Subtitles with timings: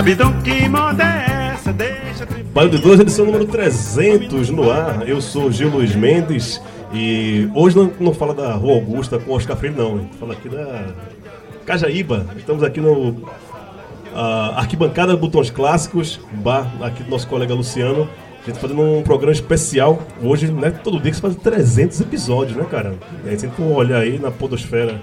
[0.00, 5.06] A vida que moda é de 2, edição número 300 no ar.
[5.06, 6.58] Eu sou Gil Luiz Mendes
[6.90, 9.98] e hoje não, não fala da Rua Augusta com Oscar Freire, não.
[9.98, 10.10] hein?
[10.18, 10.86] Fala aqui da
[11.66, 12.26] Cajaíba.
[12.34, 13.28] Estamos aqui no
[14.14, 18.08] ah, Arquibancada Botões Clássicos, bar aqui do nosso colega Luciano.
[18.42, 20.00] A gente fazendo um programa especial.
[20.22, 20.70] Hoje, né?
[20.70, 22.94] Todo dia que se faz 300 episódios, né, cara?
[23.22, 24.98] E aí, se a gente for olhar aí na Podosfera,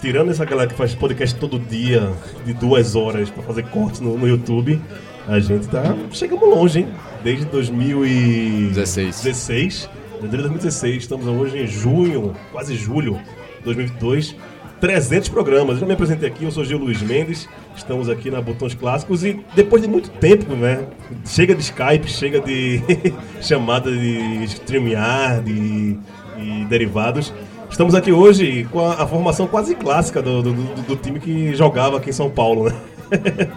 [0.00, 2.12] tirando essa galera que faz podcast todo dia,
[2.44, 4.80] de duas horas, pra fazer cortes no, no YouTube,
[5.26, 5.94] a gente tá.
[6.12, 6.88] Chegamos longe, hein?
[7.22, 9.22] Desde 2016.
[9.22, 9.90] 16.
[10.20, 10.96] Desde 2016.
[10.96, 13.20] Estamos hoje em junho, quase julho
[13.58, 14.36] de 2022.
[14.80, 15.74] 300 programas.
[15.74, 17.48] Eu já me apresentei aqui, eu sou Gil Luiz Mendes.
[17.76, 20.86] Estamos aqui na Botões Clássicos e depois de muito tempo, né?
[21.26, 22.80] Chega de Skype, chega de
[23.42, 25.98] chamada de StreamYard e,
[26.38, 27.32] e derivados.
[27.70, 31.54] Estamos aqui hoje com a, a formação quase clássica do, do, do- do time que
[31.54, 32.74] jogava aqui em São Paulo, né?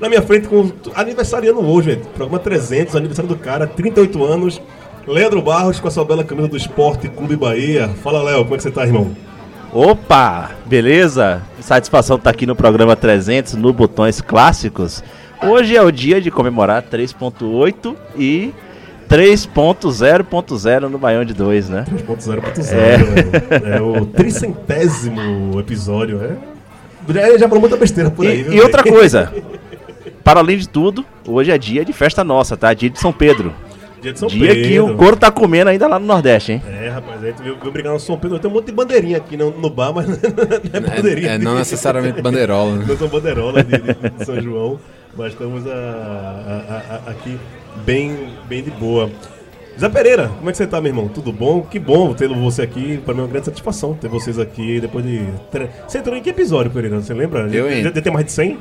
[0.00, 2.02] Na minha frente, com aniversariando hoje, velho.
[2.14, 4.60] Programa 300, aniversário do cara, 38 anos.
[5.06, 7.88] Leandro Barros com a sua bela camisa do Esporte Clube Bahia.
[8.02, 9.14] Fala, Léo, como é que você tá, irmão?
[9.72, 11.42] Opa, beleza?
[11.60, 15.02] Satisfação estar aqui no programa 300 no Botões Clássicos.
[15.42, 18.52] Hoje é o dia de comemorar 3.8 e
[19.08, 21.84] 3.0.0 no Baião de 2, né?
[21.90, 22.72] 3.0.0.
[22.72, 23.76] É.
[23.76, 23.80] É.
[23.80, 26.36] o tricentésimo episódio, é?
[27.12, 29.32] Já, já falou muita besteira por aí, E, viu, e outra coisa,
[30.22, 32.72] para além de tudo, hoje é dia de festa nossa, tá?
[32.72, 33.52] Dia de São Pedro.
[34.00, 34.68] Dia de São dia Pedro.
[34.68, 36.62] que o couro tá comendo ainda lá no Nordeste, hein?
[36.68, 38.38] É, rapaz, a gente veio, veio brigar no São Pedro.
[38.38, 40.14] Tem um monte de bandeirinha aqui no, no bar, mas não
[40.72, 41.30] é bandeirinha.
[41.30, 42.76] É, é não necessariamente banderola.
[42.76, 42.84] né?
[42.88, 44.78] Não são bandeirola de, de- de São João,
[45.16, 47.38] mas estamos a- a- a- aqui
[47.84, 49.10] bem, bem de boa.
[49.78, 51.08] Zé Pereira, como é que você tá, meu irmão?
[51.08, 51.62] Tudo bom?
[51.62, 52.98] Que bom ter você aqui.
[53.04, 55.20] Para mim é uma grande satisfação ter vocês aqui depois de.
[55.88, 57.00] Você entrou em que episódio, Pereira?
[57.00, 57.48] Você lembra?
[57.48, 57.94] Eu já, entro.
[57.94, 58.58] já tem mais de 100?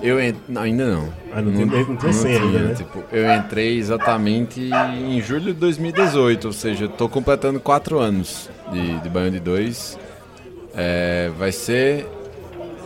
[0.00, 0.34] Eu en...
[0.48, 1.08] não, ainda não.
[1.32, 2.74] Ah, não tem- não tem senha ainda, né?
[2.74, 4.70] Tipo, eu entrei exatamente
[5.08, 9.40] em julho de 2018, ou seja, eu tô completando quatro anos de, de Banho de
[9.40, 9.98] 2.
[11.38, 12.06] vai ser.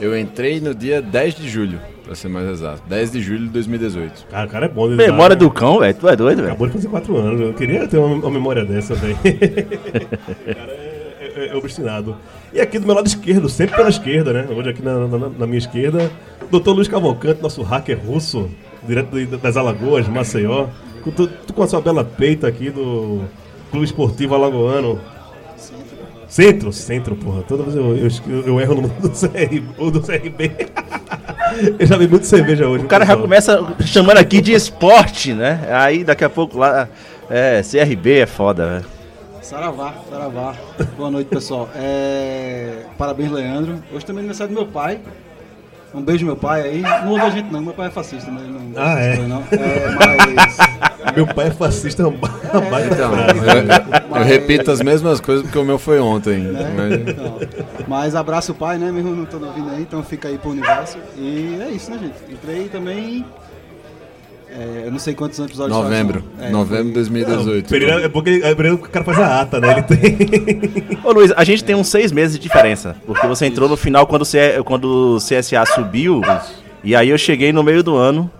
[0.00, 2.82] Eu entrei no dia 10 de julho, pra ser mais exato.
[2.88, 4.24] 10 de julho de 20dade.
[4.30, 4.86] Cara, o cara é bom.
[4.86, 5.94] ele Memória do cão, velho.
[5.94, 6.48] Tu é doido, velho.
[6.48, 7.40] Acabou de fazer 4 anos.
[7.40, 9.14] Eu queria ter uma, uma memória dessa, velho.
[9.16, 9.18] o
[10.54, 12.16] cara é, é- é obstinado.
[12.52, 14.46] E aqui do meu lado esquerdo, sempre pela esquerda, né?
[14.50, 16.10] Hoje aqui na, na- na minha esquerda,
[16.50, 16.70] Dr.
[16.70, 18.48] Luiz Cavalcante, nosso hacker russo,
[18.86, 20.66] direto das Alagoas, Maceió.
[21.02, 23.20] Com, tu, tu com a sua bela peita aqui do
[23.70, 24.98] Clube Esportivo Alagoano.
[26.36, 27.42] Centro, centro, porra.
[27.48, 30.52] Toda vez eu, eu, eu erro no nome do, CR, ou do CRB.
[31.80, 32.84] eu já vi muito cerveja hoje.
[32.84, 35.66] O cara já começa chamando aqui de esporte, né?
[35.70, 36.90] Aí daqui a pouco lá.
[37.30, 38.84] É, CRB é foda, velho.
[39.40, 40.54] Saravá, Saravá.
[40.94, 41.70] Boa noite, pessoal.
[41.74, 43.82] É, Parabéns, Leandro.
[43.90, 45.00] Hoje também é aniversário do meu pai.
[45.96, 46.82] Um beijo, meu pai aí.
[46.82, 47.60] Não ouve a gente, não.
[47.62, 48.60] Meu pai é fascista, mas não.
[48.76, 49.16] Ah, é?
[49.16, 49.42] Não.
[49.52, 49.88] É,
[50.36, 50.56] mas.
[51.16, 52.18] Meu pai é fascista, é uma
[52.70, 53.38] baita Então, frase.
[54.10, 56.38] eu, eu repito as mesmas coisas porque o meu foi ontem.
[56.40, 56.72] né?
[56.76, 57.38] mas- Então,
[57.88, 58.90] mas abraço o pai, né?
[58.92, 60.98] Mesmo não tô ouvindo aí, então fica aí pro universo.
[61.16, 62.14] E é isso, né, gente?
[62.34, 63.24] Entrei também.
[64.58, 66.24] É, eu não sei quantos episódios Novembro.
[66.38, 66.46] não.
[66.46, 67.68] É, novembro de foi- 2018.
[67.68, 69.72] Pereira, é porque é Pereira, o cara faz a ata, né?
[69.72, 70.98] Ele tem.
[71.04, 72.96] Ô Luiz, a gente tem uns seis meses de diferença.
[73.06, 76.20] Porque você entrou no final quando, o C- quando o CSA subiu.
[76.82, 78.30] E aí eu cheguei no meio do ano.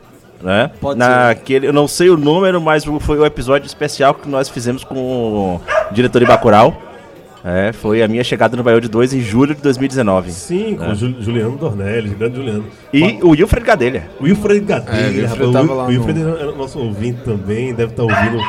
[0.43, 0.71] Né?
[0.81, 4.85] Pode Naquele, eu não sei o número, mas foi o episódio especial que nós fizemos
[4.85, 5.61] com o
[5.91, 6.81] diretor de Bacurau.
[7.49, 10.33] É, foi a minha chegada no Bahia de 2 em julho de 2019.
[10.33, 12.65] Sim, com o Ju- Juliano Dornelles, grande Juliano.
[12.93, 14.11] E o Wilfred Gadelha.
[14.21, 15.53] Wilfred É, Gadelha, Wilfred rapaz.
[15.53, 18.41] tava o lá Wil- no- Wilfred é nosso ouvinte também, deve estar ouvindo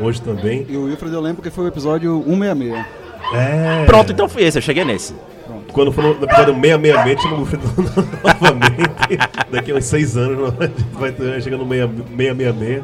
[0.00, 0.64] hoje também.
[0.70, 2.84] E o Wilfred eu lembro que foi o episódio 166.
[3.34, 3.84] É.
[3.84, 5.14] Pronto, então foi esse, eu cheguei nesse.
[5.72, 7.62] Quando for no episódio 666, chama o Wilfred
[8.24, 9.18] novamente.
[9.50, 10.54] Daqui a uns seis anos
[10.98, 12.82] vai ter- chega no 666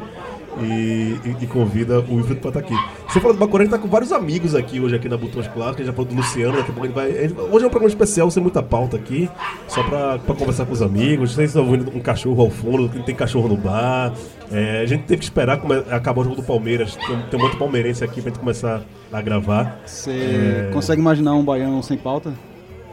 [0.61, 2.75] e, e, e convida o Wilfred pra estar aqui.
[3.07, 5.47] Você falou do Bacurau, a gente tá com vários amigos aqui hoje aqui na Botões
[5.47, 5.75] Clássicos.
[5.75, 7.09] A gente já falou do Luciano, daqui a pouco ele vai.
[7.11, 9.29] ele- hoje é um programa especial, sem muita pauta aqui,
[9.67, 11.33] só pra, pra conversar com os amigos.
[11.33, 14.13] Vocês estão ouvindo um cachorro ao fundo, tem cachorro no bar.
[14.51, 16.95] É, a gente teve que esperar come- acabar o jogo do Palmeiras.
[16.95, 19.79] Tem, tem um palmeirense aqui pra gente começar a gravar.
[19.85, 22.33] Você consegue imaginar um baiano sem pauta?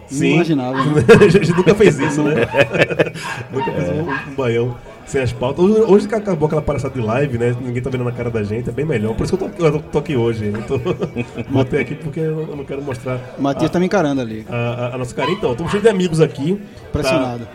[0.06, 0.26] Sim.
[0.28, 0.84] Inimaginável.
[0.86, 1.02] né?
[1.24, 2.34] a gente nunca fez isso, né?
[3.52, 4.76] nunca fez um, um baião
[5.06, 5.64] sem as pautas.
[5.64, 7.55] Hoje, hoje que acabou aquela palhaçada de live, né?
[7.61, 9.14] Ninguém tá vendo na cara da gente, é bem melhor.
[9.14, 10.52] Por isso que eu tô, eu tô aqui hoje.
[10.55, 10.79] Eu tô,
[11.50, 14.44] botei aqui porque eu não quero mostrar O Matias tá me encarando ali.
[14.49, 15.31] a, a- a nossa cara.
[15.31, 16.61] Então, estamos cheios de amigos aqui.
[16.93, 17.44] Pressionado.
[17.44, 17.50] Tá-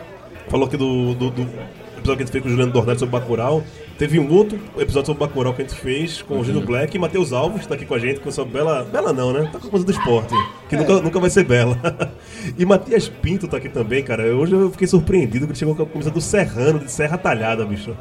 [0.48, 3.12] falou aqui do, do, do episódio que a gente fez com o Juliano Dornelles sobre
[3.18, 3.62] Bacurau.
[3.98, 7.00] Teve um outro episódio sobre Bacurau que a gente fez com o Gino Black e
[7.00, 8.84] Matheus Alves, tá aqui com a gente, com essa bela...
[8.84, 9.48] Bela não, né?
[9.50, 10.34] Tá com a coisa do esporte,
[10.68, 11.78] que nunca, nunca vai ser bela.
[12.56, 14.22] E Matias Pinto tá aqui também, cara.
[14.34, 17.64] Hoje eu fiquei surpreendido que ele chegou com a camisa do Serrano, de Serra Talhada,
[17.64, 17.96] bicho.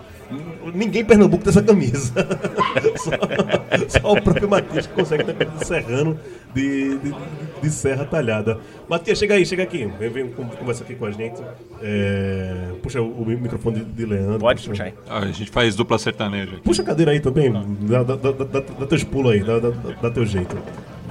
[0.74, 2.12] Ninguém em Pernambuco tem essa camisa.
[2.98, 6.20] só, só o próprio Matias que consegue ter camisa do Serrano
[6.54, 7.16] de, de,
[7.62, 8.58] de Serra Talhada.
[8.90, 9.86] Matias, chega aí, chega aqui.
[10.00, 11.42] Vem, vem con- conversa aqui com a gente.
[11.82, 14.40] É, puxa o, o microfone de, de Leandro.
[14.40, 14.70] Pode puxa.
[14.72, 14.94] puxar aí.
[15.08, 16.62] Ah, A gente faz dupla sertaneja aqui.
[16.62, 17.52] Puxa a cadeira aí também,
[17.82, 19.70] dá, dá, dá, dá, dá teus pulos aí, dá, dá,
[20.02, 20.58] dá teu jeito.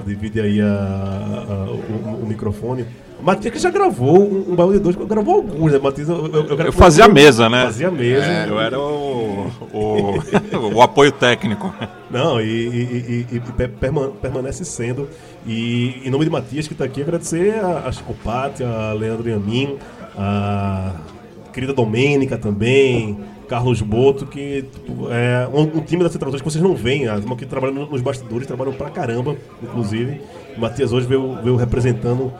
[0.05, 2.85] Divide aí a, a- o, o microfone.
[3.21, 6.07] Matias que já gravou um, um baú de dois, gravou alguns, né, Matias?
[6.09, 7.63] Eu, eu, eu, fazia a mesa, né?
[7.65, 8.45] Fazia a mesa.
[8.47, 10.19] Eu era o, o,
[10.75, 11.73] o apoio técnico.
[12.11, 15.07] Não, e, e- e- e pe- perma- permanece sendo.
[15.45, 19.77] E em nome de Matias, que está aqui, agradecer a, a Chicopate, a Leandro Yamin,
[20.17, 20.91] a
[21.53, 23.17] querida Domênica também,
[23.47, 27.07] Carlos Boto, que tipo, é um, um time da Central 2 que vocês não veem,
[27.07, 30.21] a que trabalha no- nos bastidores, trabalham pra caramba, inclusive.
[30.57, 32.31] O Matias hoje veio, veio representando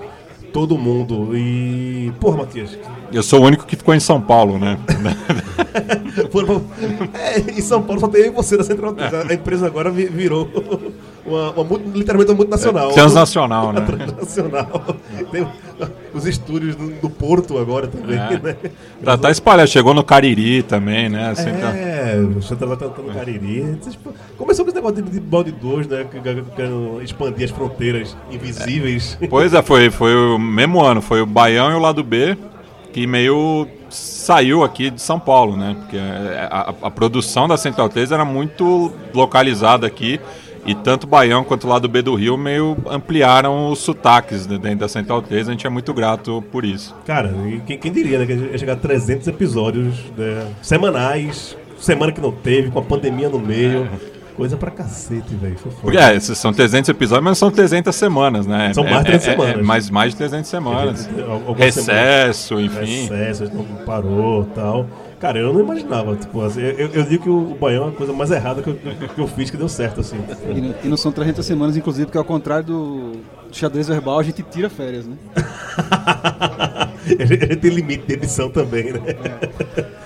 [0.55, 1.35] todo mundo.
[1.35, 2.13] E.
[2.17, 2.79] Porra, Matias,
[3.11, 4.77] Eu sou o único que ficou em São Paulo, né?
[7.13, 9.13] É, em São Paulo só tem eu e você da Central 3.
[9.29, 10.49] A empresa agora vi- virou
[11.25, 12.91] uma, uma literalmente uma multinacional.
[12.91, 13.81] Transnacional, né?
[13.85, 14.95] Transnacional.
[15.31, 15.45] Tem
[16.13, 18.39] os estúdios do, do Porto agora também, É.
[18.39, 18.55] né?
[19.03, 21.29] Tá, tá espalhado, chegou no Cariri também, né?
[21.29, 23.77] Assim, tá- É, o Central tá no Cariri.
[24.37, 26.05] Começou com esse negócio de, de balde 2, né?
[26.09, 29.17] Que, que, que expandir as fronteiras invisíveis.
[29.29, 32.37] Pois é, foi, foi o mesmo ano, foi o Baião e o lado B
[32.95, 35.75] que meio saiu aqui de São Paulo, né?
[35.81, 40.18] Porque a, a- a produção da Central 3 era muito localizada aqui
[40.65, 44.77] e tanto o Baião quanto o lado B do Rio meio ampliaram os sotaques dentro
[44.80, 46.95] da Central 3, a gente é muito grato por isso.
[47.06, 48.25] Cara, e quem, quem diria, né?
[48.25, 53.27] Que ia chegar a 300 episódios né, semanais, semana que não teve, com a pandemia
[53.27, 53.89] no meio.
[54.35, 55.55] Coisa pra cacete, velho.
[55.81, 58.73] Porque é, esses são 300 episódios, mas são 300 semanas, né?
[58.73, 59.59] São É- mais de 300 é- é- semanas.
[59.59, 61.09] É, mais, mais de 300 semanas.
[61.57, 63.07] Recesso, enfim.
[63.07, 64.85] Recesso, não parou tal.
[65.21, 66.17] Cara, eu não imaginava.
[66.17, 68.75] Tipo, assim, eu, eu digo que o Baião é a coisa mais errada que eu,
[68.75, 70.17] que eu fiz, que deu certo, assim.
[70.53, 73.11] E não, e não são 300 semanas, inclusive, porque ao contrário do
[73.53, 75.15] xadrez verbal, a gente tira férias, né?
[77.07, 78.99] Ele tem limite de edição também, né?
[79.23, 80.04] Ah,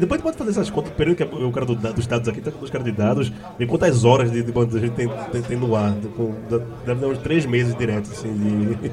[0.00, 2.50] Depois pode fazer essas contas, o período que o cara do- dos dados aqui tá
[2.50, 5.56] com os caras de dados, vê quantas horas de, de a gente tem, tem, tem
[5.56, 5.92] no ar.
[6.86, 8.92] Deve dar uns três meses direto assim, de, de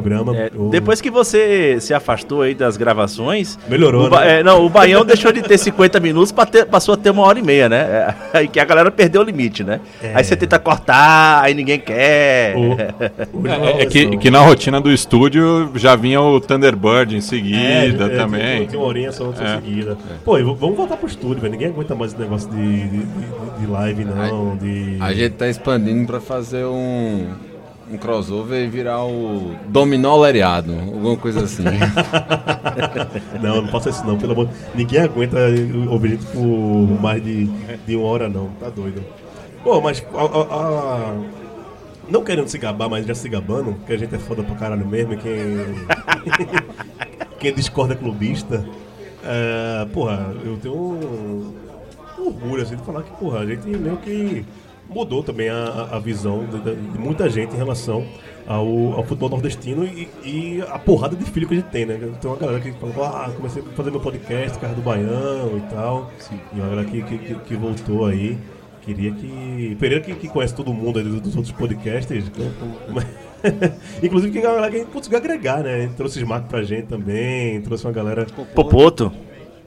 [0.00, 0.36] programa.
[0.36, 3.58] É, Eu- depois que você se afastou aí das gravações.
[3.68, 4.40] Melhorou, o né?
[4.40, 7.22] é, não, o Baião deixou de ter 50 minutos, pra ter- passou a ter uma
[7.22, 7.76] hora e meia, né?
[7.80, 9.80] É, Aí que a galera perdeu o limite, né?
[10.14, 12.54] Aí você tenta cortar, aí ninguém quer.
[12.56, 12.74] O-
[13.42, 18.04] o- É, é que, que na rotina do estúdio já vinha o Thunderbird em seguida
[18.04, 18.58] É, é, também.
[18.58, 19.54] Tem, tem uma horinha só É.
[19.56, 19.96] seguida.
[20.24, 21.52] Pô, e vamos voltar pro estúdio, velho.
[21.52, 24.56] Ninguém aguenta mais esse negócio de, de, de- de live, não.
[24.56, 24.96] De...
[25.00, 27.26] A gente tá expandindo pra fazer um,
[27.94, 31.64] um crossover e virar o Dominó Leriado, alguma coisa assim.
[33.42, 34.48] Não, não posso isso não, pelo amor.
[34.74, 35.36] Ninguém aguenta
[35.90, 36.42] ouvir gente por
[37.00, 37.46] mais de,
[37.86, 38.48] de uma hora, não.
[38.60, 39.02] Tá doido.
[39.62, 40.56] Pô, mas a- a-
[41.10, 41.14] a-
[42.08, 44.86] não querendo se gabar, mas já se gabando, que a gente é foda pra caralho
[44.86, 45.34] mesmo, quem.
[47.38, 48.64] quem discorda é clubista.
[49.22, 51.54] É, porra, eu tenho um
[52.18, 54.44] orgulho assim de falar que, porra, a gente meio que
[54.94, 58.04] mudou também a, a- visão de, de- muita gente em relação
[58.46, 61.98] ao, ao futebol nordestino e, e a porrada de filho que a gente tem, né?
[62.20, 65.60] Tem uma galera que fala, ah, comecei a fazer meu podcast, Casa do Baião e
[65.74, 66.10] tal.
[66.54, 68.38] E uma galera que, que, que- voltou aí.
[68.82, 69.74] Queria que.
[69.80, 72.30] Pereira que, que conhece todo mundo aí dos, dos outros podcasts.
[74.02, 75.90] Inclusive que a galera que a gente conseguiu agregar, né?
[75.96, 78.26] Trouxe Smack pra gente também, trouxe uma galera.
[78.54, 79.10] Popoto.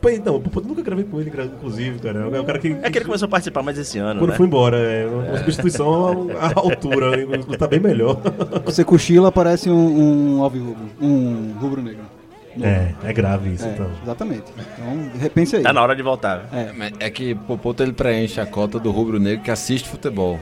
[0.07, 2.29] Pô, então, o Popoto nunca gravei com ele, inclusive, cara.
[2.33, 2.69] É o cara que.
[2.81, 4.37] É que ele começou a participar mais esse ano, Quando né?
[4.37, 8.17] foi embora, é uma substituição à, altura, ele tá bem melhor.
[8.63, 12.05] Você cochila, parece um, um alvirrubro, um rubro-negro.
[12.61, 13.91] É, é grave isso, É, então.
[14.01, 14.45] exatamente.
[14.57, 15.63] Então, repense aí.
[15.63, 16.49] Tá na hora de voltar.
[16.53, 17.07] É.
[17.07, 20.39] É que Popoto ele preenche a cota do rubro negro que assiste futebol.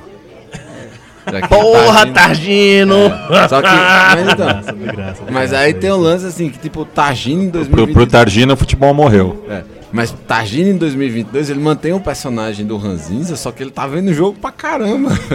[1.49, 2.95] Porra, Targino-!
[3.31, 3.67] É, Só que.
[3.75, 6.03] Mas, então, Graça, de graça, mas graça, aí é tem um isso.
[6.03, 7.93] lance assim, que tipo, o Targino em Pro, 2022.
[7.93, 9.45] pro Targino, o futebol morreu.
[9.49, 13.87] É, mas Targino em 2022 ele mantém o personagem do Ranzinza, só que ele tá
[13.87, 15.09] vendo o jogo pra caramba.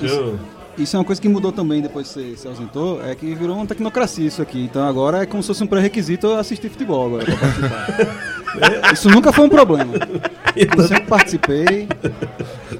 [0.00, 0.38] Eu-
[0.78, 3.56] Isso é uma coisa que mudou também depois que você se ausentou, é que virou
[3.56, 4.64] uma tecnocracia isso aqui.
[4.64, 8.92] Então agora é como se fosse um pré-requisito eu assistir futebol agora pra participar.
[8.92, 9.92] isso nunca foi um problema.
[10.56, 11.88] Eu sempre participei,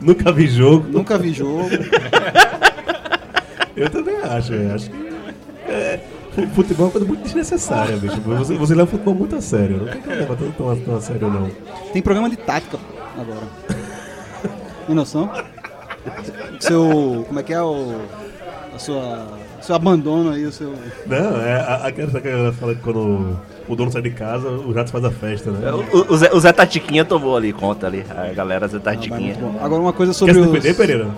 [0.03, 0.87] Nunca vi jogo.
[0.89, 1.69] nunca vi jogo.
[3.77, 4.97] Eu também acho, eu acho que.
[5.69, 6.01] é,
[6.35, 8.21] fu- futebol é uma coisa muito desnecessária, bicho.
[8.21, 9.79] Você, você leva o futebol muito a sério.
[9.79, 11.51] Não tem que levar tão, tão, tão a sério, não.
[11.93, 12.79] Tem programa de tática
[13.19, 13.47] agora.
[14.87, 15.31] Tem noção?
[16.61, 17.25] Seu.
[17.27, 18.01] Como é que é o.
[18.75, 19.27] A sua
[19.61, 20.75] seu abandono aí, o seu.
[21.07, 21.55] Não, é
[21.87, 23.39] aquela que a galera fala que quando
[23.69, 25.71] o dono sai de casa, o jato faz a festa, né?
[25.73, 28.05] O, o Zé, o Zé Tatiquinha tomou ali conta ali.
[28.11, 29.35] A galera Zé Ah, Tatiquinha.
[29.41, 29.59] bom.
[29.63, 30.51] Agora uma coisa Quer sobre se os...
[30.51, 31.09] defender, Pereira?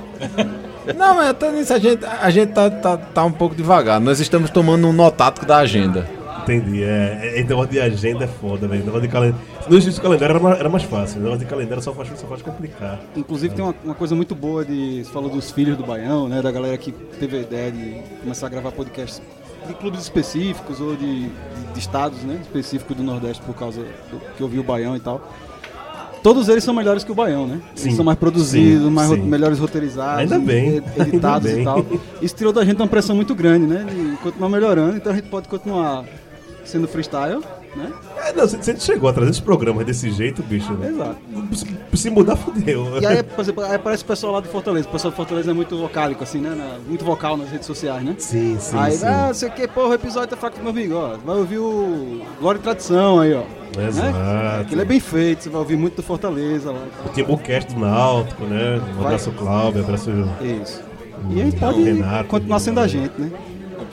[0.97, 3.99] Não, mas até nisso a gente, a gente tá, tá, tá um pouco devagar.
[4.01, 6.07] Nós estamos tomando um notático da agenda.
[6.43, 6.83] Entendi.
[6.83, 8.85] É, é, esse negócio de agenda é foda, velho.
[8.85, 9.47] Negócio de calendário.
[9.63, 11.21] Se não existisse calendário, era mais, era mais fácil.
[11.21, 13.01] O negócio de calendário só faz, só faz complicar.
[13.17, 15.03] Inclusive tem uma, uma coisa muito boa de.
[15.03, 16.43] Você falou dos filhos do Baião, né?
[16.43, 19.23] Da galera que teve a ideia de começar a gravar podcasts
[19.67, 21.31] de clubes específicos ou de, de,
[21.73, 23.81] de estados né, específicos do Nordeste por causa
[24.11, 25.21] do que eu vi o Baião e tal.
[26.23, 27.61] Todos eles são melhores que o Baião, né?
[27.75, 27.89] Sim.
[27.89, 29.23] Eles são mais produzidos, Sim, mais ro- sim.
[29.23, 31.87] melhores roteirizados, Ainda bem, ed- editados ainda e tal.
[32.23, 33.85] Isso tirou da gente uma pressão muito grande, né?
[33.85, 36.03] De continuar melhorando, então a gente pode continuar
[36.65, 37.43] sendo freestyle,
[37.77, 37.93] né?
[38.25, 40.77] É, não, se, gente chegou a trazer esses programas desse jeito, bicho.
[40.83, 41.17] Exato.
[41.53, 41.67] Se,
[41.97, 43.01] se mudar, fudeu.
[43.01, 44.89] E aí, por exemplo, aí aparece o pessoal lá do Fortaleza.
[44.89, 46.55] O pessoal do Fortaleza é muito vocálico, assim, né?
[46.55, 48.15] Na- muito vocal nas redes sociais, né?
[48.19, 48.77] Sim, sim.
[48.79, 49.07] aí, sim.
[49.07, 51.17] ah, sei o que, porra, o episódio tá fraco do meu amigo, ó.
[51.25, 53.43] Vai ouvir o Glória e Tradição aí, ó.
[53.81, 54.13] Exato.
[54.13, 54.61] Né?
[54.61, 56.85] Aquilo é bem feito, você vai ouvir muito do Fortaleza lá.
[57.05, 58.81] O Timbucast do Náutico, né?
[58.97, 59.83] Um abraço, Cláudio.
[59.83, 60.11] Abraço.
[60.41, 60.83] Isso.
[61.31, 63.31] E a gente pode Renato, continuar sendo a gente, né?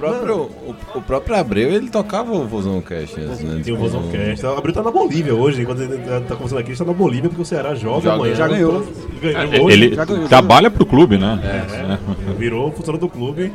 [0.10, 3.20] O próprio, o, o próprio Abreu, ele tocava o Vozão Cast.
[3.20, 3.62] Assim, né?
[3.64, 4.46] Tem o Vozão Cast.
[4.46, 5.62] O Abril tá na Bolívia hoje.
[5.62, 8.16] Enquanto ele tá, tá conversando aqui, ele tá na Bolívia porque o Ceará joga, Joga.
[8.16, 8.36] amanhã.
[8.36, 8.86] Já ganhou.
[9.22, 9.78] Ganhou hoje.
[9.86, 11.40] Ele já ganhou, trabalha pro clube, né?
[11.44, 13.52] É, virou funcionário do clube.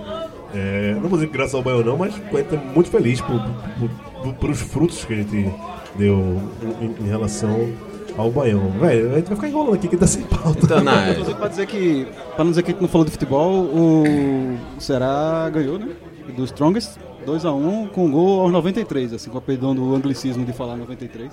[0.54, 3.38] É, não vou dizer que graças ao Baião não, mas tá muito feliz por,
[3.78, 3.90] por,
[4.22, 5.50] por- por os frutos que a gente
[5.96, 6.40] deu
[6.80, 7.68] em, em relação
[8.16, 8.70] ao Baião.
[8.80, 10.58] Velho, a gente vai ficar enrolando aqui que tá sem pauta.
[10.62, 13.10] Então, na, Inclusive, pra dizer que, pra não dizer que a gente não falou de
[13.10, 15.88] futebol, o Ceará ganhou, né?
[16.34, 20.76] Do Strongest, 2x1, com gol aos 93, assim, com a perdão do anglicismo de falar
[20.76, 21.32] 93.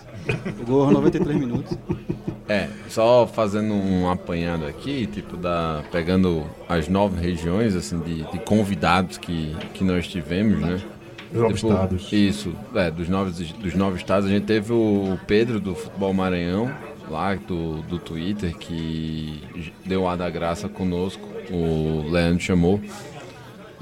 [0.62, 1.78] O gol aos 93 minutos.
[2.48, 8.40] É, só fazendo um apanhado aqui, tipo, da, pegando as nove regiões, assim, de, de
[8.40, 10.82] convidados que, que nós tivemos, né?
[11.32, 12.12] Os nove Tipo, estados.
[12.14, 14.30] Isso, é, dos nove, dos nove estados.
[14.30, 16.72] A gente teve o Pedro do Futebol Maranhão,
[17.10, 19.42] lá do, do Twitter, que
[19.86, 22.80] deu a da graça conosco, o Leandro chamou.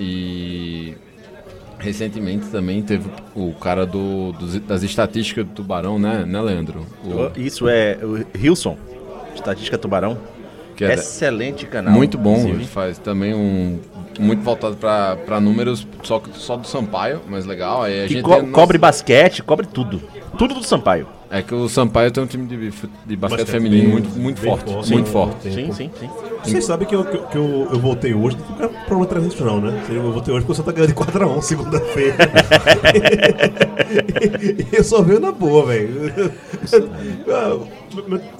[0.03, 0.95] E
[1.77, 6.85] recentemente também teve o cara do, dos- das estatísticas do Tubarão, né, né Leandro?
[7.03, 8.77] O- Isso é o Hilson,
[9.35, 10.17] Estatística Tubarão.
[10.79, 11.93] é Excelente canal.
[11.93, 12.57] Muito bom, inclusive.
[12.57, 13.79] ele faz também um
[14.19, 17.83] muito voltado para números só, só do Sampaio, mas legal.
[17.83, 20.01] Aí a Que gente co- nossa, cobre basquete, cobre tudo.
[20.37, 21.07] Tudo do Sampaio.
[21.33, 24.41] É que o Sampaio tem um time de, de basquete Basquete feminino bem- muito, muito
[24.41, 25.13] bem forte, forte, muito sim.
[25.13, 25.53] forte.
[25.53, 26.09] Sim, sim, sim.
[26.43, 29.61] Vocês sabem que eu, que, eu- que eu, eu voltei hoje, não é problema tradicional,
[29.61, 29.81] né?
[29.89, 32.17] Eu voltei hoje porque o Santa ganhou de 4x1 segunda-feira.
[34.71, 36.11] e eu só veio na boa, velho.
[37.29, 37.57] Ah,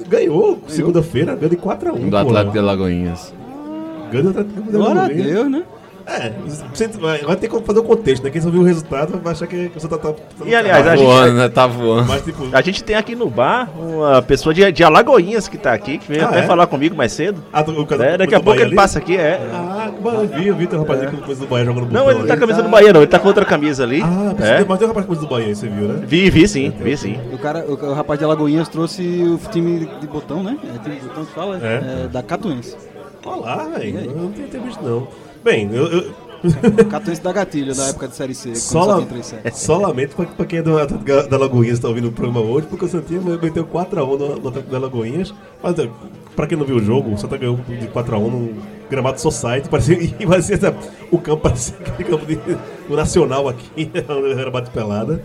[0.07, 2.09] Ganhou segunda-feira, ganhou de 4x1.
[2.09, 3.33] Do Atlético de Alagoinhas.
[4.11, 5.07] Ganhou do Atlético de Glória a.
[5.07, 5.63] Deus, né?
[6.11, 8.29] É, agora tem que fazer o contexto, né?
[8.29, 9.97] Quem só viu o resultado vai achar que, que você tá.
[9.97, 11.49] tá, tá E, aliás, Tá a gente- voando, né?
[11.49, 12.07] Tá voando.
[12.07, 12.49] Mas tipo.
[12.51, 16.07] A gente tem aqui no bar uma pessoa de, de Alagoinhas que tá aqui, que
[16.11, 16.43] veio Ah, até é?
[16.43, 17.41] falar comigo mais cedo.
[17.53, 18.75] Ah, o cara- É, daqui a pouco Bahia ele ali?
[18.75, 19.39] passa aqui, é.
[19.53, 21.89] Ah, eu vi, eu vi, tem um rapaz ali com coisa do Bahia jogando Não,
[21.89, 23.83] botão ele não tá com a camisa do Bahia, não, ele tá com outra camisa
[23.83, 24.01] ali.
[24.01, 24.65] Ah, é.
[24.67, 26.03] mas tem um rapaz com coisa do Bahia aí, você viu, né?
[26.05, 27.19] Vi, vi sim, vi sim.
[27.31, 30.57] O, cara, o, o rapaz de Alagoinhas trouxe o time de botão, né?
[30.75, 31.57] É time de botão que fala?
[31.61, 32.03] É.
[32.03, 32.75] É, da Catuense.
[33.25, 33.99] Olha lá, velho.
[33.99, 35.07] Eu não tenho tenho visto, não.
[35.43, 35.87] Bem, eu.
[35.87, 36.13] eu...
[36.89, 39.05] Catuense da Gatilho, da época de Série C, Só, la...
[39.21, 39.57] séries.
[39.57, 42.65] só lamento pra, pra quem é do Atlético da Lagoinhas tá ouvindo o programa hoje,
[42.65, 45.31] porque o Santinha meteu 4x1 no, no Atlético da Lagoinhas.
[45.61, 45.87] Mas é,
[46.35, 48.53] pra quem não viu o jogo, o Santa ganhou de 4x1 num
[48.89, 49.69] gramado Society.
[49.69, 50.75] Parecia, e parecia essa-
[51.11, 55.23] o campo parecia aquele campo de, do Nacional aqui, onde era bate-pelada.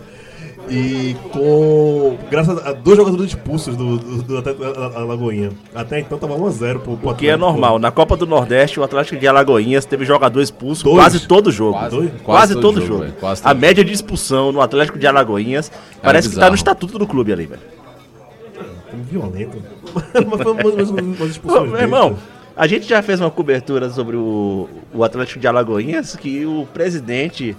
[0.69, 2.17] E com.
[2.29, 5.51] Graças a dois jogadores expulsos do, do, do Atlético da da Lagoinha.
[5.73, 7.79] Até então tava 1x0 pro, pro O que é normal.
[7.79, 10.97] Na Copa do Nordeste, o Atlético de Alagoinhas teve jogador expulso Dois.
[10.97, 11.71] quase todo jogo.
[11.77, 13.03] Quase- Quase, quase todo, todo jogo.
[13.05, 15.71] jogo, quase a média de expulsão no Atlético de Alagoinhas
[16.01, 16.51] parece que tá bizarro.
[16.51, 17.61] no estatuto do clube ali, velho.
[19.09, 19.57] Violento.
[20.77, 21.71] Mas umas Pô, expulsões.
[21.71, 22.17] meu irmão,
[22.55, 27.55] a gente já fez uma cobertura sobre o, o Atlético de Alagoinhas que o presidente,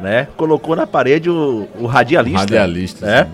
[0.00, 2.40] né, colocou na parede o, o radialista.
[2.40, 3.28] Radialista, né?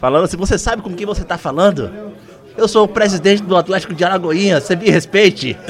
[0.00, 1.90] Falando assim, você sabe com quem você tá falando?
[2.56, 5.56] Eu sou o presidente do Atlético de Alagoinhas, você me respeite.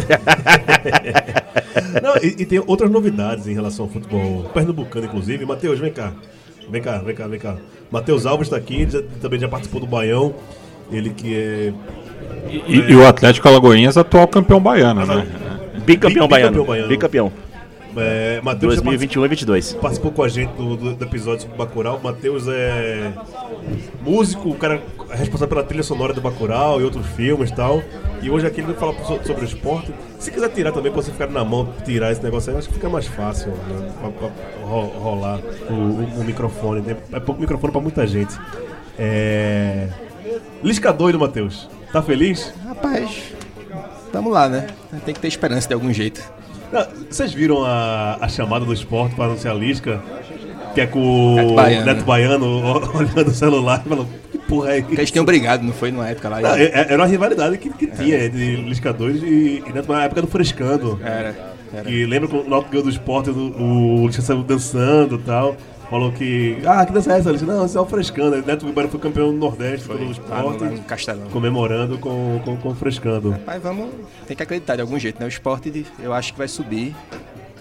[2.02, 5.44] Não, e, e tem outras novidades em relação ao futebol pernambucano, inclusive.
[5.46, 6.12] Matheus, vem cá.
[6.68, 7.56] Vem cá, vem cá, vem cá.
[7.90, 10.34] Matheus Alves está aqui, já- também já participou do Baião.
[10.90, 11.72] Ele que é.
[12.68, 15.26] E, e o Atlético Alagoinhas, atual campeão baiano, né?
[15.86, 16.88] Bicampeão bicampeão baiano.
[16.88, 17.32] Bicampeão.
[17.96, 19.72] É, Matheus já 2021 e 22.
[19.74, 21.96] participou com a gente do, do- do episódio sobre Bacurau.
[21.98, 23.12] O Matheus é
[24.02, 27.82] músico, o cara é responsável pela trilha sonora do Bacurau e outros filmes e tal.
[28.22, 29.92] E hoje aqui ele vai falar so- sobre o esporte.
[30.18, 32.74] Se quiser tirar também, pra você ficar na mão, tirar esse negócio aí, acho que
[32.74, 34.28] fica mais fácil né, pra, pra
[34.66, 36.80] ro- rolar o, o- o microfone.
[36.80, 36.96] né?
[37.12, 38.34] É pouco microfone pra muita gente.
[38.98, 39.88] É...
[40.62, 41.68] Lisca doido, Matheus.
[41.92, 42.52] Tá feliz?
[42.66, 43.32] Rapaz,
[44.10, 44.66] tamo lá, né?
[45.04, 46.22] Tem que ter esperança de algum jeito.
[47.11, 50.02] Vocês viram a, a chamada do esporte para anunciar a Lisca?
[50.75, 51.87] Que é com Neto o Baiano.
[51.87, 52.47] Neto Baiano
[52.99, 55.12] olhando o celular e falando, que porra é Porque eles isso?
[55.12, 55.93] tinham brigado, não foi?
[55.93, 56.40] Numa época lá.
[56.40, 59.93] Não, é- é- era uma rivalidade que, que tinha entre Lisca 2 e, e Neto,
[59.93, 60.99] na época do Frescando.
[61.04, 61.37] Era,
[61.73, 61.88] era.
[61.88, 65.57] E lembra quando o Náutico ganhou do esporte, o, o Lisca saiu dançando e tal.
[65.94, 66.58] Falou que.
[66.66, 67.30] Ah, que dança é essa?
[67.30, 67.46] Lisca?
[67.46, 68.44] Não, isso é o Frescando.
[68.44, 71.28] Neto Baiano foi campeão do Nordeste pelo Lá no, esporte, no Castelão.
[71.30, 73.36] comemorando com, com, com o Frescando.
[73.46, 73.90] Mas vamos,
[74.26, 75.26] tem que acreditar de algum jeito, né?
[75.26, 76.96] O esporte, de- eu acho que vai subir,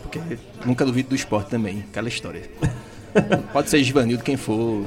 [0.01, 0.19] porque
[0.65, 2.41] nunca duvido do esporte também, aquela história.
[3.53, 4.83] Pode ser Givanildo, quem for,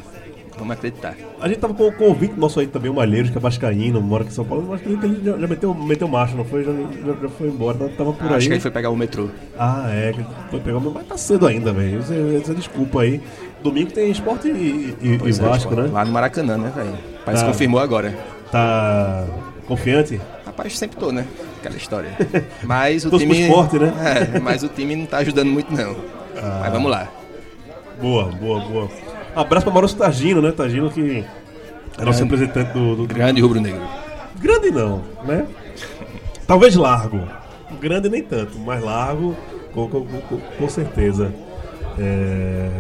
[0.59, 1.15] vamos acreditar.
[1.41, 4.01] A gente tava com, com o ouvinte nosso aí também, o Malheiros, que é vascaíno,
[4.01, 4.73] mora aqui em São Paulo.
[4.75, 6.65] Acho que ele, já, já meteu, meteu marcha, não foi?
[6.65, 8.35] Já, já, já foi embora, tava- tava por aí.
[8.37, 9.29] Acho que ele foi pegar o metrô.
[9.59, 10.13] Ah, é,
[10.51, 12.03] foi pegar, mas tá cedo ainda, velho.
[12.03, 13.21] Você, você desculpa aí.
[13.63, 15.89] Domingo tem esporte e, e, e é, Vasco, né?
[15.93, 16.93] Lá no Maracanã, né, velho?
[17.25, 17.49] Parece Tá.
[17.49, 18.17] que confirmou agora.
[18.53, 19.25] Tá
[19.67, 20.21] confiante?
[20.45, 21.27] Rapaz, sempre tô, né?
[21.59, 22.11] Aquela história.
[22.63, 23.41] Mas o time.
[23.43, 23.93] esporte, né?
[24.35, 25.97] É, mas o time não tá ajudando muito, não.
[26.39, 26.59] Ah.
[26.65, 27.09] Mas vamos lá.
[27.99, 28.89] Boa, boa, boa.
[29.37, 30.51] Abraço pra Maurício Tagino, né?
[30.53, 31.25] Tagino que
[31.99, 33.83] é nosso representante do, do, do- Grande rubro-negro.
[34.41, 35.47] Grande não, né?
[36.47, 37.21] Talvez largo.
[37.81, 39.37] Grande nem tanto, mas largo
[39.73, 41.33] com, com, com- com certeza.
[41.99, 42.71] É...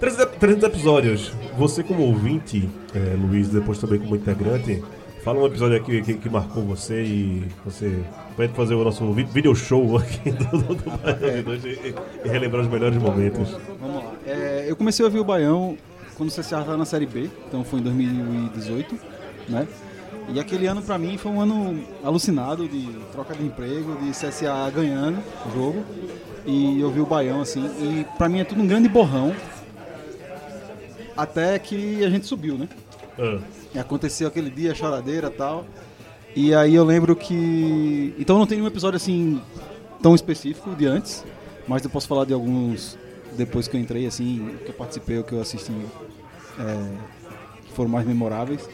[0.00, 1.32] 300, ep- 300 episódios.
[1.58, 4.82] Você como ouvinte, é, Luiz, depois também como integrante,
[5.24, 8.00] fala um episódio aqui que, que marcou você e você
[8.36, 12.28] pode fazer o nosso vi- video show aqui do, do, do de Dois e, e
[12.28, 13.56] relembrar os melhores momentos.
[13.80, 14.12] Vamos lá.
[14.26, 15.76] É, eu comecei a ouvir o Baião
[16.16, 18.96] quando o CSA estava na Série B, então foi em 2018,
[19.48, 19.66] né?
[20.28, 24.70] E aquele ano pra mim foi um ano alucinado de troca de emprego, de CSA
[24.74, 25.84] ganhando o jogo.
[26.46, 29.34] E eu vi o Baião assim, e pra mim é tudo um grande borrão.
[31.16, 32.68] Até que a gente subiu, né?
[33.18, 33.38] Ah,
[33.74, 35.64] E aconteceu aquele dia, choradeira e tal.
[36.36, 38.14] E aí eu lembro que.
[38.18, 39.40] Então não tem nenhum episódio assim
[40.02, 41.24] tão específico de antes,
[41.66, 42.98] mas eu posso falar de alguns
[43.32, 45.72] depois que eu entrei, assim, que eu participei ou que eu assisti,
[46.58, 46.96] é,
[47.66, 48.68] que foram mais memoráveis.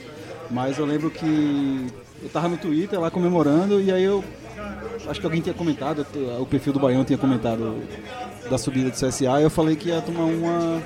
[0.51, 1.87] Mas eu lembro que
[2.23, 4.25] eu tava no Twitter lá comemorando e aí eu.
[5.09, 6.07] Acho que alguém tinha comentado,
[6.39, 7.83] o perfil do Baião tinha comentado
[8.51, 10.83] da subida do CSA, e eu falei que ia tomar uma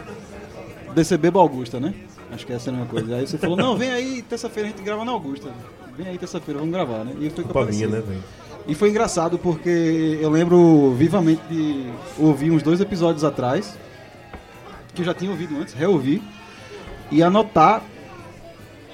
[0.94, 1.92] DCB Augusta, né?
[2.30, 3.16] Acho que essa era uma coisa.
[3.16, 5.50] Aí você falou, não, vem aí, terça-feira a gente grava na Augusta.
[5.96, 7.14] Vem aí terça-feira, vamos gravar, né?
[7.20, 8.22] E foi culpa minha, né, velho?
[8.66, 11.87] E foi engraçado porque eu lembro vivamente de
[12.18, 13.78] ouvir uns dois episódios atrás,
[14.94, 16.22] que eu já tinha ouvido antes, reouvi,
[17.11, 17.83] e anotar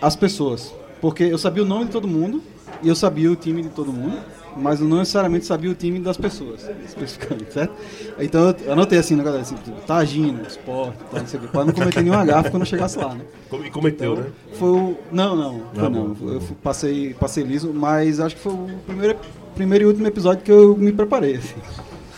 [0.02, 0.74] as pessoas.
[1.00, 2.42] Porque eu sabia o nome de todo mundo
[2.82, 4.18] e eu sabia o time de todo mundo,
[4.56, 7.72] mas eu não necessariamente sabia o time das pessoas, especificamente, certo?
[8.18, 11.42] Então eu anotei assim na galera, assim, tipo, tá agindo, esporte, tal, não sei o
[11.42, 13.22] quê, pra não cometer nenhum gafe quando eu chegasse lá, né?
[13.64, 14.26] E cometeu, né?
[14.54, 14.96] Foi o.
[15.10, 16.14] Não, não, foi não.
[16.14, 19.16] bom, Eu passei, passei liso, mas acho que foi o primeiro,
[19.54, 21.36] primeiro e último episódio que eu me preparei.
[21.36, 21.54] Assim.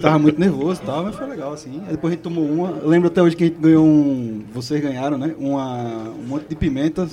[0.00, 1.80] Tava muito nervoso e tal, mas foi legal, assim.
[1.86, 2.70] Aí depois a gente tomou uma.
[2.78, 4.42] Eu lembro até hoje que a gente ganhou um.
[4.52, 5.34] Vocês ganharam, né?
[5.38, 7.10] Uma, um monte de pimentas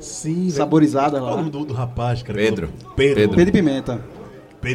[0.00, 0.52] Sim, velho.
[0.52, 1.36] saborizadas Qual é o lá.
[1.38, 2.38] nome do, do rapaz, cara?
[2.38, 2.68] Pedro.
[2.96, 3.14] Pedro.
[3.16, 3.36] Pedro.
[3.36, 4.00] Pedro de pimenta.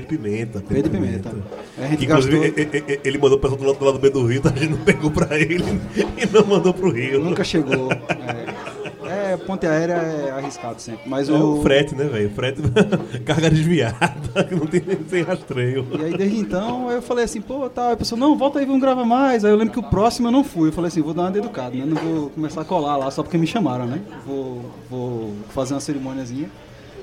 [0.02, 0.64] Pedro Pimenta.
[0.68, 1.30] Pedro de pimenta.
[1.78, 2.98] Aí a gente Que, inclusive, gastou.
[3.04, 5.12] ele mandou pra do lado, do lado B do Rio, então a gente não pegou
[5.12, 5.64] pra ele
[6.18, 7.20] e não mandou pro Rio.
[7.20, 7.92] Nunca chegou.
[7.92, 11.02] É, é, ponte aérea é arriscado sempre.
[11.08, 11.60] Mas É o.
[11.60, 12.30] o frete, né, velho?
[12.32, 12.62] Frete,
[13.26, 15.86] carga desviada, que não tem nem sem rastreio.
[16.00, 18.82] E aí desde então eu falei assim, pô, tá, a pessoa, não, volta aí, vamos
[18.82, 19.44] gravar mais.
[19.46, 20.70] Aí eu lembro que o próximo eu não fui.
[20.70, 21.86] Eu falei assim, vou dar uma de educado, né?
[21.86, 24.00] Não vou começar a colar lá só porque me chamaram, né?
[24.26, 26.50] Vou, vou fazer uma cerimôniazinha.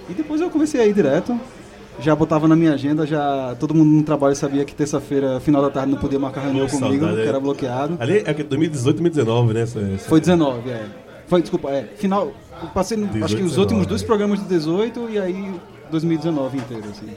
[0.09, 1.39] E depois eu comecei a ir direto.
[2.01, 5.71] Já botava na minha agenda, já todo mundo no trabalho sabia que terça-feira, final da
[5.71, 7.97] tarde, não podia marcar reunião comigo, que era bloqueado.
[8.01, 9.61] Ali é que 2018, 2019, né?
[9.63, 10.87] essa- essa- Foi 19, é.
[11.27, 11.85] Foi, desculpa, é.
[11.97, 12.33] Final.
[12.75, 14.07] Passei, no- acho que 18, os últimos 19, dois é.
[14.07, 15.53] programas de 18 e aí
[15.91, 17.09] 2019 inteiro, assim.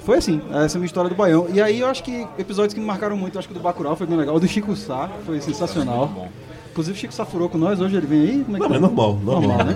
[0.00, 1.46] Foi assim, essa é a minha história do Baião.
[1.52, 3.96] E aí eu acho que episódios que me marcaram muito, acho que o do Bacurau
[3.96, 4.34] foi bem legal.
[4.36, 6.28] O do Chico Sá foi sensacional.
[6.74, 8.44] Inclusive o Chico Sá furou com nós, hoje ele vem aí?
[8.44, 8.74] Como é Não, tá?
[8.74, 9.58] é normal, normal.
[9.58, 9.74] né?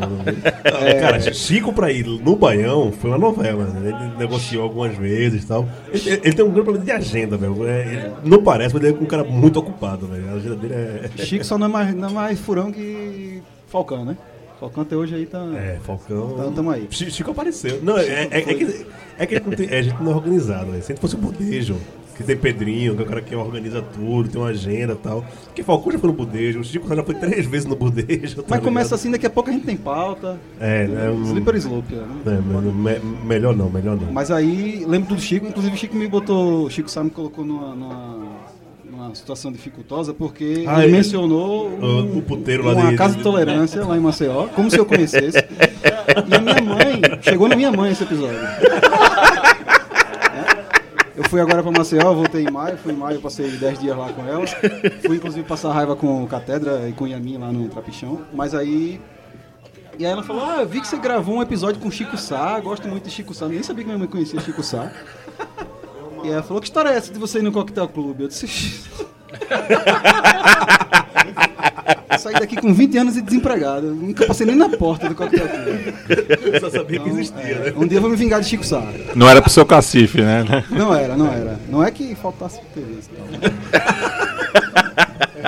[0.85, 3.89] É, Cara, Chico pra ir no Baião foi uma novela, né?
[3.91, 5.69] Ele negociou algumas vezes e tal.
[5.93, 7.65] Ele, ele tem um grande problema de agenda, velho.
[7.69, 10.29] É, não parece, mas ele é um cara muito ocupado, velho.
[10.29, 11.09] A agenda dele é.
[11.25, 14.17] Chico só não é mais, não é mais furão que Falcão, né?
[14.59, 15.39] Falcão até hoje aí tá.
[15.55, 16.33] É, Falcão.
[16.35, 16.89] Então, tamo aí.
[16.91, 17.79] Chi- Chico apareceu.
[17.81, 18.87] Não, é, é, é que,
[19.19, 20.81] é que não tem- é, a gente não é organizado, né?
[20.81, 21.77] Se a gente fosse o Budejo,
[22.19, 25.25] que tem Pedrinho, que é o cara que organiza tudo, tem uma agenda e tal.
[25.47, 28.37] Porque Falcão já foi no Budejo, o Chico já foi três vezes no Budejo.
[28.43, 28.95] tá Mas começa ligado?
[28.95, 30.39] assim, daqui a pouco a gente tem pauta.
[30.61, 31.11] É, né?
[31.11, 32.05] Um, Slipper slope, né?
[32.27, 34.13] é, me- me- melhor não, melhor não.
[34.13, 37.45] Mas aí, lembro do Chico, inclusive o Chico me botou, o Chico Sá me colocou
[37.45, 40.97] numa, numa, situação dificultosa porque Ah, ele é.
[40.99, 44.49] mencionou O- um- o puteiro lá uma de- casa de- de tolerância lá em Maceió,
[44.49, 45.39] como se eu conhecesse.
[46.29, 48.39] E a minha mãe, chegou na minha mãe esse episódio.
[51.19, 54.13] Eu fui agora pra Maceió, voltei em maio, fui em maio, passei 10 dias lá
[54.13, 54.47] com ela.
[55.05, 58.23] Fui inclusive passar raiva com Catedra e com Yamin lá no Trapichão.
[58.33, 59.01] Mas aí
[59.99, 62.61] e aí ela falou, ah, eu vi que você gravou um episódio com Chico Sá,
[62.61, 64.93] gosto muito de Chico Sá, nem sabia que minha mãe conhecia Chico Sá.
[66.23, 68.23] E ela falou, que história é essa de você ir no Coquetel Clube?
[68.23, 68.89] Eu disse,
[72.19, 75.47] saí daqui com 20 anos e desempregado, eu nunca passei nem na porta do Coquetel
[75.49, 75.95] Clube.
[76.53, 77.73] Eu só sabia que existia, É, né?
[77.77, 78.83] um dia eu vou me vingar de Chico Sá.
[79.15, 80.45] Não era pro seu cacife, né?
[80.71, 81.59] Não era, não era.
[81.69, 83.51] Não é que faltasse TV e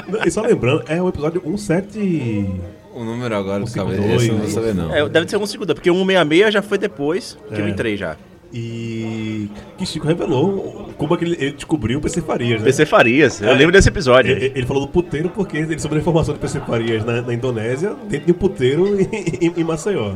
[0.03, 0.27] tal.
[0.27, 2.47] E só lembrando, é o episódio 17.
[2.93, 4.53] O número agora do 152, cabeça, eu não vou né?
[4.53, 4.95] saber não.
[4.95, 7.71] É, deve ser um segundo, porque 166 já foi depois que eu É.
[7.71, 8.17] entrei já.
[8.53, 12.65] E que Chico revelou como é que ele, ele descobriu o PC Farias, né?
[12.67, 13.55] PC Farias, eu É.
[13.55, 14.33] lembro desse episódio.
[14.33, 17.33] Ele, ele falou do puteiro porque ele soube a informação de PC Farias na, na
[17.33, 20.15] Indonésia, dentro de um puteiro em, em- em Maceió.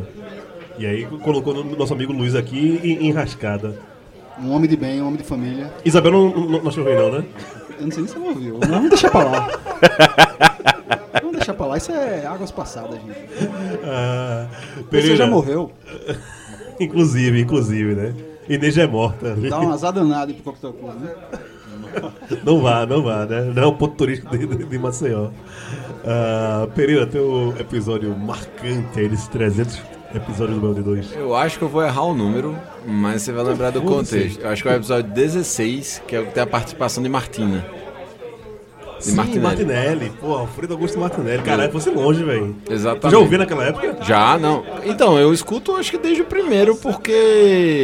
[0.79, 3.79] E aí colocou no nosso amigo Luiz aqui em, em rascada.
[4.42, 5.73] Um homem de bem, um homem de família.
[5.85, 7.25] Isabel não, não, não achou ruim não, né?
[7.79, 8.59] Eu não sei nem se ela ouviu.
[8.61, 9.49] Mas vamos deixar pra lá.
[11.23, 11.77] Vamos deixar pra lá.
[11.77, 13.14] Isso é águas passadas, gente.
[13.87, 14.47] Ah,
[14.90, 15.70] Você já morreu.
[16.80, 18.14] Inclusive, inclusive, né?
[18.48, 19.34] Inês já é morta.
[19.34, 21.10] Dá um azar danado pro Coquetel Clube, né?
[22.44, 23.52] Não vá, não vá, né?
[23.54, 25.28] Não é o ponto turístico de, de- de Maceió.
[26.04, 29.80] Ah, Pereira, teu episódio marcante aí desses 300
[30.14, 31.12] episódios do de 2.
[31.16, 34.14] Eu acho que eu vou errar o número, mas você vai lembrar do Foda-se.
[34.16, 34.40] contexto.
[34.40, 37.08] Eu acho que é o episódio 16, que é o que tem a participação de
[37.08, 37.64] Martina.
[39.04, 39.42] De Sim, Martinelli.
[39.42, 40.12] Martinelli.
[40.20, 41.42] Pô, Alfredo Augusto Martinelli.
[41.42, 42.56] Caralho, fosse longe, velho.
[42.70, 43.10] Exatamente.
[43.12, 43.98] já ouviu naquela época?
[44.02, 44.64] Já, não.
[44.84, 47.12] Então, eu escuto acho que desde o primeiro, porque.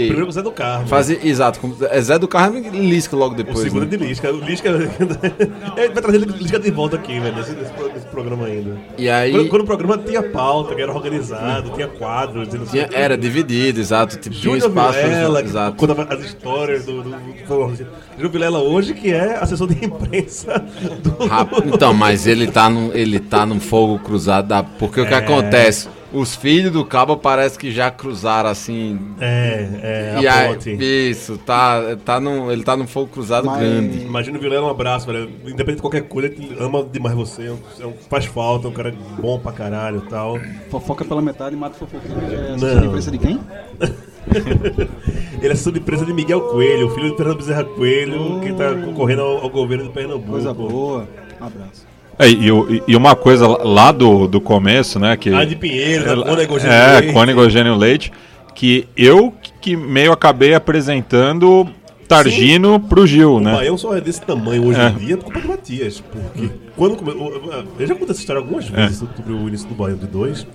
[0.08, 0.86] Primeiro com o Zé do Carmo.
[0.86, 3.60] Fazia, exato, é Zé do Carmo e Lisca logo O depois.
[3.60, 3.86] segundo né?
[3.92, 4.32] é de Lisca.
[4.32, 4.68] O Lisca.
[4.70, 8.76] Ele vai trazer Lisca de volta aqui, velho, nesse, nesse pro- nesse programa ainda.
[8.96, 9.32] E aí.
[9.32, 12.48] Quando, quando o programa tinha pauta, que era organizado, tinha quadros.
[12.48, 12.94] tinha- o quê.
[12.94, 14.16] era dividido, exato.
[14.16, 14.98] Tipo, tinha um Júnior espaço.
[15.00, 15.76] Vilela, que exato.
[15.76, 17.76] contava as histórias do, do, do,
[18.16, 20.58] Júnior Vilela hoje, que é assessor de imprensa
[21.02, 21.09] do.
[21.28, 24.62] Rap- Então, mas ele tá num, ele tá num fogo cruzado da.
[24.62, 25.16] Porque o que É.
[25.18, 25.88] acontece?
[26.12, 28.98] Os filhos do cabo parece que já cruzaram assim.
[29.20, 29.68] É,
[30.16, 30.70] é, e a aí, ponte.
[30.80, 33.98] isso, tá, tá num, ele tá num fogo cruzado Mas- grande.
[34.00, 35.30] Imagina o Vilela, um abraço, velho.
[35.44, 37.46] Independente de qualquer coisa, ele ama demais você.
[37.46, 40.36] é um- é um- faz falta, é um cara bom pra caralho e tal.
[40.68, 42.20] Fofoca pela metade e mata fofoqueiro.
[42.34, 42.98] É Não.
[42.98, 43.38] de quem?
[45.42, 49.38] Ele é surpresa de Miguel Coelho, filho de Fernando Bezerra Coelho, que tá concorrendo ao,
[49.44, 50.30] ao governo de Pernambuco.
[50.32, 51.08] Coisa boa.
[51.40, 51.86] Um abraço.
[52.18, 55.16] É, e, o- e- uma coisa lá do, do começo, né?
[55.16, 57.12] Que, Ah, de Pinheiro, Cônego Eugênio É, Leite.
[57.14, 58.12] Cônego Eugênio Leite,
[58.54, 61.66] que eu que meio acabei apresentando
[62.06, 63.52] Targino pro Gil, O né?
[63.54, 64.88] Baião só é desse tamanho hoje É.
[64.88, 66.00] em dia por culpa de Matias.
[66.02, 67.10] Porque quando come...
[67.12, 68.76] eu- já contei essa história algumas É.
[68.82, 70.46] vezes sobre o início do Baião de 2.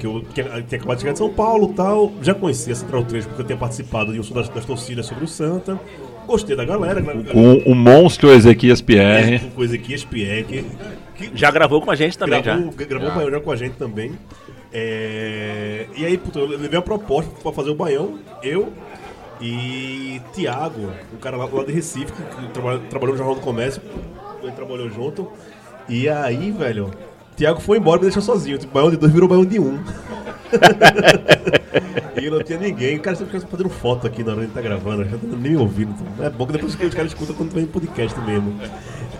[0.00, 2.12] Que eu tinha, tinha acabado de chegar de São Paulo e tal.
[2.22, 5.24] Já conhecia a Central 3 porque eu tinha participado de um das, das torcidas sobre
[5.24, 5.78] o Santa.
[6.26, 7.00] Gostei da galera.
[7.32, 9.38] Com o monstro Ezequias É, Pierre.
[9.38, 10.64] com coisa aqui, Espie, que,
[11.30, 12.84] que Já gravou com a gente também, gravou, já.
[12.84, 14.12] gravou o Baião já com a gente também.
[14.72, 18.72] É, e aí, puta, eu levei uma proposta pra fazer o Baião, eu
[19.40, 23.40] e Tiago, um cara lá, lá de Recife, que, que trabalha- trabalhou no Jornal do
[23.42, 23.80] Comércio,
[24.42, 25.28] gente trabalhou junto.
[25.88, 26.90] E aí, velho,
[27.36, 28.58] Tiago foi embora e me deixou sozinho.
[28.58, 29.78] Tipo, Baião de dois virou Baião de um.
[32.20, 32.98] e não tinha ninguém.
[32.98, 35.36] Cara, você fica fazendo foto aqui na hora que a gente tá gravando, já tá
[35.38, 35.94] nem ouvindo.
[36.20, 38.54] É bom que depois os caras escutam quando vem em podcast mesmo.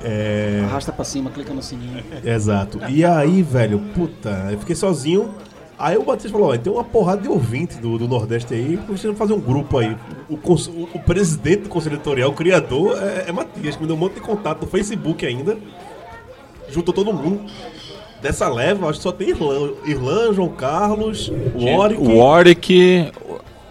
[0.02, 0.62] É.
[0.64, 2.02] Arrasta pra cima, clica no sininho.
[2.24, 2.80] Exato.
[2.88, 5.30] E aí, velho, puta, eu fiquei sozinho.
[5.78, 9.06] Aí o Batista falou, ó, tem uma porrada de ouvinte do, do Nordeste aí, que
[9.06, 9.94] não fazer um grupo aí?
[10.26, 13.94] O, o- o presidente do Conselho Editorial, o criador, é, é Matias, que me deu
[13.94, 15.58] um monte de contato no Facebook ainda.
[16.70, 17.42] Juntou todo mundo.
[18.22, 22.00] Dessa leva, acho que só tem Irlan, Irlan João Carlos, Warwick.
[22.02, 23.12] O Warwick.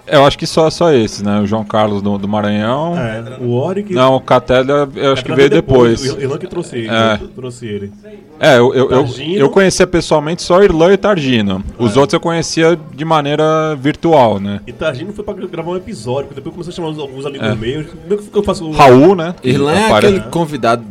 [0.08, 1.40] Eu acho que só, só esses, né?
[1.40, 2.94] O João Carlos do, do Maranhão.
[2.96, 3.92] É, o Warwick.
[3.92, 6.14] Não, o Catela eu acho que Catela veio depois.
[6.14, 6.90] O Irlan que trouxe ele.
[6.90, 7.20] É.
[7.36, 7.92] Trouxe ele.
[8.40, 11.64] É, eu, eu, eu, eu conhecia pessoalmente só Irlan e Targino.
[11.80, 14.60] Os outros eu conhecia de maneira virtual, né?
[14.68, 17.48] E Targino foi pra gravar um episódio, porque depois começou a chamar uns- alguns amigos
[17.48, 17.56] É.
[17.56, 17.88] meus.
[17.88, 18.70] Como é que eu faço?
[18.72, 19.34] Raul, né?
[19.44, 20.86] Irlan é aquele convidado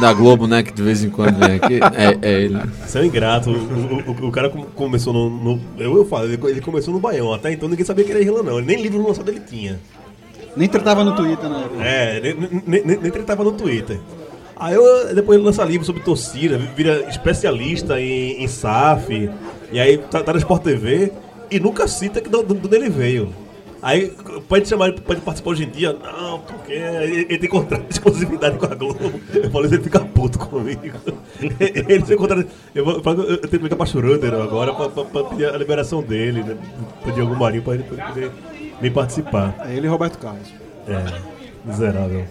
[0.00, 0.62] Da Globo, né?
[0.62, 1.80] Que de vez em quando vem aqui.
[1.96, 2.58] É, é ele.
[2.86, 3.50] Você é um ingrato.
[3.50, 5.30] O, o- o- cara com- começou no.
[5.30, 7.32] no- eu, eu falo, ele, começou no Baião.
[7.32, 8.58] Até então ninguém sabia que ele era Irlanda, não.
[8.58, 9.78] Ele nem livro lançado ele tinha.
[10.56, 11.64] Nem tratava no Twitter, né?
[11.80, 12.34] É, nem,
[12.66, 13.98] nem, nem, nem tretava no Twitter.
[14.58, 19.28] Aí eu, depois ele lança livro sobre torcida, vira especialista em, em SAF,
[19.70, 21.12] e aí tá, tá na Sport TV
[21.50, 23.28] e nunca cita que de onde ele veio.
[23.86, 24.10] Aí
[24.48, 28.66] pode chamar pode participar hoje em dia, não, porque ele, tem contrato de exclusividade com
[28.66, 29.12] a Globo.
[29.32, 30.98] Eu falei, ele fica puto comigo.
[31.38, 32.48] Ele tem contrato.
[32.74, 36.02] Eu, vou, eu, tenho que ligar pra Schroeder agora pra, pra, pra pedir a liberação
[36.02, 36.56] dele, né?
[37.04, 38.32] Pedir algum marinho pra ele poder
[38.80, 39.54] vir participar.
[39.60, 40.52] É ele e Roberto Carlos.
[40.88, 41.20] É,
[41.64, 42.24] miserável.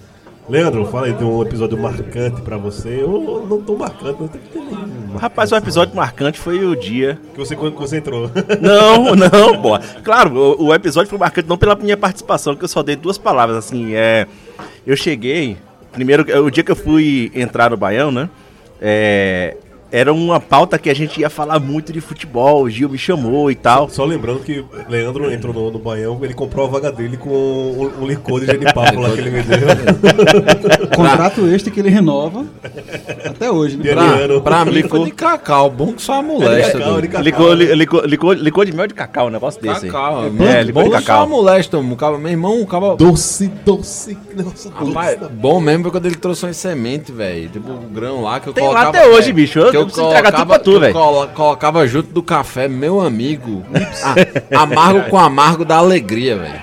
[0.48, 3.04] Leandro, fala aí de um episódio marcante pra você.
[3.04, 5.18] Ou não tão marcante, não tem que ter nenhum.
[5.18, 7.20] Rapaz, o episódio marcante foi o dia.
[7.34, 8.30] Que você, quando você entrou.
[8.62, 9.80] Não, não, pô.
[10.04, 13.18] Claro, o, o episódio foi marcante não pela minha participação, que eu só dei duas
[13.18, 14.28] palavras, assim, é...
[14.86, 15.58] Eu cheguei,
[15.92, 18.30] primeiro, o dia que eu fui entrar no Baião, né,
[18.82, 19.58] é...
[19.98, 23.50] Era uma pauta que a gente ia falar muito de futebol, o Gil me chamou
[23.50, 23.88] e tal.
[23.90, 28.04] Só lembrando que Leandro entrou no, no Baião, ele comprou a vaga dele com um,
[28.04, 29.58] um licor de genipapo lá que ele me deu.
[30.96, 32.46] Contrato este que ele renova
[33.26, 33.94] até hoje, né?
[33.94, 35.70] Pra, pra mim foi de cacau.
[35.70, 36.78] Bom que só a molesta.
[36.78, 37.24] Cacau, de cacau.
[37.24, 39.86] Licor, li- licor, licor, licor de mel de cacau, um negócio desse.
[39.86, 39.92] aí.
[39.92, 41.28] Cacau, É, licor bom de que só a cacau.
[41.30, 41.82] molesta.
[41.82, 42.96] Meu irmão, o cara...
[42.96, 45.32] Doce, doce, negócio Rapaz, doce.
[45.34, 47.50] bom mesmo foi quando ele trouxe uma semente, velho.
[47.50, 48.98] Tipo o grão lá que eu Tem lá colocava.
[48.98, 49.60] até hoje, velho, bicho.
[49.60, 50.94] Eu preciso entregar tudo pra tu, velho.
[50.94, 53.64] colo- colocava junto do café, meu amigo.
[54.54, 56.60] a- amargo com amargo da alegria, velho.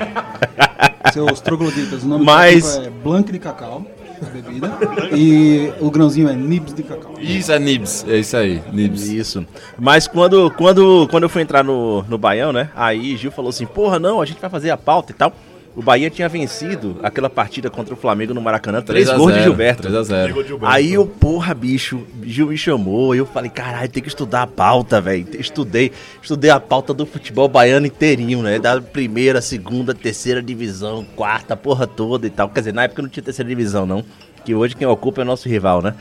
[1.13, 2.03] Seus trogloditas.
[2.03, 3.87] O nome Mas- técnico é Blanc de Cacau,
[4.21, 4.73] a bebida.
[5.15, 7.13] E o grãozinho é Nibs de Cacau.
[7.21, 8.05] Isso é Nibs.
[8.09, 9.09] É isso aí, Nibs.
[9.09, 9.45] Isso.
[9.79, 12.71] Mas quando, quando, quando eu fui entrar no, no Baião, né?
[12.75, 15.33] Aí Gil falou assim, porra, não, a gente vai fazer a pauta e tal.
[15.75, 19.33] O Bahia tinha vencido aquela partida contra o Flamengo no Maracanã, três 3 a gols
[19.33, 19.83] de 0, Gilberto.
[19.83, 20.27] 3 a 0.
[20.27, 20.75] Ligou de Gilberto.
[20.75, 25.01] Aí eu, porra, bicho, Gil me chamou, eu falei, caralho, tem que estudar a pauta,
[25.01, 25.27] velho.
[25.39, 28.59] Estudei, estudei a pauta do futebol baiano inteirinho, né?
[28.59, 32.51] Da primeira, segunda, terceira divisão, quarta, porra toda e tal.
[32.51, 34.05] Quer dizer, na época não tinha terceira divisão, não.
[34.45, 35.95] Que hoje quem ocupa é nosso rival, né?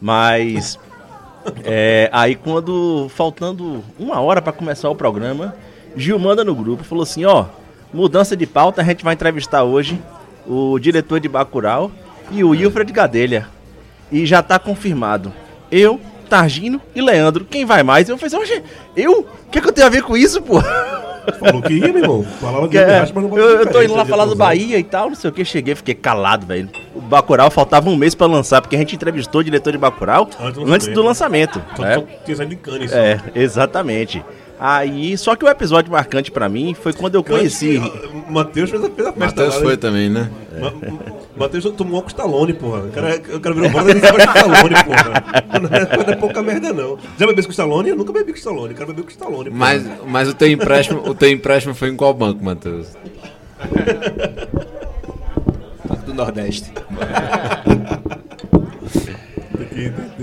[0.00, 0.78] Mas.
[1.64, 3.08] é, aí quando.
[3.08, 5.56] Faltando uma hora pra começar o programa,
[5.96, 7.46] Gil manda no grupo falou assim, ó.
[7.92, 10.00] Mudança de pauta, a gente vai entrevistar hoje
[10.46, 11.90] o diretor de Bacurau
[12.30, 13.48] e o Wilfred Gadelha.
[14.10, 15.32] E já tá confirmado.
[15.70, 17.44] Eu, Targino e Leandro.
[17.44, 18.08] Quem vai mais?
[18.08, 18.62] Eu falei assim, "Oxe,
[18.96, 19.20] eu?
[19.20, 20.60] O que, é que eu tenho a ver com isso, pô?
[21.40, 22.22] Falou que ia, meu irmão.
[22.22, 24.36] Falava Que é, mas não eu, eu tô indo lá de falar do.
[24.36, 25.44] Bahia e tal, não sei o que.
[25.44, 26.68] Cheguei, fiquei calado, velho.
[26.94, 30.28] O Bacurau faltava um mês pra lançar, porque a gente entrevistou o diretor de Bacurau
[30.40, 31.60] Antes do antes do lançamento.
[31.78, 32.04] Né?
[32.24, 32.90] tinha saído de Cannes.
[32.90, 32.96] só.
[32.96, 34.24] É, exatamente.
[34.58, 37.76] Aí, só que o episódio marcante pra mim foi quando eu conheci.
[38.28, 39.12] O Matheus fez a, festa.
[39.16, 39.76] Matheus foi né?
[39.76, 40.30] também, né?
[40.58, 40.72] Ma-
[41.36, 42.80] Matheus tomou com o Stallone, porra.
[42.80, 45.24] O cara, o cara virou bola e com o Stallone, porra.
[45.60, 46.96] Não é, não é pouca merda, não.
[47.18, 47.88] Já bebeu com o Stallone?
[47.90, 48.72] Eu nunca bebi com o Stallone.
[48.72, 49.50] O cara bebeu com o Stallone.
[49.50, 49.58] porra.
[49.58, 52.86] Mas, mas o teu empréstimo, o teu empréstimo foi em qual banco, Matheus?
[56.06, 56.72] do Nordeste.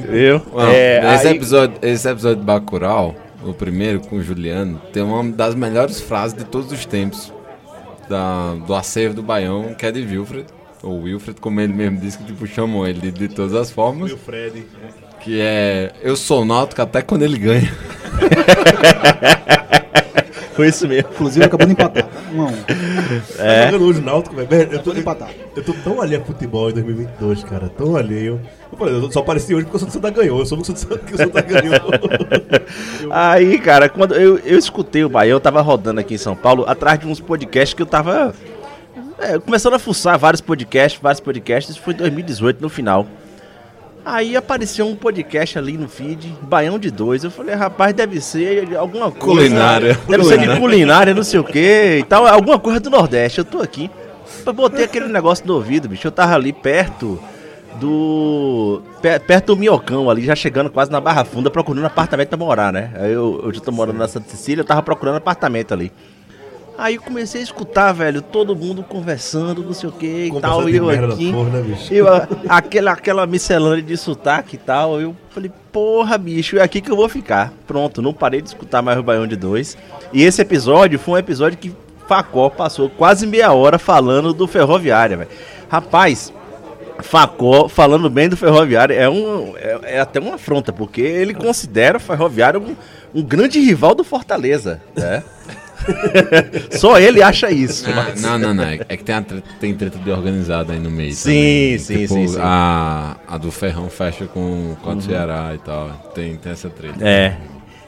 [0.10, 0.42] Eu?
[0.72, 5.24] É, esse, aí- episódio, esse episódio de Bacurau, o primeiro com o Juliano, tem uma
[5.32, 7.32] das melhores frases de todos os tempos
[8.10, 10.46] da, do acervo do Baião, que é de Wilfred.
[10.82, 14.12] Ou Wilfred, como ele mesmo disse, que tipo, chamou ele de, de todas as formas.
[14.12, 14.66] E o Fred.
[15.22, 17.72] Que é Eu sou náutico até quando ele ganha.
[20.56, 21.10] Foi isso mesmo.
[21.12, 22.08] Inclusive acabou de empatar.
[22.34, 22.56] Um a um.
[23.40, 23.60] É.
[23.60, 24.74] Tá jogando hoje o Náutico, velho.
[24.74, 25.30] Eu tô, Empatar.
[25.56, 27.70] eu tô tão alheio a futebol em 2022, cara.
[27.70, 28.40] Tão alheio.
[28.72, 30.40] Eu falei, eu só apareci hoje porque o Santos Santa ganhou.
[30.40, 31.80] Eu soube que o Santos que o Santa ganhou.
[33.12, 36.66] Aí, cara, quando eu, eu escutei o Baião, eu tava rodando aqui em São Paulo,
[36.68, 38.34] atrás de uns podcasts que eu tava.
[39.20, 43.08] é, começando a fuçar vários podcasts, vários podcasts, isso foi em 2018 no final.
[44.06, 47.24] Aí apareceu um podcast ali no feed, Baião de dois.
[47.24, 49.42] Eu falei, rapaz, deve ser alguma coisa.
[49.48, 49.98] Culinária.
[50.08, 52.28] Deve ser de culinária, não sei o que e tal.
[52.28, 53.40] Alguma coisa do Nordeste.
[53.40, 53.90] Eu tô aqui.
[54.46, 56.06] Eu botei aquele negócio no ouvido, bicho.
[56.08, 57.18] Eu tava ali perto
[57.80, 58.82] do.
[59.02, 62.74] pe- perto do Minhocão ali, já chegando quase na Barra Funda, procurando apartamento pra morar,
[62.74, 62.92] né?
[62.96, 65.92] Aí eu, eu já tô morando na Santa Cecília, eu tava procurando apartamento ali.
[66.78, 70.68] Aí eu comecei a escutar, velho, todo mundo conversando, não sei o que e tal,
[70.68, 71.32] e eu aqui.
[71.32, 71.78] porra, né?
[71.92, 72.08] Eu,
[72.50, 76.96] aquela, aquela miscelânea de sotaque e tal, eu falei, porra, bicho, é aqui que eu
[76.96, 77.54] vou ficar.
[77.68, 79.78] Pronto, não parei de escutar mais o Baião de Dois.
[80.12, 81.76] E esse episódio foi um episódio que
[82.08, 85.30] Facó passou quase meia hora falando do Ferroviária, velho.
[85.70, 86.34] Rapaz,
[87.00, 91.98] Facó falando bem do Ferroviário é, um, é, é até uma afronta, porque ele considera
[91.98, 92.76] o Ferroviário um,
[93.20, 95.24] um grande rival do Fortaleza, né?
[96.72, 97.86] Só ele acha isso.
[97.90, 98.64] Ah, mas- não, não, não.
[98.64, 101.14] É é que tem, a treta, tem treta de organizada aí no meio.
[101.14, 101.78] Sim, também.
[101.80, 102.38] sim, Tipo, sim, sim.
[102.42, 105.90] A, a do Ferrão fecha com, com a do Ceará e tal.
[106.16, 107.06] Tem, tem essa treta.
[107.08, 107.38] É.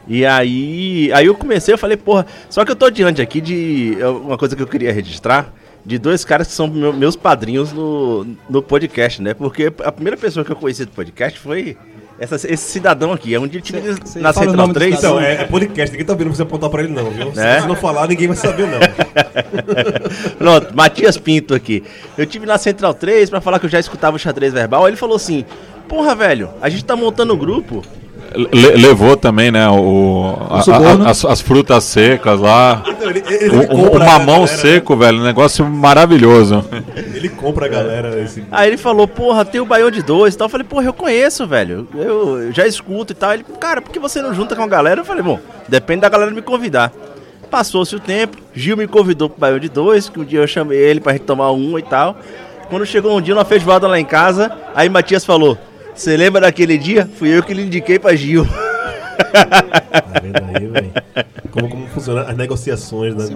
[0.07, 3.97] E aí, aí eu comecei, eu falei, porra, só que eu tô diante aqui de
[3.99, 5.51] é uma coisa que eu queria registrar,
[5.83, 9.33] de dois caras que são meu- meus padrinhos no, no podcast, né?
[9.33, 11.75] Porque a primeira pessoa que eu conheci do podcast foi
[12.19, 13.33] essa- esse cidadão aqui.
[13.33, 14.97] É um dia tive cê na Central nome do 3.
[14.97, 17.33] Então, é, é podcast, ninguém tá ouvindo pra você apontar pra ele não, viu?
[17.33, 17.61] Se É?
[17.61, 18.79] você não falar, ninguém vai saber não.
[20.37, 21.83] Pronto, Matias Pinto aqui.
[22.17, 24.83] Eu tive na Central 3 pra falar que eu já escutava o xadrez verbal.
[24.85, 25.45] Aí ele falou assim:
[25.87, 27.83] Porra, velho, a gente tá montando um grupo.
[28.35, 31.05] Le- levou também, né, o, a- suborno.
[31.05, 32.83] a- as, as frutas secas lá.
[32.87, 35.65] Então, ele, ele, O, ele o- compra o a mamão galera, seco, velho, um negócio
[35.65, 36.65] maravilhoso.
[36.71, 36.83] né?
[37.13, 38.19] Ele compra a galera.
[38.21, 38.43] Esse...
[38.51, 40.45] Aí ele falou, porra, tem o Baião de dois e tal.
[40.45, 41.87] Eu falei, porra, eu conheço, velho.
[41.95, 43.33] Eu, eu já escuto e tal.
[43.33, 45.01] Ele, cara, por que você não junta com a galera?
[45.01, 46.91] Eu falei, bom, depende da galera me convidar.
[47.49, 50.77] Passou-se o tempo, Gil me convidou pro Baião de dois, que um dia eu chamei
[50.77, 52.17] ele pra gente tomar um e tal.
[52.69, 55.55] Quando chegou um dia, uma feijoada lá em casa, aí Matias falou,
[55.95, 57.07] você lembra daquele dia?
[57.17, 58.45] Fui eu que lhe indiquei pra Gil.
[58.45, 60.91] Tá vendo aí, velho?
[61.51, 63.29] Como, como funcionam as negociações né, é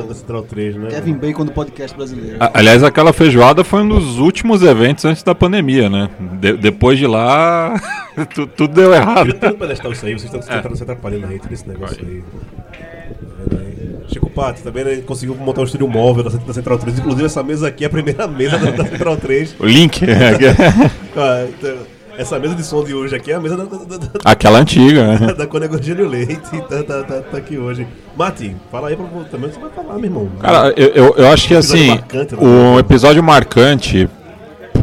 [0.00, 0.88] da, da Central 3, né?
[0.90, 2.36] Kevin Bacon do podcast brasileiro.
[2.40, 6.10] A- Aliás, aquela feijoada foi um dos últimos eventos antes da pandemia, né?
[6.40, 7.80] De- depois de lá,
[8.34, 9.32] tu- tudo deu errado.
[9.34, 12.22] Tudo pedestal isso aí, vocês estão tentando se atrapalhando aí, tira esse negócio aí.
[12.22, 13.96] Tá vendo aí?
[14.12, 16.98] Chico Pato, também ele conseguiu montar um estúdio móvel da, da Central 3.
[16.98, 19.54] Inclusive, essa mesa aqui é a primeira mesa da, da Central 3.
[19.60, 20.00] O link,
[21.16, 21.76] Ah, então,
[22.20, 24.58] essa mesa de som de hoje aqui é a mesa da, da, da, da, aquela
[24.58, 25.32] antiga, né?
[25.32, 26.60] da Cônego Eugênio Leite.
[26.68, 27.86] Tá, tá, tá, tá aqui hoje.
[28.14, 30.28] Mati, fala aí pra você também você vai falar, meu irmão.
[30.38, 32.40] Cara, eu, eu, eu acho que assim, marcante, né?
[32.42, 34.06] um episódio marcante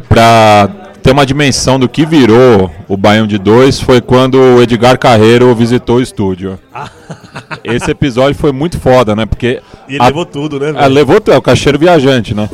[0.10, 0.68] pra
[1.04, 5.54] ter uma dimensão do que virou o Baião de Dois foi quando o Edgar Carreiro
[5.54, 6.58] visitou o estúdio.
[7.64, 9.28] Esse episódio foi muito foda, né?
[9.28, 10.88] Porque E ele a- levou tudo, né, velho?
[10.94, 12.50] levou é o caixeiro viajante, né?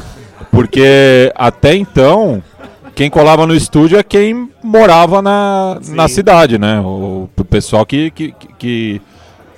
[0.51, 2.43] Porque até então,
[2.95, 6.79] quem colava no estúdio é quem morava na, na cidade, né?
[6.81, 8.11] O, o pessoal que.
[8.11, 9.01] que, que,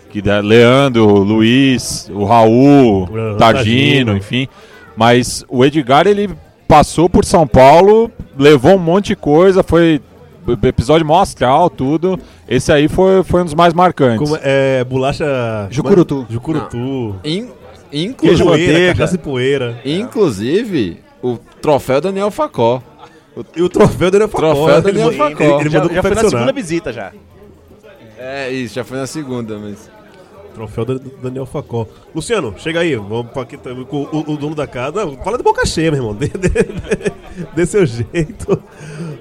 [0.10, 4.18] que Leandro, Luiz, o Raul, O Targino, Targino.
[4.18, 4.48] enfim.
[4.96, 6.30] Mas o Edgar, ele
[6.68, 10.00] passou por São Paulo, levou um monte de coisa, foi
[10.64, 12.18] episódio mó astral, tudo.
[12.48, 14.20] Esse aí foi, foi um dos mais marcantes.
[14.20, 15.68] Como é, bolacha...
[15.70, 16.26] Jucurutu.
[16.30, 17.16] Jucurutu.
[17.26, 17.50] In-
[17.92, 18.92] Queijo inclusive, poeira, manteiga.
[18.96, 19.82] cachaça e poeira.
[19.86, 22.82] inclusive, o troféu Daniel Facó.
[23.56, 24.54] E o troféu Daniel Facó.
[24.54, 25.44] Troféu ele Daniel mandou- Facó.
[25.44, 27.12] Ele, ele já mandou já foi na segunda visita já.
[28.18, 29.90] É, isso, já foi na segunda, mas.
[30.54, 31.86] Troféu da- Daniel Facó.
[32.14, 32.96] Luciano, chega aí.
[32.96, 35.06] Vamos pra aqui também com o, o dono da casa.
[35.06, 36.14] Não, fala de boca cheia, meu irmão.
[36.18, 37.12] Dê, dê-
[37.54, 38.62] dê seu jeito.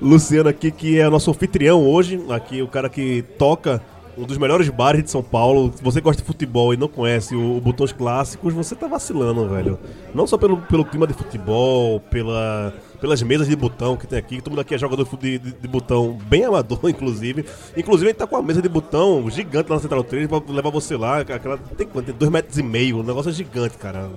[0.00, 2.24] Luciano aqui, que é o nosso anfitrião hoje.
[2.31, 3.83] Aqui, o cara que toca
[4.16, 5.72] um dos melhores bares de São Paulo.
[5.74, 9.48] Se você gosta de futebol e não conhece o, o Botões Clássicos, você tá vacilando,
[9.48, 9.77] velho.
[10.14, 12.72] Não só pelo, pelo clima de futebol, pela,
[13.05, 14.38] pelas mesas de botão que tem aqui.
[14.40, 17.45] Todo mundo aqui é jogador de, de, de- botão bem amador, inclusive.
[17.77, 20.40] Inclusive, a gente tá com uma mesa de botão gigante lá na Central 3 pra
[20.49, 21.19] levar você lá.
[21.21, 22.07] Aquela, tem quanto?
[22.07, 23.01] Tem dois metros e meio.
[23.01, 24.09] O negócio é gigante, cara.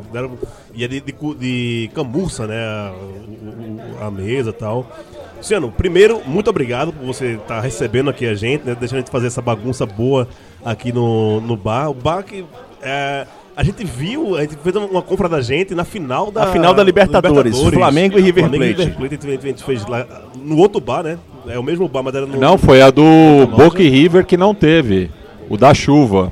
[0.74, 2.56] E é de, de, de camurça, né?
[2.64, 4.90] A, o- a mesa e tal.
[5.36, 8.74] Luciano, primeiro, muito obrigado por você estar recebendo aqui a gente, né?
[8.74, 10.30] Deixando a gente fazer essa bagunça boa
[10.64, 11.90] aqui no, no bar.
[11.90, 12.46] O bar que.
[12.82, 16.46] é, a gente viu, a gente fez uma, compra da gente na final da.
[16.46, 18.90] Na final da Libertadores, Flamengo e River Flamengo e Plate.
[18.92, 20.06] River Plate, a gente- a gente fez lá
[20.40, 21.18] no outro bar, né?
[21.48, 22.40] É o mesmo bar, mas era no.
[22.40, 23.04] Não, foi a do.
[23.58, 25.10] Boca e River que não teve.
[25.50, 26.32] O da chuva.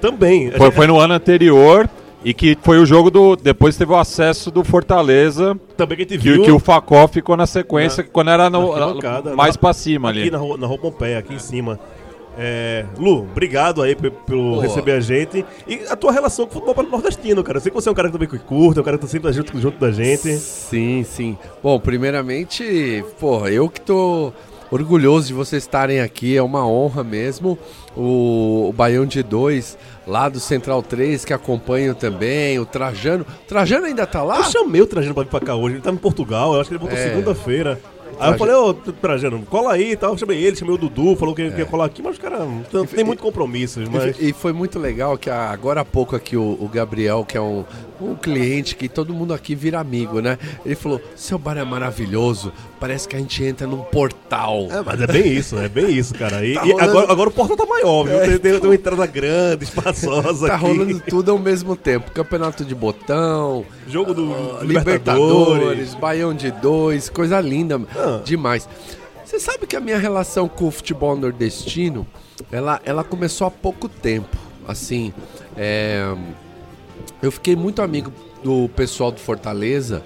[0.00, 0.48] Também.
[0.48, 1.88] A Foi, foi no ano anterior
[2.24, 3.36] e que foi o jogo do.
[3.36, 6.42] Depois teve o acesso do Fortaleza, também que a gente que, viu.
[6.42, 10.10] que o Facó ficou na sequência, Na- quando era no, na mais na- pra cima
[10.10, 10.30] Aqui ali.
[10.30, 11.78] na rua, na rua Pompeia, aqui em cima.
[12.38, 15.44] É, Lu, obrigado aí pelo receber a gente.
[15.66, 17.58] E a tua relação com o futebol nordestino, cara.
[17.58, 19.08] Eu sei que você é um cara que também curta, é um cara que tá
[19.10, 20.36] sempre junto, junto da gente.
[20.36, 21.38] Sim, sim.
[21.62, 24.32] Bom, primeiramente, porra, eu que tô
[24.70, 27.58] orgulhoso de vocês estarem aqui, é uma honra mesmo.
[27.96, 33.24] O, o Baião de Dois, lá do Central 3, que acompanho também, o Trajano.
[33.48, 34.38] Trajano ainda tá lá?
[34.38, 35.76] Eu chamei o Trajano pra vir pra cá hoje.
[35.76, 37.02] Ele tava em Portugal, eu acho que ele voltou É.
[37.08, 37.80] segunda-feira.
[38.18, 40.16] Aí eu falei, ô Trajano, cola aí e tal.
[40.16, 42.86] Chamei ele, chamei o Dudu, falou que que ia colar aqui, mas os caras não
[42.86, 43.88] tem muito compromissos.
[43.88, 44.16] Mas...
[44.18, 47.64] E foi muito legal que agora há pouco aqui o, o Gabriel, que é um,
[48.00, 50.38] um cliente que todo mundo aqui vira amigo, né?
[50.64, 54.66] Ele falou: seu bar é maravilhoso, parece que a gente entra num portal.
[54.70, 56.44] É, mas é bem isso, é bem isso, cara.
[56.44, 58.38] E, Tá e rolando- agora, agora o portal tá maior, viu?
[58.38, 60.64] Tem, tem- uma entrada grande, espaçosa Tá aqui.
[60.66, 62.10] rolando tudo ao mesmo tempo.
[62.10, 64.64] Campeonato de botão, Jogo do ah, Libertadores.
[64.64, 68.20] Libertadores, Baião de dois, coisa linda Ah.
[68.24, 68.68] demais.
[69.24, 72.06] Você sabe que a minha relação com o futebol nordestino,
[72.52, 74.36] ela, ela começou há pouco tempo.
[74.68, 75.12] assim,
[75.56, 76.14] é,
[77.22, 80.02] eu fiquei muito amigo do pessoal do Fortaleza.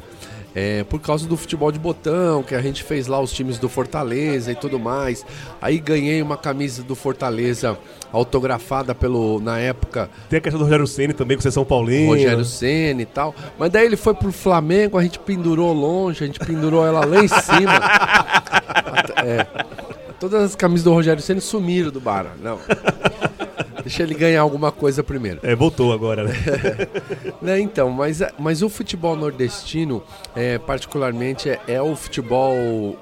[0.54, 3.68] É, por causa do futebol de botão, que a gente fez lá os times do
[3.68, 5.24] Fortaleza e tudo mais.
[5.60, 7.78] Aí ganhei uma camisa do Fortaleza
[8.12, 11.64] autografada pelo, na época, Tem a questão do Rogério Ceni também, com você é São
[11.64, 12.08] Paulino.
[12.08, 13.34] Rogério Ceni e tal.
[13.58, 17.24] Mas daí ele foi pro Flamengo, a gente pendurou longe, a gente pendurou ela lá
[17.24, 17.80] em cima.
[19.22, 19.46] É,
[20.18, 22.34] todas as camisas do Rogério Ceni sumiram do bar.
[22.42, 22.58] Não.
[23.90, 25.40] Deixa ele ganhar alguma coisa primeiro.
[25.42, 26.32] É, voltou agora, né?
[27.42, 30.00] Né, então, mas, mas o futebol nordestino,
[30.36, 32.96] é, particularmente, é, é o futebol.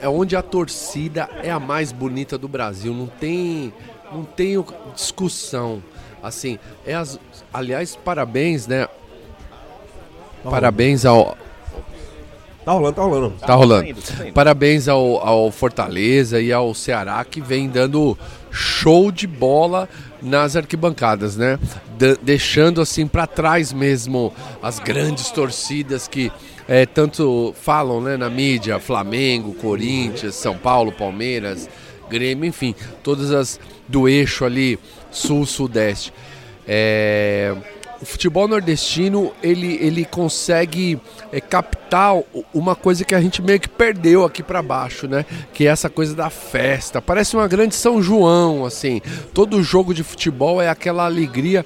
[0.00, 2.94] É onde a torcida é a mais bonita do Brasil.
[2.94, 3.74] Não tem,
[4.10, 4.64] não tem
[4.94, 5.82] discussão.
[6.22, 7.20] Assim, é as,
[7.52, 8.88] aliás, parabéns, né?
[10.42, 11.36] Parabéns ao,
[12.66, 13.34] Tá rolando, tá rolando.
[13.38, 13.88] Tá rolando.
[13.88, 14.32] indo, tá indo.
[14.32, 18.18] Parabéns ao, ao Fortaleza e ao Ceará que vem dando
[18.50, 19.88] show de bola
[20.22, 21.58] nas arquibancadas, né?
[21.98, 26.30] De- deixando assim para trás mesmo as grandes torcidas que
[26.68, 31.68] é, tanto falam né, na mídia, Flamengo, Corinthians, São Paulo, Palmeiras,
[32.08, 34.78] Grêmio, enfim, todas as do eixo ali
[35.10, 36.12] sul-sudeste.
[36.66, 37.54] É,
[38.00, 41.00] o futebol nordestino ele, ele consegue
[41.32, 42.14] é, captar
[42.52, 45.24] uma coisa que a gente meio que perdeu aqui pra baixo, né?
[45.52, 47.00] Que é essa coisa da festa.
[47.00, 49.00] Parece uma grande São João, assim.
[49.32, 51.64] Todo jogo de futebol é aquela alegria.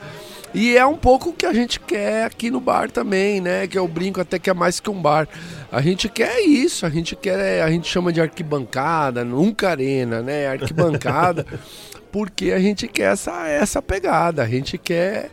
[0.53, 3.67] E é um pouco o que a gente quer aqui no bar também, né?
[3.67, 5.29] Que eu brinco até que é mais que um bar.
[5.71, 10.49] A gente quer isso, a gente quer, a gente chama de arquibancada, nunca arena, né?
[10.49, 11.47] Arquibancada,
[12.11, 15.31] porque a gente quer essa, essa pegada, a gente quer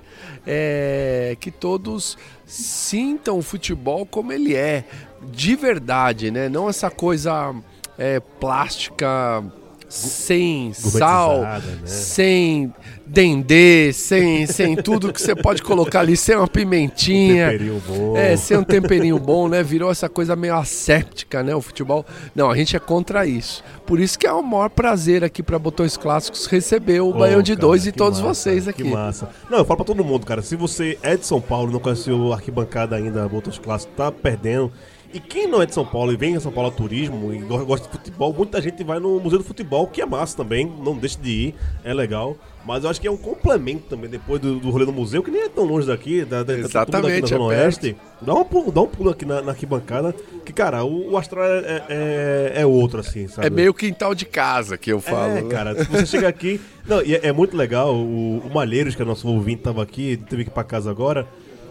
[0.47, 4.85] é, que todos sintam o futebol como ele é,
[5.21, 6.47] de verdade, né?
[6.47, 7.53] Não essa coisa
[7.97, 9.43] é, plástica
[9.89, 11.61] sem sal, né?
[11.85, 12.73] sem
[13.05, 17.51] dendê, sem, sem tudo que você pode colocar ali, sem uma pimentinha.
[17.51, 18.17] Temperinho bom.
[18.17, 19.63] É, sem um temperinho bom, né?
[19.63, 21.55] Virou essa coisa meio asséptica, né?
[21.55, 22.05] O futebol.
[22.35, 23.63] Não, a gente é contra isso.
[23.85, 27.41] Por isso que é o maior prazer aqui para Botões Clássicos receber o Ô, Baião
[27.41, 28.83] de cara, Dois e todos massa, vocês aqui.
[28.83, 29.29] Que massa.
[29.49, 30.41] Não, eu falo pra todo mundo, cara.
[30.41, 34.71] Se você é de São Paulo e não conheceu arquibancada ainda, Botos Clássicos, tá perdendo.
[35.13, 37.37] E quem não é de São Paulo e vem a São Paulo a turismo e
[37.39, 40.71] go- gosta de futebol, muita gente vai no Museu do Futebol, que é massa também,
[40.83, 42.35] não deixe de ir, é legal.
[42.65, 45.31] Mas eu acho que é um complemento também, depois do, do rolê no museu, que
[45.31, 47.95] nem é tão longe daqui, da, da, Exatamente, da Zona é Oeste.
[48.21, 51.45] Dá um, pulo, dá um pulo aqui na, na arquibancada, que, cara, o, o astral
[51.45, 53.47] é, é, é outro, assim, sabe?
[53.47, 55.37] É meio quintal de casa que eu falo.
[55.37, 55.49] É, né?
[55.49, 56.59] cara, se você chega aqui.
[56.85, 57.95] Não, e é, é muito legal.
[57.95, 61.25] O, o Malheiros, que é nosso ouvinte, tava aqui, teve que ir pra casa agora.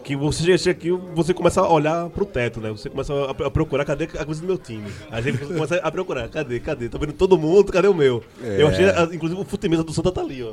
[0.07, 2.71] Que você chega, aqui, você começa a olhar pro teto, né?
[2.71, 4.85] Você começa a, a procurar cadê a coisa do meu time.
[5.11, 6.89] A gente começa a procurar, cadê, cadê?
[6.89, 8.23] Tô vendo todo mundo, cadê o meu?
[8.41, 10.53] Eu achei, a- inclusive, o futimista do Santa tá ali, ó.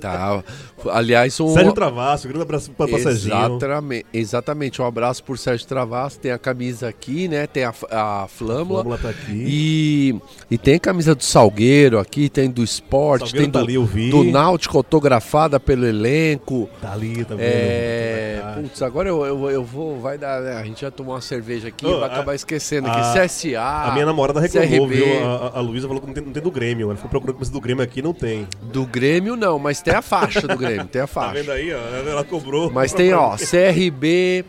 [0.00, 0.42] Tá.
[0.90, 1.48] Aliás, um.
[1.52, 2.98] Sérgio Travasso, grande abraço pra, pra.
[2.98, 4.80] Exatamente, exatamente.
[4.80, 6.18] Um abraço por Sérgio Travasso.
[6.18, 7.46] Tem a camisa aqui, né?
[7.46, 8.80] Tem a, a Flâmula.
[8.84, 9.32] Flâmula tá aqui.
[9.32, 13.82] E, e tem a camisa do Salgueiro aqui, tem do esporte, Salgueiro tem tá do,
[13.92, 16.70] ali, do Náutico autografada pelo elenco.
[16.80, 17.40] Tá ali, tá vendo?
[17.42, 18.52] É, Tá.
[18.60, 20.56] putz, agora eu, eu, eu vou, vai dar, né?
[20.56, 23.18] A gente já tomou uma cerveja aqui, Ô, vai a- acabar esquecendo a- aqui.
[23.18, 23.60] CSA.
[23.60, 25.24] A minha namorada reclamou, CRB, viu?
[25.26, 26.86] A, a- Luísa falou que não tem, não tem do Grêmio.
[26.88, 28.46] Ela ficou procurando coisa do Grêmio aqui não tem.
[28.62, 31.34] Do Grêmio não, mas tem a faixa do Grêmio, tem a Tá faixa.
[31.34, 31.78] vendo aí, ó?
[32.08, 32.70] Ela cobrou.
[32.70, 34.44] Mas tem, ó, CRB,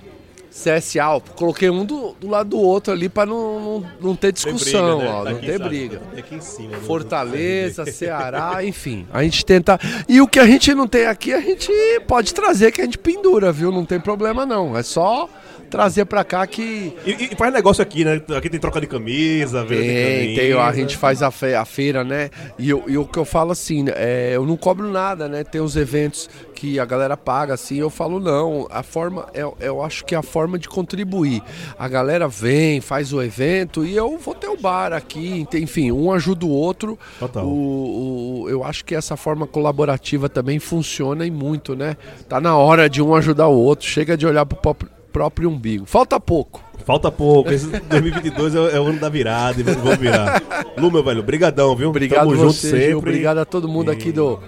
[0.56, 4.99] CSA, coloquei um do, do lado do outro ali pra não, não, não ter discussão,
[4.99, 5.18] briga, né?
[5.20, 5.70] ó, Tá não ter sabe?
[5.70, 5.99] briga.
[5.99, 6.70] Tá cima.
[6.70, 6.78] né?
[6.86, 9.06] Fortaleza, Ceará, enfim.
[9.12, 9.78] A gente tenta.
[10.08, 11.70] E o que a gente não tem aqui, a gente
[12.08, 13.70] pode trazer que a gente pendura, viu?
[13.70, 14.78] Não tem problema não.
[14.78, 15.30] É só
[15.70, 16.93] trazer pra cá que.
[17.05, 18.22] E, e faz negócio aqui, né?
[18.38, 19.78] Aqui tem troca de camisa, de Tem,
[20.26, 20.41] camisa.
[20.41, 22.30] tem, a gente faz a, fe- a feira, né?
[22.57, 25.43] E, eu- e o que eu falo assim, é, eu não cobro nada, né?
[25.43, 29.84] Tem os eventos que a galera paga, assim, eu falo, não, a forma, eu, eu
[29.84, 31.41] acho que é a forma de contribuir.
[31.78, 36.11] A galera vem, faz o evento e eu vou ter o bar aqui, enfim, um
[36.11, 36.97] ajuda o outro.
[37.20, 37.45] Total.
[37.45, 41.97] O, o- eu acho que essa forma colaborativa também funciona e muito, né?
[42.30, 45.86] Tá na hora de um ajudar o outro, chega de olhar pro próprio, próprio umbigo.
[45.86, 46.61] Falta pouco.
[46.86, 47.49] Falta pouco.
[47.49, 50.43] Esse 2022 é, é o ano da virada e vamos virar.
[50.78, 51.88] Lu, meu velho, brigadão, viu?
[51.89, 52.70] Obrigado Tamo você, junto Gil.
[52.72, 52.95] sempre.
[52.95, 54.41] Obrigado a todo mundo aqui do,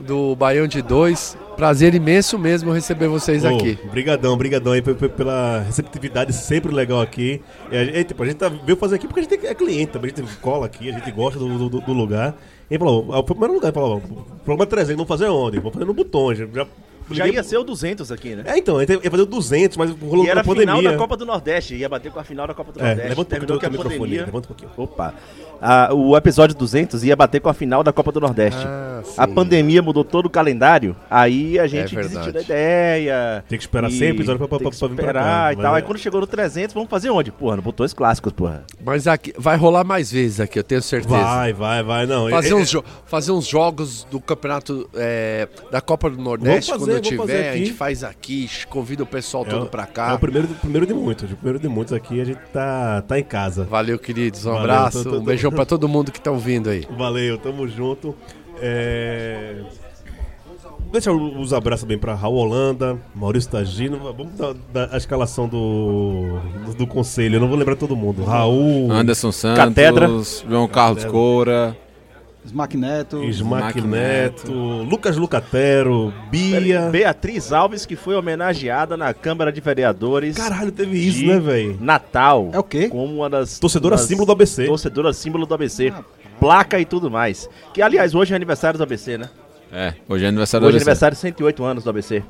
[0.00, 1.36] do Baião de Dois.
[1.58, 3.78] Prazer imenso mesmo receber vocês Ô, aqui.
[3.90, 7.42] Brigadão, brigadão aí pe- pe- pela receptividade sempre legal aqui.
[7.70, 9.92] E a, gente, tipo, a gente tá, veio fazer aqui porque a gente é cliente
[9.92, 12.34] também, a gente cola aqui, a gente gosta do, do, do lugar.
[12.70, 14.00] E ele falou, ah, o primeiro lugar, ele falou,
[14.42, 15.58] programa 300, vamos fazer onde?
[15.58, 16.38] Vamos fazer no Botões.
[16.38, 16.66] Já
[17.10, 18.42] Já ia ser o 200 aqui, né?
[18.46, 21.26] É, então, ia fazer o 200, mas rolou E era a final da Copa do
[21.26, 23.08] Nordeste, ia bater com a final da Copa do É, Nordeste.
[23.08, 24.24] levanta um pouquinho Terminou o que a microfone, pandemia...
[24.26, 24.70] levanta um pouquinho.
[24.76, 25.14] Opa.
[25.66, 28.60] Ah, o episódio 200 ia bater com a final da Copa do Nordeste.
[28.66, 33.44] Ah, a pandemia mudou todo o calendário, aí a gente É desistiu da ideia.
[33.48, 35.52] Tem que esperar e 100 episódios pra- pra- tem que pra vir pra esperar cá,
[35.52, 35.74] e tal.
[35.74, 35.76] é.
[35.78, 37.30] Aí quando chegou no 300, vamos fazer onde?
[37.32, 38.64] Porra, no Botões Clássicos, porra.
[38.84, 41.14] Mas aqui, vai rolar mais vezes aqui, eu tenho certeza.
[41.14, 42.06] Vai, vai, vai.
[42.06, 46.70] Não, Fazer, é- uns jo- fazer uns jogos do campeonato é, da Copa do Nordeste
[46.72, 47.58] Vamos fazer, fazer tiver, a aqui.
[47.66, 50.14] gente faz aqui, convida o pessoal é todo pra É cá.
[50.14, 51.30] o primeiro, primeiro de muitos.
[51.30, 53.64] O primeiro de muitos aqui, a gente tá, tá em casa.
[53.64, 54.44] Valeu, queridos.
[54.46, 56.86] Um Valeu, abraço, tô- tô- um beijão pra todo mundo que tá ouvindo aí.
[56.96, 58.14] Valeu, tamo junto.
[58.60, 59.56] É...
[60.92, 63.98] Deixa os abraços bem pra Raul Holanda, Maurício Tagino.
[63.98, 67.34] Vamos dar, dar a escalação do, do, do conselho.
[67.36, 68.22] Eu não vou lembrar todo mundo.
[68.22, 70.08] Raul, Anderson Santos, Catedra.
[70.48, 71.76] João Carlos Coura,
[72.44, 73.24] Smack Neto.
[73.24, 76.88] Smack Smack Neto, Lucas Lucatero, Bia.
[76.90, 81.78] Beatriz Alves, que foi homenageada na Câmara de Vereadores Caralho, teve isso, de né, velho?
[81.80, 82.50] Natal.
[82.52, 82.88] É o quê?
[82.88, 83.58] Como uma das.
[83.58, 84.66] Torcedora das- símbolo do ABC.
[84.66, 85.92] Torcedora símbolo do ABC.
[86.38, 87.48] Placa e tudo mais.
[87.72, 89.30] Que, aliás, hoje é aniversário do ABC, né?
[89.72, 90.90] É, hoje é aniversário Hoje é do ABC.
[90.90, 92.22] aniversário de 108 anos do ABC.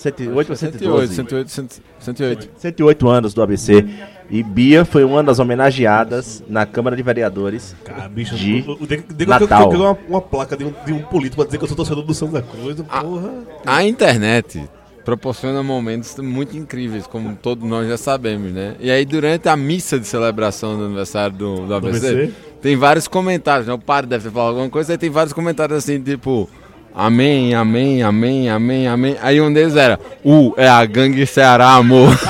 [0.00, 1.14] 108 ou 108, 112?
[1.14, 2.50] 108, 108, 108.
[2.56, 3.84] 108 anos do ABC.
[4.30, 7.74] E Bia foi uma das homenageadas na Câmara de Vereadores.
[7.84, 9.72] Cara, bicho, De o- o- o- de- de- de- Natal.
[9.72, 11.68] eu- eu- eu- uma, uma placa de um, de um político pra dizer que eu
[11.68, 12.76] sou torcedor do Santa Cruz.
[12.80, 13.30] Porra.
[13.66, 14.62] A internet
[15.04, 18.76] proporciona momentos muito incríveis, como todos nós já sabemos, né?
[18.78, 22.32] E aí, durante a missa de celebração do aniversário do, do ABC, ABC?
[22.62, 23.72] tem vários comentários, né?
[23.72, 26.48] O padre deve falado alguma coisa, aí tem vários comentários assim, tipo...
[26.94, 29.16] Amém, amém, amém, amém, amém.
[29.22, 32.10] Aí um deles era, U é a gangue Ceará, amor.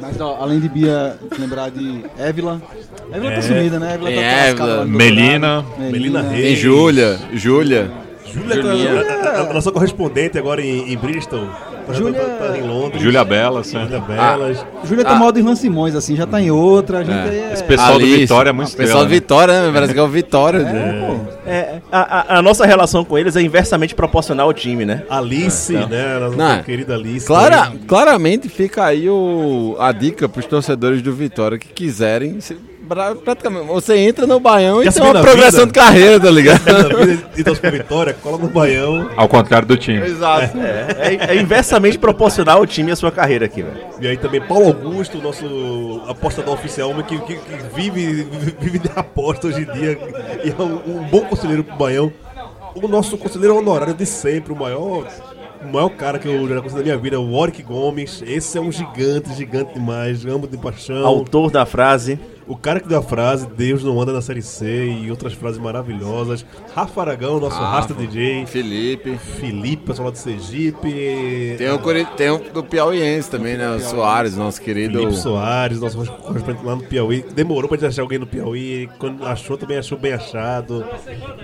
[0.00, 2.60] Mas ó, além de Bia, lembrar de Évila.
[3.12, 3.34] Évila É.
[3.36, 3.94] tá sumida, né?
[3.94, 5.62] Évila tá Évila, Melina.
[5.62, 5.92] doutorado.
[5.92, 6.42] Melina Reis.
[6.44, 7.90] Tem Júlia, Júlia.
[8.32, 11.46] Júlia, tá- a, a- a nossa correspondente agora em, em Bristol.
[11.86, 13.02] Tá- Júlia- tá, tá em Londres.
[13.02, 13.80] Júlia Bela, sim.
[13.80, 14.64] Júlia Belas.
[14.84, 15.18] Júlia tá Ah.
[15.18, 16.98] mal do Irlan Simões, assim, já tá em outra.
[16.98, 17.48] A gente É.
[17.50, 17.52] é...
[17.52, 18.16] Esse pessoal do Alice.
[18.18, 19.14] Vitória é muito O pessoal do né?
[19.14, 19.70] Vitória, né?
[19.72, 20.58] Parece que é o Vitória.
[20.58, 21.20] É, pô.
[21.50, 25.02] É, a, a- a nossa relação com eles é inversamente proporcional ao time, né?
[25.10, 26.16] Alice, né?
[26.16, 26.62] A nossa Não.
[26.62, 27.26] querida Alice.
[27.26, 32.40] Clara, claramente fica aí o, a dica pros torcedores do Vitória que quiserem.
[32.40, 32.56] se-
[33.24, 35.66] praticamente, você entra no Baião e tem uma progressão vida?
[35.66, 36.60] de carreira, tá ligado?
[37.36, 39.08] E torce pra Vitória, cola no Baião.
[39.16, 40.04] Ao contrário do time.
[40.06, 40.58] Exato.
[40.58, 43.76] É, é- é inversamente proporcional ao time e à sua carreira aqui, velho.
[44.00, 48.26] E aí também Paulo Augusto, nosso apostador oficial, que, que- que vive,
[48.60, 49.98] vive de aposta hoje em dia.
[50.44, 52.12] E é um, um bom conselheiro pro Baião.
[52.74, 55.06] O nosso conselheiro honorário de sempre, o maior.
[55.62, 58.22] O maior cara que eu já conheci na minha vida, o Warwick Gomes.
[58.26, 60.24] Esse é um gigante, gigante demais.
[60.24, 61.04] Amo de paixão.
[61.06, 62.18] Autor da frase.
[62.50, 65.58] O cara que deu a frase, Deus não anda na série C e outras frases
[65.60, 66.44] maravilhosas.
[66.74, 67.70] Rafa Aragão, nosso Rafa.
[67.76, 68.44] rasta DJ.
[68.46, 69.16] Felipe.
[69.16, 71.54] Felipe, pessoal lá de Sergipe.
[71.56, 73.70] Tem o, Cori- tem o do Piauiense também, né?
[73.70, 74.98] O Soares, nosso querido.
[74.98, 77.24] Felipe Soares, nosso correspondente lá no Piauí.
[77.32, 78.88] Demorou pra gente achar alguém no Piauí.
[78.98, 80.84] Quando achou, também achou bem achado.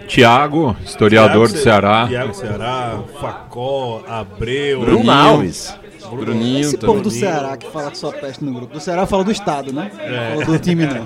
[0.09, 2.07] Tiago, historiador Thiago do Ce- Ceará.
[2.09, 4.81] Thiago Ceará, Facó, Abreu.
[4.81, 5.11] Bruno.
[5.11, 5.73] Alves.
[6.11, 6.87] Bruninho Esse também.
[6.97, 8.75] povo do Ceará que fala que só peste no grupo.
[8.75, 9.91] Do Ceará fala do Estado, né?
[10.35, 11.03] Fala do time, não.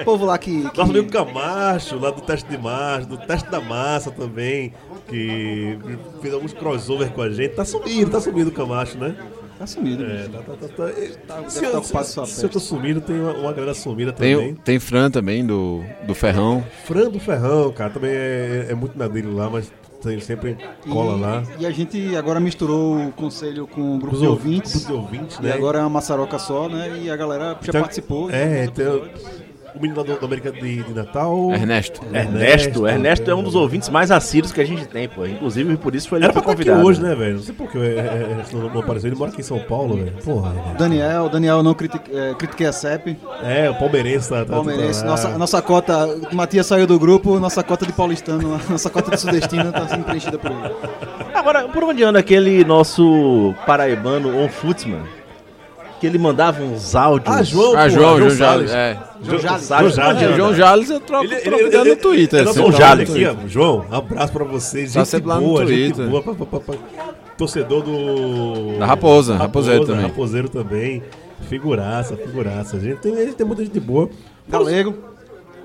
[0.00, 0.68] O povo lá que.
[0.70, 4.72] que- Nosso amigo Camacho, lá do teste de massa, do teste da massa também,
[5.08, 5.78] que
[6.20, 7.54] fez alguns crossover com a gente.
[7.54, 9.14] Tá sumindo, tá sumindo o Camacho, né?
[9.58, 11.48] Tá sumido, É, tá, tá, tá, tá.
[11.48, 14.54] Se, tá eu, se, se eu tô sumindo, tem uma, uma galera sumida Tem, também.
[14.54, 16.62] tem Fran também, do, do Ferrão.
[16.84, 20.56] Fran do Ferrão, cara, também é, é muito na dele lá, mas tem, sempre
[20.90, 21.42] cola e, lá.
[21.58, 24.86] E a gente agora misturou o conselho com o grupo Os de ouvintes, ouvintes.
[24.86, 25.52] de ouvintes, E né?
[25.52, 26.98] agora é uma maçaroca só, né?
[27.02, 28.30] E a galera já Tem- participou.
[28.30, 29.35] É, episódios.
[29.76, 31.52] O menino lá do, da América de, de Natal.
[31.52, 32.00] Ernesto.
[32.12, 32.86] Ernesto.
[32.86, 35.26] Ernesto é um dos ouvintes mais assíduos que a gente tem, pô.
[35.26, 36.86] Inclusive, por isso foi ele Era que pra foi aqui convidado.
[36.88, 37.36] hoje, né, velho?
[37.36, 39.08] Não sei por que é, é, é, não, apareceu.
[39.08, 40.12] Ele mora aqui em São Paulo, velho.
[40.24, 40.54] Porra.
[40.78, 43.16] Daniel, Daniel, não critique, é, critiquei a CEP.
[43.42, 44.44] É, o palmeirense tá.
[44.44, 48.58] tá Palmeirense, tá nossa, nossa cota, o Matias saiu do grupo, nossa cota de paulistano,
[48.68, 50.74] nossa cota de sudestino tá sendo preenchida por ele.
[51.34, 55.02] Agora, por onde anda aquele nosso paraibano On Footsman?
[56.00, 57.34] Que ele mandava uns áudios.
[57.34, 58.30] Ah, João, Ah, João, João.
[58.30, 58.70] Jales.
[58.70, 58.98] É.
[59.22, 59.66] João Jales.
[59.66, 60.22] João Jales.
[60.22, 62.46] É, João Jales eu troco, Ele, ele, ideia ele, no Twitter.
[62.48, 63.48] assim, João Jales no aqui, ó.
[63.48, 64.92] João, abraço pra vocês.
[64.92, 66.10] Tá Gente sempre lá no boa, gente Twitter.
[66.10, 66.22] boa.
[66.22, 66.74] pá, pá, pá, pá.
[67.38, 68.78] Torcedor do.
[68.78, 70.02] Da Raposa, Raposeiro também.
[70.02, 71.02] Raposeiro também.
[71.48, 72.76] Figuraça, figuraça.
[72.76, 74.08] A gente tem, a gente tem muita gente boa.
[74.48, 74.94] Galego,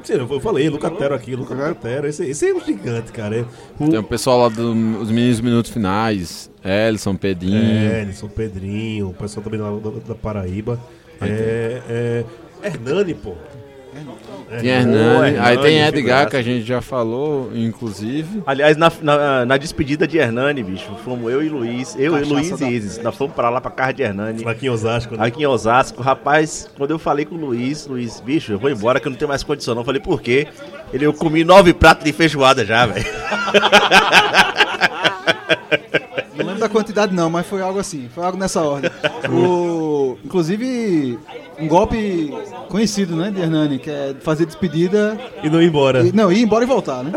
[0.03, 2.07] Sim, eu falei, Lucatero aqui, Lucatero.
[2.07, 3.45] Esse, esse é um gigante, cara.
[3.79, 6.50] O, Tem o pessoal lá dos meninos minutos finais.
[6.63, 7.91] Elson, Pedrinho.
[7.91, 10.79] É, Ellison, Pedrinho, o pessoal também lá da, da Paraíba.
[11.21, 12.25] É, é,
[12.63, 13.35] Hernani, pô.
[14.59, 18.41] Tem Hernani, aí tem Edgar, que a gente já falou, inclusive.
[18.45, 22.33] Aliás, na, na, na despedida de Hernani, bicho, fomos eu e Luiz, eu e Cachaça
[22.33, 23.03] Luiz da e Isis.
[23.03, 24.45] Nós fomos pra lá pra casa de Hernani.
[24.45, 25.25] Aqui em Osasco, né?
[25.25, 28.99] Aqui em Osasco, rapaz, quando eu falei com o Luiz, Luiz, bicho, eu vou embora
[28.99, 29.81] que eu não tenho mais condição não.
[29.81, 30.47] Eu falei, por quê?
[30.93, 33.05] Ele, eu comi nove pratos de feijoada já, velho.
[36.61, 38.91] Da quantidade não, mas foi algo assim, foi algo nessa ordem.
[39.29, 41.17] O, inclusive,
[41.59, 42.31] um golpe
[42.69, 46.05] conhecido, né, de Hernani, que é fazer despedida, E não ir embora.
[46.05, 47.11] e, não, ir embora e voltar, né?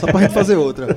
[0.00, 0.96] Só pra gente fazer outra.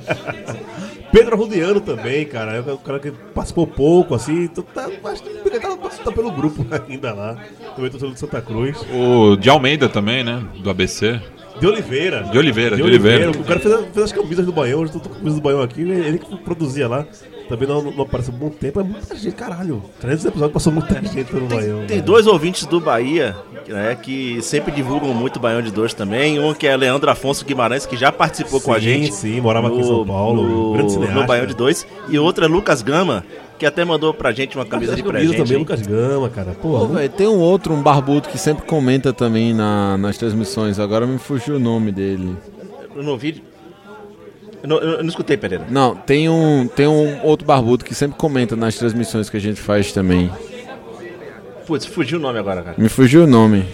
[1.12, 2.54] Pedro Arrudiano também, cara.
[2.54, 4.44] É o cara que participou pouco, assim.
[4.46, 7.36] então Tá, acho que ele tá, tá pelo grupo ainda lá.
[7.76, 8.78] Também torcedor de Santa Cruz.
[8.94, 10.42] O de Almeida também, né?
[10.64, 11.20] Do ABC.
[11.60, 12.24] De Oliveira.
[12.24, 13.32] De Oliveira, de Oliveira.
[13.32, 14.80] O cara fez, fez as camisas do Baião.
[14.80, 15.82] Hoje eu tô com camisas do Baião aqui.
[15.82, 17.06] Ele que produzia lá.
[17.52, 18.80] Também não, não apareceu há muito tempo.
[18.80, 19.84] É muita gente, caralho.
[20.00, 21.80] 300 episódios passou muita gente pelo Baião.
[21.80, 22.04] Tem velho.
[22.04, 23.36] dois ouvintes do Bahia,
[23.68, 26.40] né, que sempre divulgam muito o Baião de Dois também.
[26.40, 29.14] Um que é Leandro Afonso Guimarães, que já participou com a Sim, gente.
[29.14, 31.20] sim, morava aqui em São Paulo, No, grande cineasta.
[31.20, 31.86] no Baião de Dois.
[32.10, 33.24] E outro é Lucas Gama,
[33.60, 35.38] que até mandou pra gente uma camisa de presente.
[35.38, 35.60] também, hein?
[35.60, 36.52] Lucas Gama, cara.
[36.62, 40.80] Pô, Pô, velho, tem um outro, um barbudo, que sempre comenta também na- nas transmissões.
[40.80, 42.36] Agora me fugiu o nome dele.
[42.96, 43.44] Eu não ouvi.
[44.64, 45.66] Eu não, eu não escutei, Pereira.
[45.70, 49.60] Não, tem um, tem um outro barbudo que sempre comenta nas transmissões que a gente
[49.60, 50.32] faz também.
[51.66, 52.76] Putz, fugiu o nome agora, cara.
[52.78, 53.66] Me fugiu o nome.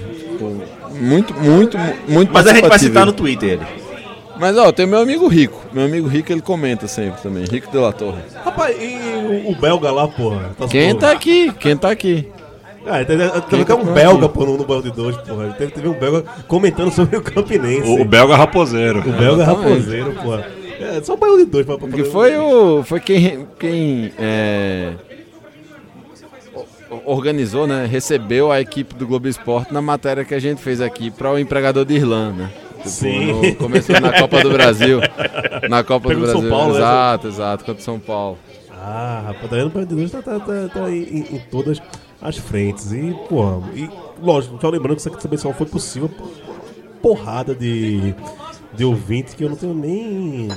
[1.00, 1.78] Muito, muito,
[2.08, 3.66] muito Mas a gente vai citar no Twitter ele.
[4.40, 5.60] Mas ó, tem meu amigo Rico.
[5.74, 7.44] Meu amigo Rico ele comenta sempre também.
[7.46, 8.22] Rico de la Torre.
[8.44, 10.52] Rapaz, e o, o belga lá, porra?
[10.58, 11.52] Tá Quem tá aqui?
[11.60, 12.28] Quem tá aqui?
[12.86, 15.50] Ah, teve, teve até tá um belga, pô, no, no Baião de Dois, porra.
[15.58, 17.90] Teve, teve um belga comentando sobre o Campinense.
[17.90, 19.00] O, o belga raposeiro.
[19.00, 20.48] O belga raposeiro, porra.
[20.80, 22.84] É, só o Baião de Dois pra, pra Que foi o.
[22.84, 23.48] Foi quem.
[23.60, 24.94] quem é,
[27.06, 27.86] organizou, né?
[27.86, 31.40] Recebeu a equipe do Globo Esporte na matéria que a gente fez aqui para o
[31.40, 32.50] empregador de Irlã, né?
[32.78, 33.34] Tipo, Sim.
[33.34, 35.00] no- começou na Copa do Brasil.
[35.70, 36.58] Na Copa Pegou do São Brasil.
[36.58, 36.80] Paulo, né?
[36.80, 38.38] exato, exato, contra o São Paulo.
[38.72, 39.76] Ah, rapaz, tá vendo?
[39.76, 41.82] O de Dois tá, tá, tá, tá em, em- todas
[42.22, 42.92] as frentes.
[42.92, 43.90] E, porra, e
[44.22, 46.30] lógico, só lembrando que também só foi possível por
[47.02, 48.14] porrada de,
[48.78, 50.50] de ouvinte que eu não tenho nem.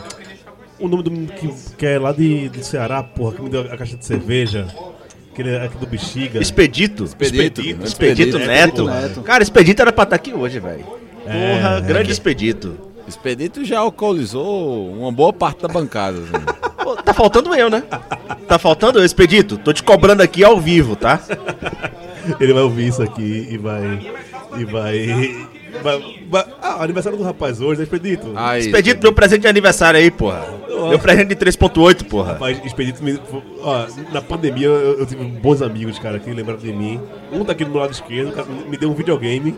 [0.79, 3.63] O nome do menino que, que é lá de, de Ceará, porra, que me deu
[3.63, 4.69] a caixa de cerveja.
[5.35, 6.41] Que ele é aqui do Bexiga.
[6.41, 7.05] Expedito.
[7.05, 7.61] Expedito.
[7.61, 8.85] Expedito, Expedito Neto.
[8.87, 9.23] Neto.
[9.23, 10.85] Cara, Expedito era pra estar aqui hoje, velho.
[11.27, 11.81] É, Porra, é.
[11.81, 12.77] grande Expedito.
[13.09, 16.19] Expedito já alcoolizou uma boa parte da bancada.
[16.19, 16.61] assim.
[17.05, 17.85] Tá faltando eu, né?
[18.49, 19.57] Tá faltando eu, Expedito.
[19.59, 21.21] Tô te cobrando aqui ao vivo, tá?
[22.41, 24.01] Ele vai ouvir isso aqui e vai.
[24.59, 25.47] E vai.
[25.83, 28.33] Vai- vai- ah, aniversário do rapaz hoje, né, Expedito?
[28.37, 30.45] Aí, Expedito, meu presente de aniversário aí, porra.
[30.89, 32.33] Meu presente de 3.8, porra.
[32.33, 33.19] Rapaz, Expedito me.
[33.63, 37.01] Ó, na pandemia eu, eu tive bons amigos, cara, que lembraram de mim.
[37.33, 39.55] Um tá aqui do meu lado esquerdo, cara, me deu um videogame.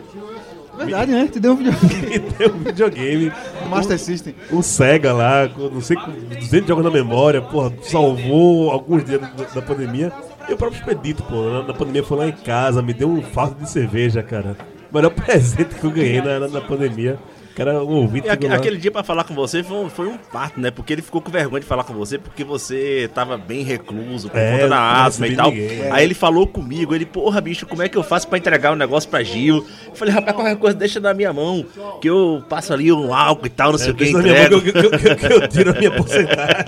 [0.75, 1.29] Verdade, né?
[1.31, 1.71] Te deu um vídeo.
[2.09, 3.31] Me deu um videogame.
[3.69, 4.33] Master System.
[4.51, 9.21] Um Sega lá, com não sei, com 200 jogos na memória, porra, salvou alguns dias
[9.21, 10.11] da, da pandemia.
[10.49, 13.21] E o próprio Expedito, pô, na, na pandemia foi lá em casa, me deu um
[13.21, 14.57] fardo de cerveja, cara.
[14.93, 17.17] O melhor presente que eu ganhei na, na, na pandemia.
[17.55, 20.59] Cara, um ouvinte E aquele dia pra falar com você foi um, foi um parto,
[20.59, 20.71] né?
[20.71, 24.37] Porque ele ficou com vergonha de falar com você porque você tava bem recluso, com
[24.37, 25.51] É, conta da asma e tal.
[25.51, 25.91] ninguém.
[25.91, 28.75] Aí ele falou comigo, ele, porra, bicho, como é que eu faço pra entregar o
[28.75, 29.57] negócio pra Gil?
[29.87, 31.63] Eu falei, rapaz, qualquer coisa deixa na minha mão,
[32.01, 34.49] que eu passo ali um álcool e tal, não sei o que, Deixa na minha
[34.49, 34.61] mão entrego.
[34.61, 36.65] que, eu- que, eu- que eu tiro a minha porcentagem.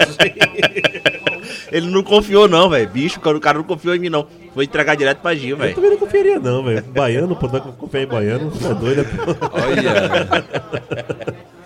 [1.72, 2.89] Ele não confiou não, velho.
[2.89, 4.28] Bicho, o cara não confiou em mim não.
[4.53, 5.76] Vou entregar direto pra Gil, Eu velho.
[5.76, 6.84] também não confiaria, não, velho.
[6.86, 8.51] Baiano, pô, não vai confiar em baiano.
[8.51, 9.47] Tá doido, pô.
[9.53, 10.43] Olha.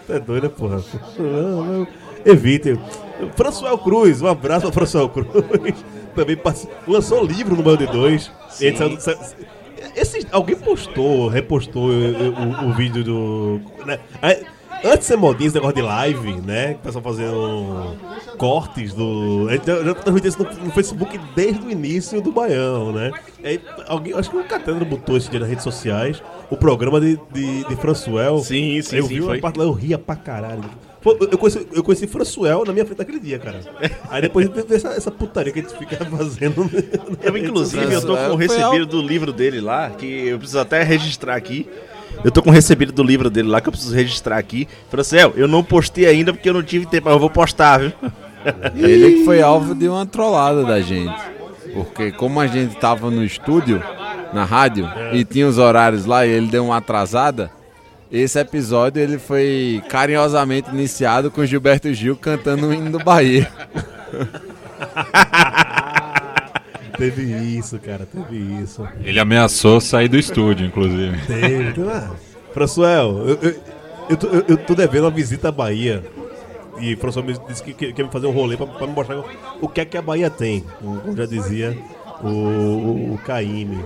[0.07, 0.81] Tá doido, porra.
[1.17, 1.87] Não, não.
[2.25, 2.79] Evitem.
[3.35, 5.27] Françoel Cruz, um abraço ao Françoel Cruz.
[6.15, 8.31] Também participou- lançou livro no Band 2.
[8.59, 9.35] E a gente saiu do- sa-
[9.95, 13.61] Esse, alguém postou, repostou eh, o, o vídeo do.
[13.85, 13.99] né?
[14.83, 16.73] Antes de ser modinha esse negócio de live, né?
[16.73, 17.95] Que o pessoal fazendo
[18.37, 19.47] cortes do.
[19.49, 23.11] A gente já, transmitiu isso no, no Facebook desde o início do Baião, né?
[23.43, 27.19] Aí, alguém, acho que o Catandro botou esse dia nas redes sociais o programa de,
[27.31, 28.39] de, de Françoel.
[28.39, 29.39] Sim, sim, eu sim, vi uma foi.
[29.39, 30.63] parte lá, eu ria pra caralho.
[31.01, 33.61] Pô, eu, conheci, eu conheci Françoel na minha frente naquele dia, cara.
[34.09, 36.69] Aí depois teve essa, essa putaria que a gente fica fazendo.
[37.23, 40.83] Eu, inclusive, eu tô com o recebido do livro dele lá, que eu preciso até
[40.83, 41.69] registrar aqui.
[42.23, 44.67] Eu tô com o recebido do livro dele lá, que eu preciso registrar aqui.
[44.89, 47.93] Francel, eu não postei ainda porque eu não tive tempo, mas eu vou postar, viu?
[48.75, 51.13] Ele que foi alvo de uma trollada da gente.
[51.73, 53.83] Porque como a gente tava no estúdio,
[54.33, 57.51] na rádio, e tinha os horários lá e ele deu uma atrasada,
[58.11, 63.51] esse episódio ele foi carinhosamente iniciado com Gilberto Gil cantando o hino do Bahia.
[66.99, 67.23] teve
[67.57, 68.87] isso, cara, teve isso.
[69.03, 71.17] Ele ameaçou sair do estúdio, inclusive.
[71.25, 72.11] Teve, ah,
[72.53, 73.55] Françoel, eu, eu,
[74.09, 76.03] eu, tô, eu- eu tô devendo uma visita à Bahia.
[76.79, 78.93] E o Françoel me disse que que- quer me fazer um rolê pra, pra me
[78.93, 79.21] mostrar
[79.61, 80.63] o que é que a Bahia tem.
[80.79, 81.77] Como já dizia
[82.23, 83.83] o, o, o Caíme.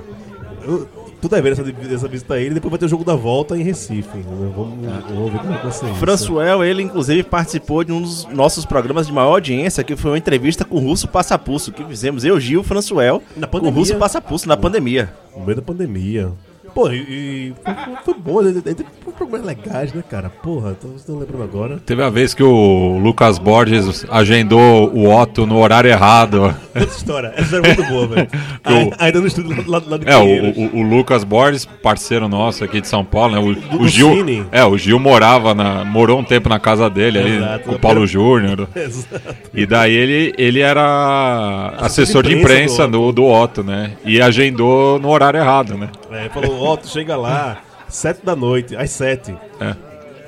[0.64, 0.88] Eu
[1.24, 2.56] tô devendo essa, essa visita a ele.
[2.56, 4.18] Depois vai ter o jogo da volta em Recife.
[4.18, 4.54] né?
[4.56, 5.96] Vamos, vamos ver como é vai ser isso.
[5.96, 10.18] Françoel, ele inclusive participou de um dos nossos programas de maior audiência, que foi uma
[10.18, 13.70] entrevista com o Russo Passapulso, que fizemos eu, Gil, Françoel, Na com o.
[13.70, 15.14] Russo Passapulso na pandemia.
[15.36, 16.32] No meio da pandemia.
[16.74, 18.42] Pô, e, foi, foi bom.
[18.42, 18.62] né?
[18.64, 18.84] Teve
[19.16, 20.30] programas legais, né, cara?
[20.30, 21.78] Porra, tô, tô lembrando agora.
[21.86, 26.54] Teve a vez que o Lucas Borges agendou o Otto no horário errado.
[26.74, 28.28] Essa história, essa história é muito boa, velho.
[28.66, 32.64] Ai- Ainda no estúdio lá, lá, de É, o, o- o Lucas Borges, parceiro nosso
[32.64, 33.40] aqui de São Paulo, né?
[33.40, 34.10] O, Do- o Gil.
[34.10, 34.46] do Cine.
[34.52, 35.86] É, o Gil morava na.
[35.86, 37.70] morou um tempo na casa dele ali, Exato.
[37.70, 38.68] com o Paulo Júnior.
[38.76, 39.36] Exato.
[39.54, 43.92] E daí ele, ele era assessor de imprensa imprensa do, do Otto, né?
[44.06, 45.90] E agendou no horário errado, né?
[46.12, 49.36] É, falou, tu chega lá, sete da noite, às sete.
[49.60, 49.76] É.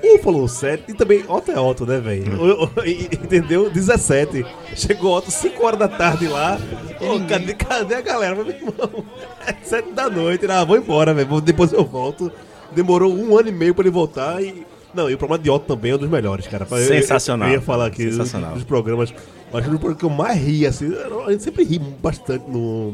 [0.08, 2.26] Um falou sete, e também Otto é Otto, né, velho?
[2.86, 3.70] E- Entendeu?
[3.72, 4.46] 17.
[4.76, 6.60] Chegou Otto 5 horas da tarde lá.
[7.02, 8.36] Ô, cadê, cadê a galera?
[8.36, 9.06] Eu Meu irmão,
[9.48, 10.46] é 7 da noite.
[10.48, 11.42] Ah, vou embora, velho.
[11.42, 12.32] Depois eu volto.
[12.72, 14.64] Demorou um ano e meio pra ele voltar e.
[14.94, 16.68] Não, e o programa de Otto também é um dos melhores, cara.
[16.70, 17.50] Eu- eu- Sensacional.
[17.50, 18.54] Eu, ia falar aqui dos, Sensacional.
[18.54, 19.12] dos programas.
[19.54, 20.94] Acho que o programa que eu mais ri, assim.
[21.26, 22.94] A gente sempre ri bastante no,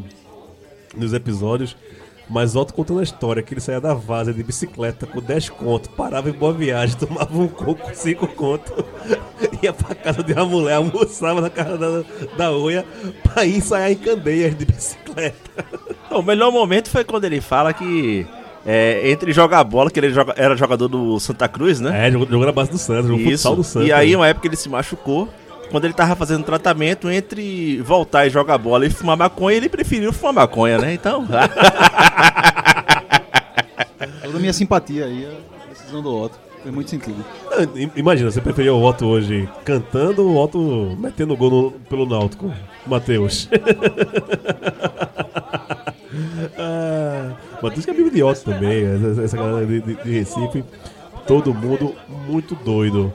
[0.96, 1.76] nos episódios.
[2.32, 5.90] Mas Otto contando a história que ele saía da vaza de bicicleta com 10 conto,
[5.90, 8.74] parava em boa viagem, tomava um coco com 5 conto,
[9.62, 12.04] ia pra casa de uma mulher, almoçava na casa da,
[12.38, 12.86] da Oia
[13.22, 15.52] pra ir ensaiar em Candeias de bicicleta.
[16.12, 18.28] O melhor momento foi quando ele fala que
[18.66, 22.08] é, entre jogar bola, que ele joga- era jogador do Santa Cruz, né?
[22.08, 23.88] É, jogou, jogou na base do Santos, jogou futsal do Santos.
[23.88, 25.30] E aí, uma época ele se machucou.
[25.72, 30.12] Quando ele tava fazendo tratamento entre voltar e jogar bola e fumar maconha, ele preferiu
[30.12, 30.94] fumar maconha, né?
[30.94, 31.26] Então.
[34.22, 36.38] Toda a minha simpatia aí, a decisão do Otto.
[36.62, 37.24] Fez muito sentido.
[37.52, 41.72] Ah, im- Imagina, você preferia o Otto hoje cantando ou o Otto metendo gol no-
[41.72, 42.54] pelo Náutico?
[42.86, 43.50] Matheus.
[46.58, 50.64] ah, Matheus que é amigo de Otto também, essa, essa galera de, de- de Recife.
[51.26, 51.96] Todo mundo
[52.28, 53.12] muito doido.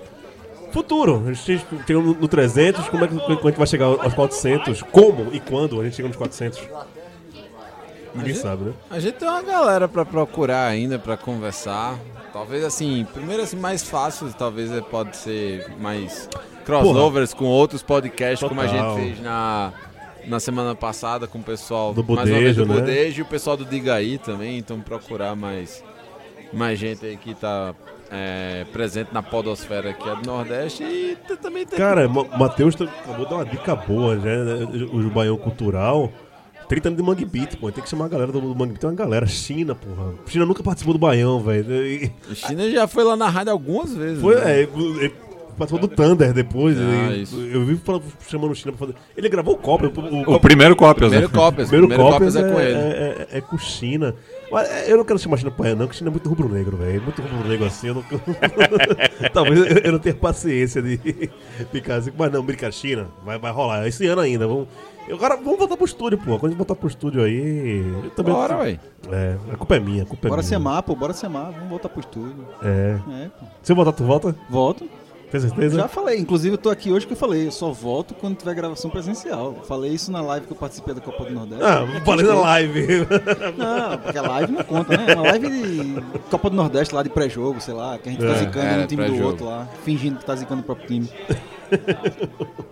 [0.76, 3.86] Futuro, a gente chega no, no 300, como é que quando a gente vai chegar
[3.86, 4.82] aos 400?
[4.82, 6.60] Como e quando a gente chega nos 400?
[8.14, 8.72] Ninguém sabe, né?
[8.90, 11.98] A gente tem uma galera pra procurar ainda, pra conversar.
[12.30, 16.28] Talvez assim, primeiro assim, mais fácil, talvez é- pode ser mais
[16.66, 18.98] crossovers com outros podcasts, como a Total.
[18.98, 19.72] gente fez na,
[20.26, 22.80] na semana passada com o pessoal Do mais uma vez Budejo, do né?
[22.80, 25.82] Budejo e o pessoal do Digaí também, então procurar mais,
[26.52, 27.74] mais gente aí que tá
[28.10, 33.24] é, presente na podosfera aqui do Nordeste e também tem Cara, Ma- Matheus tá- acabou
[33.24, 34.68] de dar uma dica boa, já, né?
[34.92, 36.12] O Baião Cultural.
[36.68, 37.70] 30 anos de Mangue Beat, pô.
[37.70, 38.80] Tem que chamar a galera do Mangue Beat.
[38.80, 40.14] Tem uma galera, China, porra.
[40.26, 41.72] China nunca participou do Baião, velho.
[41.86, 44.20] E- China já foi lá na rádio algumas vezes.
[44.20, 44.52] Foi, né?
[44.52, 45.12] é, ele
[45.56, 46.76] participou do Thunder depois.
[46.76, 48.98] Ah, ele- eu vi falando- chamando o China pra fazer.
[49.16, 49.88] Ele gravou o Cópia.
[50.26, 51.18] O, O primeiro Cópias, né?
[51.20, 52.78] Primeiro Cópias, primeiro primeiro Cópias Cópias é com é, ele.
[52.78, 54.14] é- é- é com China.
[54.50, 57.02] Mas é, eu não quero chamar China pra não, porque China é muito rubro-negro, velho.
[57.02, 57.88] Muito rubro-negro assim.
[57.88, 58.04] Eu não...
[59.32, 60.98] Talvez eu- eu não tenha paciência de
[61.72, 62.12] ficar assim.
[62.16, 63.86] Mas não, brinca, China, vai, vai rolar.
[63.86, 64.46] Esse ano ainda.
[64.46, 64.68] Vamos...
[65.10, 66.36] Agora, vamos voltar pro estúdio, pô.
[66.38, 67.78] Quando a gente voltar pro estúdio aí.
[68.04, 68.34] Eu também...
[68.34, 68.80] Bora, ué.
[69.10, 70.48] É, a culpa é minha, a culpa é Bora minha.
[70.48, 71.52] semar, pô, bora semar.
[71.52, 72.44] Vamos voltar pro estúdio.
[72.62, 72.98] É.
[73.24, 73.46] É, pô.
[73.62, 74.34] Se eu voltar, tu volta?
[74.50, 74.88] Volto.
[75.40, 75.76] Tem certeza?
[75.76, 78.54] Já falei, inclusive eu tô aqui hoje que eu falei, eu só volto quando tiver
[78.54, 79.54] gravação presencial.
[79.66, 81.64] Falei isso na live que eu participei da Copa do Nordeste.
[81.64, 82.86] Ah, falei na live.
[83.56, 85.14] Não, porque a live não conta, né?
[85.14, 88.28] Uma live de Copa do Nordeste lá de pré-jogo, sei lá, que a gente É,
[88.28, 91.10] tá zicando é, um time do outro lá, fingindo que tá zicando o próprio time.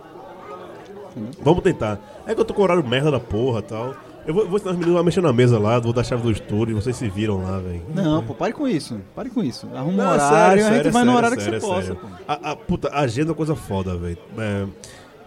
[1.41, 1.99] Vamos tentar.
[2.27, 3.95] É que eu tô com horário merda da porra e tal.
[4.27, 6.23] Eu vou, vou ensinar os meninos a mexer na mesa lá, vou dar a chave
[6.23, 7.81] do estúdio, vocês se viram lá, velho.
[7.93, 8.99] Não, pô, pare com isso.
[9.15, 9.67] Pare com isso.
[9.75, 11.65] Arruma um Não, é horário, sério, a gente sério, vai no sério, horário sério, que
[11.65, 12.07] você possa, pô.
[12.27, 14.17] A, a- puta, a agenda é uma coisa foda, velho.
[14.37, 14.65] É,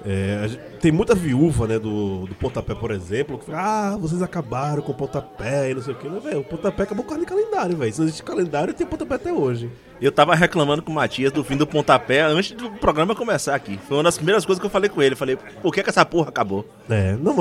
[0.04, 4.22] é, gente- tem muita viúva, né, do, do pontapé, por exemplo, que fala, ah, vocês
[4.22, 6.08] acabaram com o pontapé e não sei o que.
[6.08, 7.92] Velho, o pontapé acabou com o calendário, velho.
[7.92, 9.68] Se não existe calendário, tem pontapé até hoje.
[10.00, 13.76] Eu tava reclamando com o Matias do fim do pontapé antes do programa começar aqui.
[13.88, 15.14] Foi uma das primeiras coisas que eu falei com ele.
[15.14, 16.64] Eu falei, por que, que essa porra acabou?
[16.88, 17.32] É, não,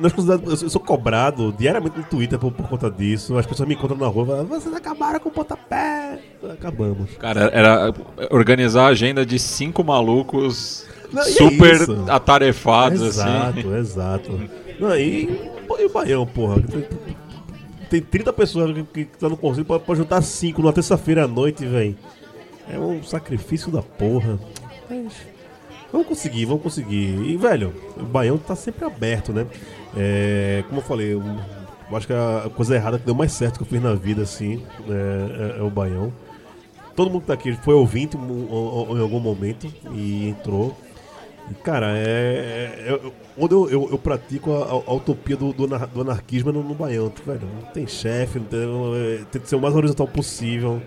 [0.00, 3.36] eu sou- eu sou cobrado diariamente no Twitter por, por conta disso.
[3.36, 6.20] As pessoas me encontram na rua e falam, vocês acabaram com o pontapé.
[6.52, 7.10] Acabamos.
[7.18, 7.92] Cara, era
[8.30, 12.04] organizar a agenda de cinco malucos Não, é super isso.
[12.08, 13.74] atarefados, Exato, assim.
[13.76, 14.40] exato.
[14.80, 15.24] Não, e,
[15.78, 16.60] e o Baião, porra?
[16.62, 16.86] Tem,
[17.90, 21.28] tem 30 pessoas que, que tá no conselho pra, pra juntar 5 numa terça-feira à
[21.28, 21.96] noite, velho.
[22.70, 24.38] É um sacrifício da porra.
[24.88, 25.12] Mas
[25.92, 27.14] vamos conseguir, vamos conseguir.
[27.28, 29.46] E, velho, o Baião tá sempre aberto, né?
[29.96, 31.22] É, como eu falei, o-
[31.90, 34.22] Eu acho que a coisa errada que deu mais certo que eu fiz na vida,
[34.22, 36.10] assim, é, é- é o Baião.
[36.96, 40.74] Todo mundo que tá aqui foi ouvinte em algum momento e entrou.
[41.62, 42.74] Cara, é.
[42.86, 46.50] é- eu- onde eu, eu, eu pratico a, a- utopia do, do, anar- do anarquismo
[46.50, 47.46] é no, no Baião, tipo, velho.
[47.60, 50.80] Não tem chefe, não tem, é, tem que ser o mais horizontal possível.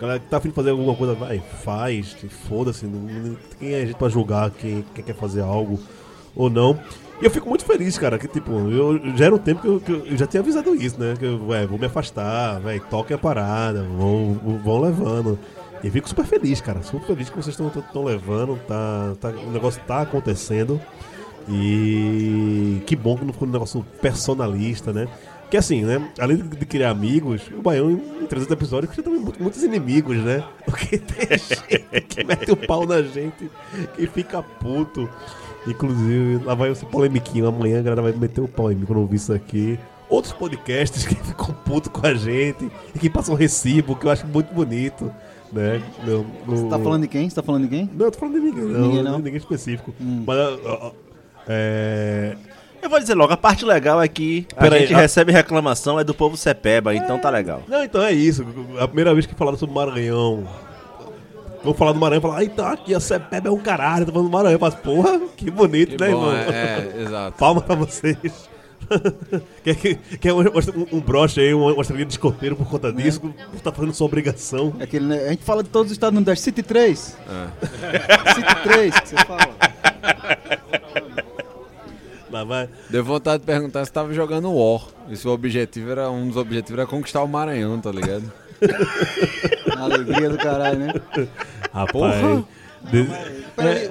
[0.00, 2.16] Galera que tá afim de fazer alguma coisa, vai, faz,
[2.48, 2.86] foda-se.
[3.58, 5.78] Quem é gente pra julgar quem, quem quer fazer algo
[6.34, 6.78] ou não.
[7.20, 9.80] E eu fico muito feliz, cara, que tipo, eu já era um tempo que eu,
[9.80, 11.14] que eu já tinha avisado isso, né?
[11.18, 14.34] Que eu, ué, vou me afastar, velho, toque a parada, vão,
[14.64, 15.38] vão levando.
[15.82, 19.80] E fico super feliz, cara, super feliz que vocês estão levando, tá, tá, o negócio
[19.86, 20.80] tá acontecendo.
[21.48, 25.08] E que bom que não ficou um negócio personalista, né?
[25.50, 26.08] Que assim, né?
[26.18, 30.44] Além de criar amigos, o Baião em 300 episódios cria também muito- muitos inimigos, né?
[30.64, 33.50] Porque tem gente que mete o pau na gente
[33.96, 35.08] que fica puto.
[35.66, 37.48] Inclusive, lá vai esse polemiquinho.
[37.48, 39.78] Amanhã a galera vai meter o pau em mim quando eu ouvir isso aqui.
[40.08, 44.26] Outros podcasts que ficam putos com a gente e que passam recibo, que eu acho
[44.26, 45.12] muito bonito.
[45.52, 45.82] Né?
[46.04, 47.28] No- Você tá falando de quem?
[47.28, 47.90] Você tá falando de quem?
[47.92, 48.80] Não, eu tô falando de ninguém, não.
[48.82, 49.18] Ninguém, não?
[49.18, 49.92] Ninguém específico.
[49.98, 50.92] Mas, ó, ó,
[51.48, 52.36] é,
[52.82, 55.32] Eu vou dizer logo, a parte legal é que a Pera aí, gente a- recebe
[55.32, 57.62] reclamação é do povo Cepeba, então tá legal.
[57.68, 58.46] Não, então é isso.
[58.78, 60.46] A primeira vez que falaram sobre Maranhão.
[61.62, 64.12] Vou falar do Maranhão e falar, ai tá aqui, a Cepeb é um caralho, tá
[64.12, 64.58] falando do Maranhão.
[64.60, 66.32] Mas, porra, que bonito, Que né, bom, irmão?
[66.32, 67.36] é, é, exato.
[67.38, 68.48] Palma pra vocês.
[69.64, 70.40] quer, que- quer um,
[70.92, 73.20] um broche aí, uma, uma estrelinha de escoteiro por conta disso?
[73.62, 74.74] Tá fazendo sua obrigação.
[74.78, 75.24] É aquele, né?
[75.26, 76.44] A gente fala de todos os estados no Nordeste.
[76.44, 76.98] City 3.
[78.34, 79.56] City 3, que você fala.
[82.30, 82.68] Lá vai.
[82.88, 84.82] Deu vontade de perguntar se tava jogando War.
[85.08, 86.10] E se o objetivo era.
[86.10, 88.30] Um dos objetivos era conquistar o Maranhão, tá ligado?
[89.76, 90.92] Alegria do caralho, né?
[91.72, 92.44] Rapaz.
[92.90, 93.40] De-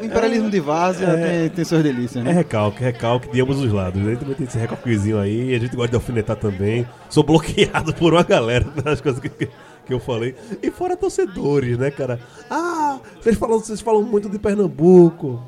[0.01, 2.33] O imperialismo de várzea tem, tem suas delícias, É né?
[2.33, 4.01] recalque, recalque de ambos os lados.
[4.07, 6.87] Aí também tem esse recalquezinho aí, a gente gosta de alfinetar também.
[7.09, 9.47] Sou bloqueado por uma galera das coisas que, que,
[9.85, 10.33] que eu falei.
[10.63, 12.19] E fora torcedores, né, cara?
[12.49, 15.39] Ah, vocês falam, vocês falam muito de Pernambuco.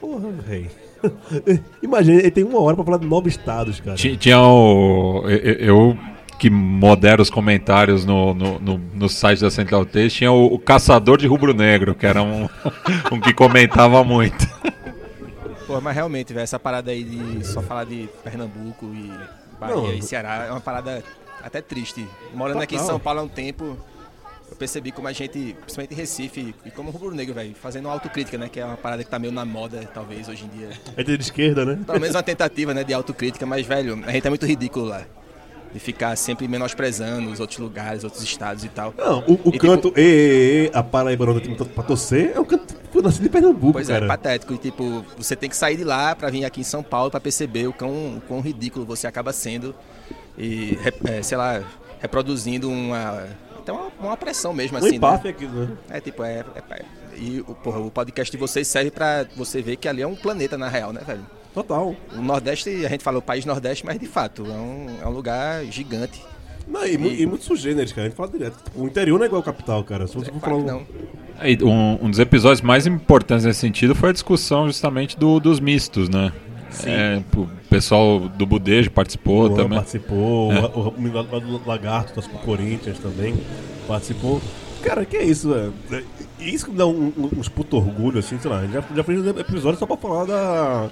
[0.00, 0.70] Porra, velho.
[1.82, 3.96] Imagina, ele tem uma hora pra falar de nove estados, cara.
[3.96, 5.22] Ti- Tinha o.
[5.28, 5.98] eu- Eu
[6.38, 10.58] que modero os comentários no, no, no, no site da Central 3, tinha o, o
[10.58, 12.48] Caçador de Rubro Negro, que era um,
[13.10, 14.46] um que comentava muito.
[15.66, 19.10] Pô, mas realmente, velho, essa parada aí de só falar de Pernambuco e
[19.58, 19.92] Bahia Não.
[19.92, 21.02] e Ceará é uma parada
[21.42, 22.06] até triste.
[22.34, 22.92] Morando aqui em Total.
[22.92, 23.76] São Paulo há um tempo,
[24.48, 28.38] eu percebi como a gente, principalmente em Recife, e como rubro negro, velho, fazendo autocrítica,
[28.38, 28.48] né?
[28.48, 30.70] Que é uma parada que tá meio na moda, talvez, hoje em dia.
[30.96, 31.78] É de esquerda, né?
[31.84, 35.04] Pelo menos uma tentativa, né, de autocrítica, mas, velho, a gente é muito ridículo lá.
[35.72, 38.94] De ficar sempre menosprezando os outros lugares, outros estados e tal.
[38.96, 42.40] Não, o, o E, canto e, e, e, a Paraíba não tem pra torcer é
[42.40, 44.06] o canto foi nascido em Pernambuco, Pois é, cara.
[44.06, 44.54] patético.
[44.54, 47.20] E tipo, você tem que sair de lá pra vir aqui em São Paulo pra
[47.20, 49.74] perceber o quão, o quão ridículo você acaba sendo
[50.38, 51.62] e, é, sei lá,
[52.00, 53.24] reproduzindo uma.
[53.58, 54.94] Até uma, uma pressão mesmo, um assim.
[54.96, 55.30] empate Né?
[55.30, 55.68] aqui, né?
[55.90, 56.44] É tipo, é.
[56.54, 56.84] é- é-
[57.18, 60.56] e porra, o podcast de vocês serve pra você ver que ali é um planeta
[60.58, 61.26] na real, né, velho?
[61.56, 61.96] Total.
[62.14, 65.10] O Nordeste, a gente fala o país Nordeste, mas de fato, é um, é um
[65.10, 66.22] lugar gigante.
[66.68, 68.08] Não, e, mu- e muito sugêneres, cara.
[68.08, 68.58] A gente fala direto.
[68.74, 70.06] O interior não é igual ao capital, cara.
[70.06, 70.56] Se você for falar.
[70.56, 70.82] um- não.
[71.38, 75.58] Aí, Um, um dos episódios mais importantes nesse sentido foi a discussão justamente do- dos
[75.58, 76.30] mistos, né?
[76.84, 79.78] É, o pessoal do Budejo participou O também.
[79.78, 80.60] participou, É.
[80.60, 83.34] o, o, o Lagarto, torce pro Corinthians também,
[83.88, 84.42] participou.
[84.82, 85.72] Cara, que é isso, velho?
[86.38, 88.58] Isso que me dá um, um, uns puto orgulho, assim, sei lá.
[88.58, 90.90] a gente Já, já fez um episódio só pra falar da,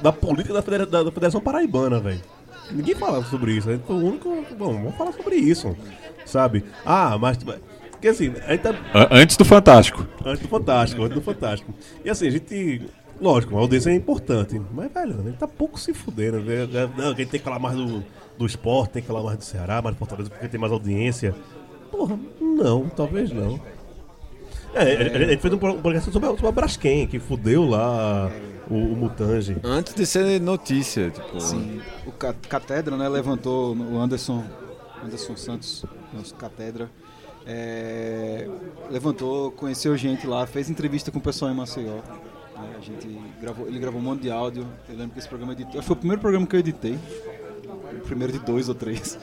[0.00, 2.20] da política da, federa, da, Federação Paraibana, velho.
[2.70, 3.68] Ninguém falava sobre isso.
[3.68, 4.44] A gente foi o único.
[4.58, 5.76] Bom, vamos falar sobre isso,
[6.24, 6.64] sabe?
[6.84, 7.38] Ah, mas.
[7.90, 8.74] Porque assim, tá
[9.10, 10.06] Antes do Fantástico.
[10.24, 11.72] Antes do Fantástico, antes do Fantástico.
[12.04, 12.82] E assim, a gente.
[13.18, 14.60] Lógico, a audiência é importante.
[14.72, 16.40] Mas, velho, a gente tá pouco se fudendo.
[16.40, 16.66] Né?
[16.96, 18.04] Não, a gente tem que falar mais do,
[18.36, 21.34] do esporte, tem que falar mais do Ceará, mais do Fortaleza, porque tem mais audiência.
[21.90, 23.58] Porra, não, talvez não.
[24.74, 28.30] É, a- a gente fez um podcast sobre, a- sobre a Braskem, que fudeu lá
[28.70, 29.56] o, o Mutange.
[29.62, 31.40] Antes de ser notícia, tipo.
[31.40, 31.80] Sim.
[32.06, 34.44] O Ca- Catedra, né, levantou o Anderson,
[35.04, 36.90] Anderson Santos, nosso Catedra,
[37.46, 38.48] é,
[38.90, 41.94] levantou, conheceu gente lá, fez entrevista com o pessoal em Maceió.
[42.56, 44.66] né, a gente gravou, ele gravou um monte de áudio.
[44.88, 45.80] Eu lembro que esse programa eu editei.
[45.82, 46.98] Foi o primeiro programa que eu editei.
[47.92, 49.18] O primeiro de dois ou três.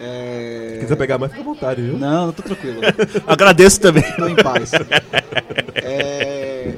[0.00, 1.98] É, Se quiser pegar mais, fica à vontade, viu?
[1.98, 2.80] Não, não tô tranquilo.
[3.26, 4.02] Agradeço também.
[4.16, 4.72] Tô em paz.
[5.76, 6.74] É,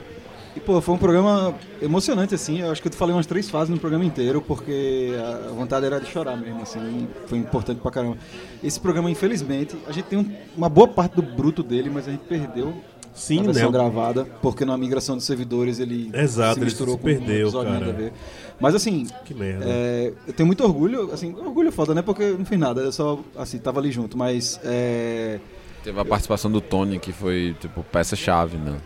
[0.57, 2.61] E, pô, foi um programa emocionante, assim.
[2.61, 5.13] Eu acho que eu falei umas três fases no programa inteiro, porque
[5.49, 7.07] a vontade era de chorar mesmo, assim.
[7.27, 8.17] Foi importante pra caramba.
[8.65, 12.11] Esse programa, infelizmente, a gente tem um- uma boa parte do bruto dele, mas a
[12.11, 12.75] gente perdeu
[13.17, 13.79] Sim, a versão né?
[13.79, 17.41] gravada, porque na migração dos servidores ele Exato, se ele misturou se com perdeu, um
[17.49, 17.87] episódio cara.
[17.87, 18.13] nada a ver.
[18.61, 19.65] Mas assim, Que merda.
[19.67, 22.03] é, eu tenho muito orgulho, assim, orgulho foda, né?
[22.03, 25.41] Porque não fiz nada, eu só, assim, tava ali junto, mas é,
[25.83, 28.77] Teve a participação do Tony, que foi, tipo, peça-chave, né?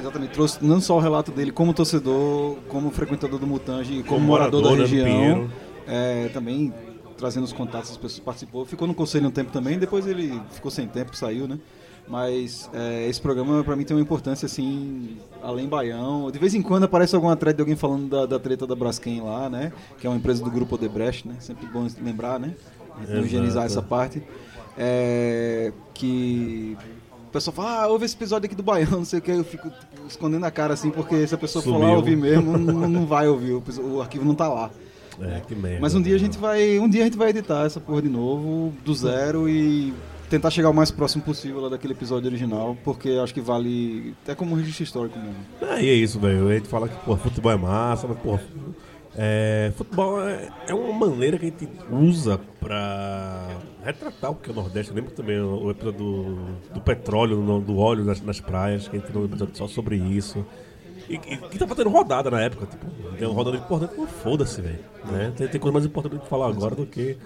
[0.00, 4.26] exatamente, trouxe não só o relato dele como torcedor, como frequentador do Mutange, como, Como
[4.26, 5.50] morador, morador, da né, região,
[5.86, 6.72] é, também
[7.16, 10.70] trazendo os contatos, as pessoas participou, ficou no conselho um tempo também, depois ele ficou
[10.70, 11.58] sem tempo, saiu, né?
[12.08, 16.30] Mas é, esse programa pra mim tem uma importância assim, além baião.
[16.30, 19.20] De vez em quando aparece alguma thread de alguém falando da, da treta da Braskem
[19.20, 19.72] lá, né?
[19.98, 21.34] Que é uma empresa do grupo Odebrecht, né?
[21.38, 22.54] Sempre bom lembrar, né?
[23.22, 24.22] Higienizar essa parte.
[24.76, 26.76] É, que
[27.28, 29.44] o pessoal fala, ah, ouve esse episódio aqui do Baião, não sei o que, eu
[29.44, 29.70] fico
[30.08, 31.96] escondendo a cara assim, porque se a pessoa for lá Sumiu.
[31.96, 34.70] ouvir mesmo, não, não vai ouvir, o, o arquivo não tá lá.
[35.20, 35.80] É, que merda.
[35.80, 38.08] Mas um dia a gente vai, um dia a gente vai editar essa porra de
[38.08, 39.92] novo, do zero e
[40.28, 44.34] tentar chegar o mais próximo possível lá daquele episódio original, porque acho que vale até
[44.34, 45.36] como registro histórico mesmo.
[45.62, 46.48] Ah, e é isso, velho.
[46.48, 48.38] A gente fala que pô, futebol é massa, mas pô,
[49.16, 53.48] é, futebol é, é uma maneira que a gente usa pra
[53.84, 54.90] retratar o que é o Nordeste.
[54.90, 56.34] Eu lembro também o, episódio do,
[56.74, 59.66] do petróleo, no- do óleo nas, nas praias, que a gente tem um episódio só
[59.66, 60.44] sobre isso.
[61.08, 62.84] E, e que tava tendo rodada na época, tipo,
[63.18, 64.78] tem uma rodada importante, foda-se, velho.
[65.06, 65.32] Né?
[65.34, 67.16] Tem, tem coisa mais importante pra falar agora do que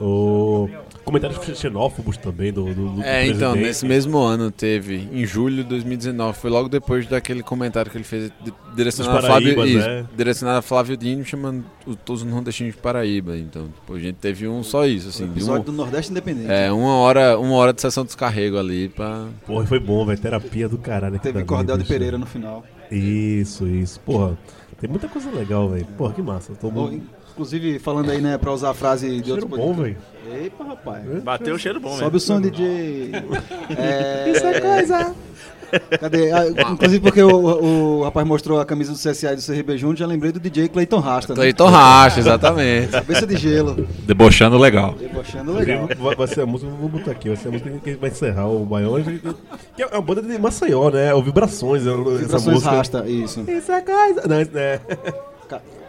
[0.00, 0.68] o
[1.04, 3.66] comentários xenófobos também do, do, do É, então, presidente.
[3.66, 8.02] nesse mesmo ano teve, em julho de 2019, foi logo depois daquele comentário que ele
[8.04, 8.30] fez
[8.74, 10.06] direcionado a Flávio, Paraíbas, isso, né?
[10.16, 13.36] direcionado a Flávio Dino, chamando o- todos os nordestinos de Paraíba.
[13.38, 16.50] Então, tipo, a gente teve um só isso, assim, de Episódio um, do Nordeste Independente.
[16.50, 19.26] é, uma hora, uma hora de sessão de descarrego ali pra...
[19.46, 20.18] Porra, foi bom, velho.
[20.18, 21.18] Terapia do caralho.
[21.20, 22.64] Teve da Cordel de Pereira no final.
[22.90, 24.00] Isso, isso.
[24.00, 24.36] Porra,
[24.80, 25.86] tem muita coisa legal, velho.
[25.96, 26.52] Porra, que massa.
[26.54, 27.14] Tô muito...
[27.36, 29.96] inclusive, falando aí, né, pra usar a frase de Cheiro outros bom, velho.
[30.32, 31.04] Eita, rapaz.
[31.22, 32.16] Bateu o cheiro bom, Sobe mesmo.
[32.16, 33.12] o som, DJ.
[33.76, 34.30] É...
[34.30, 35.14] Isso é coisa.
[36.00, 36.32] Cadê?
[36.32, 39.98] Ah, inclusive porque o, o rapaz mostrou a camisa do CSA e do CRB junto,
[39.98, 41.34] já lembrei do DJ Clayton Rasta.
[41.34, 41.40] Né?
[41.40, 42.88] Cleiton Racha, exatamente.
[42.88, 43.86] Cabeça de gelo.
[44.06, 44.94] Debochando legal.
[44.94, 45.88] Debochando legal.
[45.98, 48.46] Vai, vai ser a música, vou botar aqui, vai ser a música que vai encerrar
[48.48, 48.94] o Baião.
[49.74, 51.12] Que é uma banda de Maceió, né?
[51.12, 51.92] O Vibrações, né?
[51.92, 52.70] essa Vibrações música.
[52.70, 53.44] Rasta, isso.
[53.50, 54.22] Isso é coisa.
[54.26, 54.80] Não, isso é.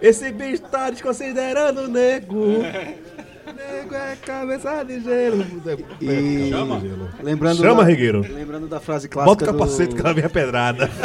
[0.02, 2.36] Esse bicho tá desconsiderando o nego.
[2.38, 5.46] nego é cabeça de gelo.
[6.02, 6.82] E Chama,
[7.22, 8.22] lembrando Chama, da, Regueiro.
[8.22, 10.90] Lembrando da frase clássica Bota o capacete que do, ela vem a pedrada.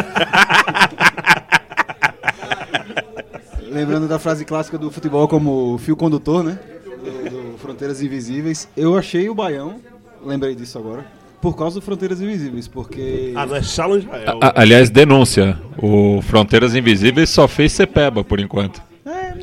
[3.62, 6.58] Lembrando da frase clássica do futebol como fio condutor, né?
[7.02, 8.68] Do, do Fronteiras Invisíveis.
[8.76, 9.80] Eu achei o Baião,
[10.22, 11.06] lembrei disso agora,
[11.42, 13.32] por causa do Fronteiras Invisíveis, porque...
[13.36, 14.38] Ah, não é Shalom Israel.
[14.40, 15.58] A- aliás, denúncia.
[15.76, 18.80] O Fronteiras Invisíveis só fez Cepeba por enquanto.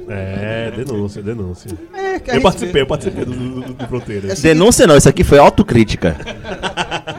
[0.08, 1.72] É, denúncia, denúncia.
[1.94, 4.42] É, que a Eu gente participei, eu participei do, do, do, do Fronteiras.
[4.42, 6.18] Denúncia não, isso aqui foi autocrítica.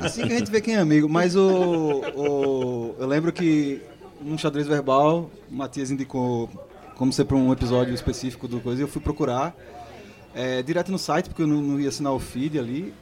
[0.03, 3.81] Assim que a gente vê quem é amigo, mas o, o- eu lembro que
[4.21, 6.49] num xadrez verbal, o Matias indicou
[6.97, 9.55] como ser para um episódio específico do coisa, e eu fui procurar
[10.35, 12.93] é, direto no site, porque eu não, não ia assinar o feed ali,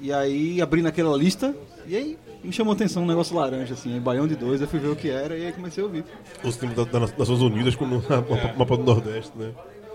[0.00, 1.54] e aí abri naquela lista,
[1.86, 4.68] e aí me chamou a atenção um negócio laranja, assim, aí Baião de dois, eu
[4.68, 6.04] fui ver o que era, e aí comecei a ouvir.
[6.42, 9.50] Os times da- das Nações Unidas com o mapa, mapa do Nordeste, né?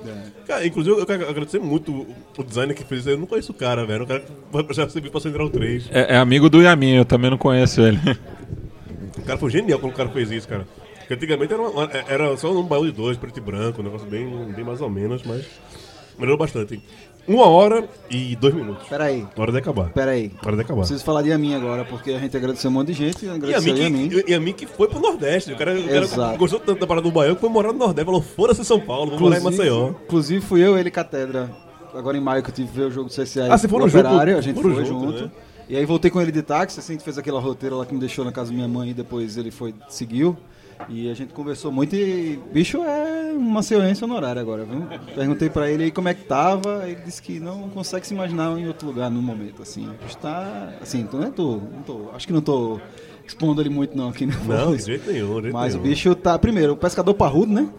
[0.05, 0.13] É.
[0.47, 1.91] Cara, inclusive eu quero agradecer muito
[2.37, 3.09] o- designer que fez isso.
[3.09, 3.15] aí.
[3.15, 4.05] Eu não conheço o cara, velho.
[4.05, 5.89] O cara que já serviu pra Central 3.
[5.91, 7.99] É, é amigo do Yamin, eu também não conheço ele.
[9.17, 10.65] O cara foi genial quando o cara fez isso, cara.
[10.99, 14.07] Porque antigamente era, uma- era só um baú de dois, preto e branco, um negócio
[14.07, 14.25] bem,
[14.55, 15.43] bem mais ou menos, mas
[16.17, 16.81] melhorou bastante.
[17.29, 18.87] Uma hora e dois minutos.
[18.87, 19.89] Peraí, Hora de acabar.
[19.91, 20.31] peraí.
[20.43, 20.79] Hora de acabar.
[20.79, 23.61] Preciso falar de Yamin agora, porque a gente agradeceu um monte de gente, E a
[23.61, 25.53] mim, que, e a mim que foi pro Nordeste.
[25.53, 28.05] O cara, o cara gostou tanto da parada do Baião que foi morar no Nordeste.
[28.05, 29.91] Falou, foda-se São Paulo, vou morar em Maceió.
[30.05, 31.51] Inclusive fui eu, ele e Catedra.
[31.93, 33.47] Agora em maio que eu tive que ver o jogo do CSA.
[33.53, 33.91] Ah, você foram no?
[33.91, 35.23] Operário, a gente foi junto, junto.
[35.25, 35.31] né?
[35.69, 37.93] E aí voltei com ele de táxi, assim, a gente fez aquela roteira lá que
[37.93, 40.35] me deixou na casa da minha mãe e depois ele foi, seguiu.
[40.87, 44.87] E a gente conversou muito e bicho é um maceuense honorário agora, viu?
[45.13, 48.57] Perguntei pra ele aí como é que tava, ele disse que não consegue se imaginar
[48.57, 49.89] em outro lugar no momento, assim.
[50.07, 52.79] Está, assim, tô, não tô, não tô, acho que não tô
[53.25, 54.33] expondo ele muito não aqui, né?
[54.47, 55.35] Não, de jeito nenhum.
[55.35, 55.89] de jeito Mas o nenhum.
[55.89, 57.69] bicho tá, primeiro, o pescador parrudo, né?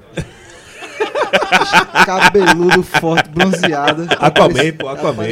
[2.04, 4.06] Cabeludo, forte, bronzeado.
[4.18, 5.24] Aquaman, pô, Aquaman.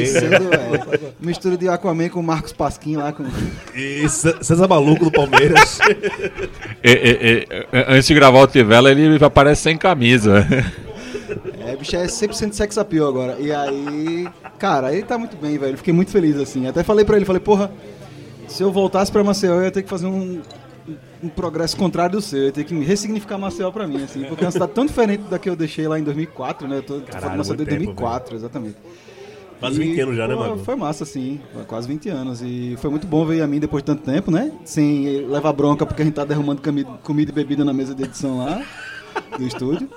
[1.19, 3.11] Mistura de Aquaman com o Marcos Pasquim lá.
[3.11, 3.25] Com...
[3.75, 5.79] E Cé- César Maluco do Palmeiras.
[6.83, 10.45] E- e- e- antes de gravar o Tivela, ele aparece sem camisa.
[11.65, 13.35] É, bicho é 100% sex appeal agora.
[13.39, 14.27] E aí,
[14.57, 15.77] cara, ele tá muito bem, velho.
[15.77, 16.67] Fiquei muito feliz, assim.
[16.67, 17.71] Até falei pra ele, falei, porra,
[18.47, 20.41] se eu voltasse pra Maceió, eu ia ter que fazer um,
[21.23, 22.43] um progresso contrário do seu.
[22.45, 24.23] Eu ter que ressignificar Maceió pra mim, assim.
[24.25, 26.77] Porque é uma cidade tão diferente da que eu deixei lá em 2004, né?
[26.77, 28.75] Eu tô, tô falando de Maceió tempo, 2004, exatamente.
[29.59, 30.57] Quase 20 anos já, né, pô, Mago?
[30.59, 31.39] Foi massa, sim.
[31.67, 32.41] Quase 20 anos.
[32.41, 34.51] E foi muito bom ver a mim depois de tanto tempo, né?
[34.63, 38.03] Sem levar bronca, porque a gente tá derrumando comi- comida e bebida na mesa de
[38.03, 38.61] edição lá,
[39.37, 39.89] do estúdio.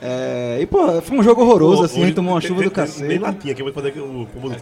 [0.00, 3.08] É, e, pô, foi um jogo horroroso, assim, a gente tomou uma chuva do cacete.
[3.08, 4.54] Nem latinha, que vai fazer o famoso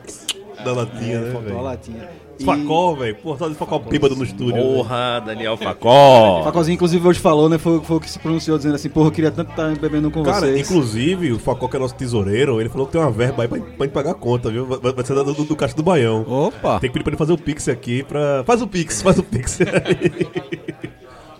[0.64, 2.08] da latinha, né, Faltou a latinha.
[2.38, 3.16] E- Facol, velho.
[3.16, 4.54] De facol bêbado no estúdio.
[4.54, 4.74] velho.
[4.74, 6.42] Porra, Daniel Facó.
[6.44, 7.58] Facozinho, inclusive, hoje falou, né?
[7.58, 10.22] Foi, foi o que se pronunciou dizendo assim, porra, eu queria tanto estar bebendo com
[10.22, 10.70] Cara, vocês.
[10.70, 13.58] inclusive, o Facol, que é nosso tesoureiro, ele falou que tem uma verba aí pra,
[13.58, 14.66] pra gente pagar a conta, viu?
[14.66, 16.24] Vai, vai ser do, do, do Caixa do Baião.
[16.28, 16.78] Opa!
[16.80, 18.44] Tem que pedir pra ele fazer o Pix aqui pra.
[18.44, 19.58] Faz o Pix, faz o Pix.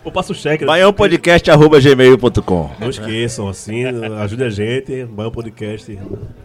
[0.08, 0.64] Pô, passa o cheque.
[0.64, 0.68] né?
[0.68, 3.84] Baiãopodcast.gmail.com Não esqueçam, assim,
[4.20, 5.04] ajude a gente.
[5.04, 5.98] Baião Podcast.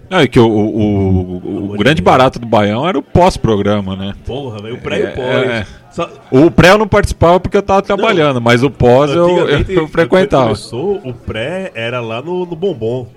[0.10, 4.14] Não, é que o, o, o- o grande barato do Baião era o pós-programa, né?
[4.26, 5.50] Porra, velho, o pré e o É, pós.
[5.50, 5.68] é.
[5.92, 9.60] Só- O pré eu não participava porque eu tava trabalhando, mas o pós eu, eu,
[9.68, 10.46] eu frequentava.
[10.46, 13.08] começou, o pré era lá no, no Bombom.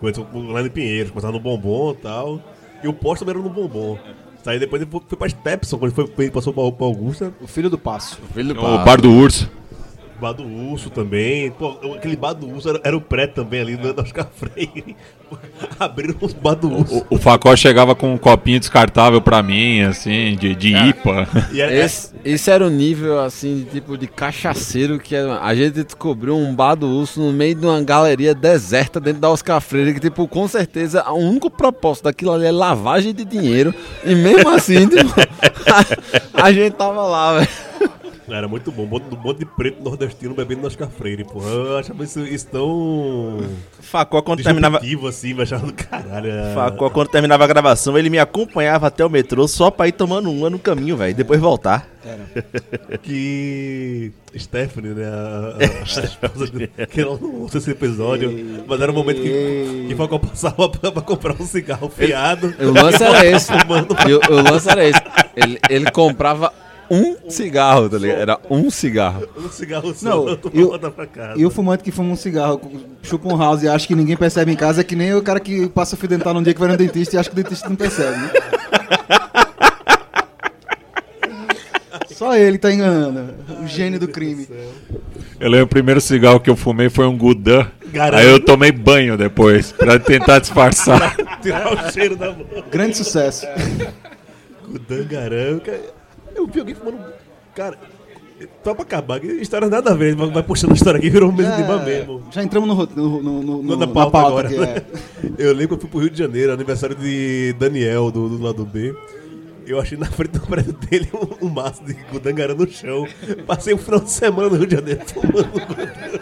[0.00, 2.40] Começou lá em Pinheiros, começava no Bombom e tal.
[2.82, 3.96] E o pós também era no Bombom.
[4.44, 7.32] Aí depois ele foi pra Stepson, quando ele foi, passou pra, pra Augusta.
[7.40, 8.18] O filho do passo.
[8.34, 8.84] Filho do O pai.
[8.84, 9.48] bar do urso.
[10.22, 11.50] Bar do Urso também.
[11.50, 14.94] Pô, aquele bar do Urso era, era o pré também ali, no Oscar Freire.
[15.80, 17.04] Abriram os bar do Urso.
[17.10, 21.26] O Facó chegava com um copinho descartável pra mim, assim, de, de IPA.
[21.52, 25.54] E era, Esse, esse era o nível, assim, de tipo de cachaceiro que era- a
[25.56, 29.60] gente descobriu um bar do urso no meio de uma galeria deserta dentro da Oscar
[29.60, 33.74] Freire, que, tipo, com certeza, o único propósito daquilo ali é lavagem de dinheiro.
[34.04, 35.10] E mesmo assim, tipo,
[36.36, 37.48] a, a gente tava lá, velho.
[38.36, 38.82] Era muito bom.
[38.84, 41.42] Um monte, um de preto nordestino bebendo no Oscar Freire, pô.
[41.42, 43.40] Eu achava isso, isso tão.
[43.80, 46.30] Facó, quando terminava, assim, achava do caralho.
[46.30, 46.54] é.
[46.54, 50.30] Facó, quando terminava a gravação, ele me acompanhava até o metrô só pra ir tomando
[50.30, 51.14] uma no caminho, velho.
[51.14, 51.88] Depois voltar.
[53.02, 58.80] que Stephanie, né, a, a- a esposa dele, que ela não ouça esse episódio, mas
[58.80, 62.54] era o momento que, que Falcão passava pra, pra comprar um cigarro fiado.
[62.60, 63.52] O lance era esse.
[64.08, 65.00] E o, o lance era esse.
[65.36, 66.52] Ele, ele comprava
[66.94, 68.20] um cigarro, tá ligado?
[68.20, 69.26] Era um cigarro.
[69.36, 71.40] Um cigarro só, Não, e o- volta pra casa.
[71.40, 72.60] E o fumante que fuma um cigarro,
[73.02, 75.40] chupa um house e acha que ninguém percebe em casa é que nem o cara
[75.40, 77.68] que passa fio dental num dia que vai no dentista e acha que o dentista
[77.68, 78.30] não percebe, né?
[82.10, 83.34] Só ele tá enganando.
[83.62, 84.46] O gênio do crime.
[85.40, 87.66] Eu lembro o primeiro cigarro que eu fumei foi um Gudan.
[87.86, 88.20] Garanto.
[88.20, 91.16] Aí eu tomei banho depois, pra tentar disfarçar.
[91.42, 92.62] Tirar o cheiro da boca.
[92.70, 93.44] Grande sucesso.
[94.68, 95.80] O Dangarão, cara.
[96.34, 96.98] Eu vi alguém fumando.
[97.54, 97.78] Cara,
[98.64, 101.28] só pra acabar, que história nada a ver, vai vai puxando a história aqui, virou
[101.30, 102.22] um mesmo de bar mesmo.
[102.30, 104.48] Já entramos no, ro- no, no, no, Não no- na pauta, agora.
[104.48, 104.76] né?
[104.76, 104.82] é.
[105.38, 108.64] Eu lembro que eu fui pro Rio de Janeiro, aniversário de Daniel, do, do lado
[108.64, 108.94] B.
[109.66, 113.06] Eu achei na frente do prédio dele um, um maço de Gudangarã no chão.
[113.46, 116.18] Passei o final de semana no Rio de Janeiro fumando Gudangarã.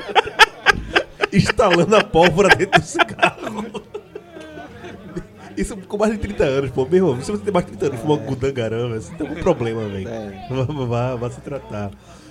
[1.32, 3.64] Instalando a pólvora dentro do cigarro.
[5.56, 6.84] Isso com mais de 30 anos, pô.
[6.86, 9.40] Meu irmão, se você tem mais de 30 anos fumar Gudangarã, velho, você tem algum
[9.40, 10.08] problema, velho.
[10.50, 11.90] Vá, vá, vá se tratar.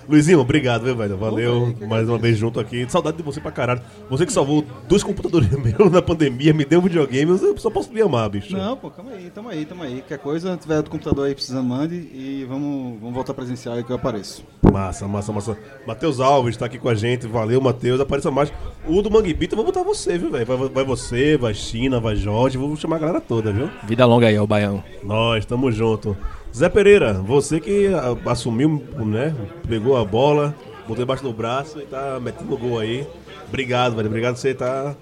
[0.09, 1.15] Luizinho, obrigado, viu, velho?
[1.15, 2.83] Valeu mais uma vez junto aqui.
[2.89, 3.81] Saudade de você pra caralho.
[4.09, 7.93] Você que salvou dois computadores meus na pandemia, me deu um videogame, eu só posso
[7.93, 8.57] me amar, bicho.
[8.57, 9.97] Não, pô, calma aí, tamo aí, tamo aí.
[9.99, 13.91] Qualquer coisa, tiver outro computador aí precisando, mande e vamos, vamos voltar presencial aí que
[13.91, 14.43] eu apareço.
[14.71, 15.57] Massa, massa, massa.
[15.85, 17.27] Matheus Alves tá aqui com a gente.
[17.27, 17.99] Valeu, Matheus.
[17.99, 18.51] Apareça mais.
[18.87, 20.45] O do eu vou botar você, viu, velho?
[20.45, 22.57] Vai, vai você, vai China, vai Jorge.
[22.57, 23.69] Vou chamar a galera toda, viu?
[23.83, 24.83] Vida longa aí, ó, o Baião.
[25.03, 26.17] Nós, tamo junto.
[26.55, 29.33] Zé Pereira, você que ah, assumiu, né?
[29.67, 30.53] Pegou a bola,
[30.87, 33.07] botou embaixo do braço e tá metendo gol aí.
[33.47, 34.07] Obrigado, velho.
[34.07, 34.95] Obrigado você tá.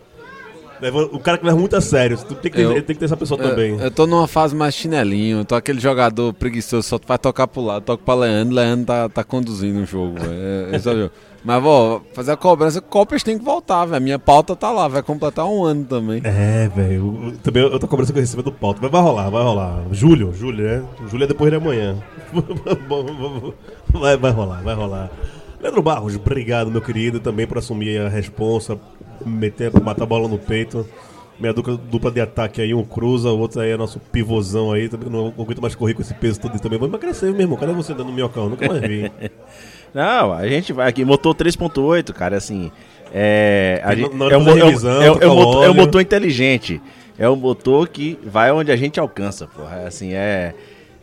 [1.12, 2.18] O cara que leva muito a sério.
[2.18, 3.72] Tu tem que, ter, Eu- tem que ter essa pessoa também.
[3.74, 7.48] Eu, eu tô numa fase mais chinelinho, eu tô aquele jogador preguiçoso, só vai tocar
[7.48, 10.32] pro lado, toca pra Leandro, Leandro tá, tá conduzindo o jogo, velho.
[10.72, 11.12] É- esse é o jogo.
[11.48, 14.04] Mas, vó, fazer a cobrança, Copas tem que voltar, velho.
[14.04, 16.20] Minha pauta tá lá, vai completar um ano também.
[16.26, 17.36] É, velho.
[17.42, 18.82] Também outra cobrança que eu recebo é do pauta.
[18.82, 19.86] Mas vai rolar, vai rolar.
[19.90, 20.84] Júlio, Júlio, né?
[21.10, 21.96] Júlio é depois de amanhã.
[23.94, 25.10] vai, vai rolar, vai rolar.
[25.62, 28.78] Leandro Barros, obrigado, meu querido, também por assumir a responsa,
[29.26, 30.86] meter, matar a bola no peito.
[31.40, 34.90] Minha dupla, dupla de ataque aí, um cruza, o outro aí é nosso pivôzão aí,
[34.90, 36.78] também não aguento mais correr com esse peso todo também.
[36.78, 37.58] Vamos crescer, meu irmão.
[37.58, 38.50] Cadê você dando minhocão?
[38.50, 39.10] Nunca mais vi.
[39.94, 42.72] Não, a gente vai aqui, motor 3.8, cara, assim.
[43.14, 46.82] É, a gente, é, um, é, um- é é um motor, é um motor inteligente.
[47.18, 49.78] É um motor que vai onde a gente alcança, porra.
[49.84, 50.54] É Assim, é.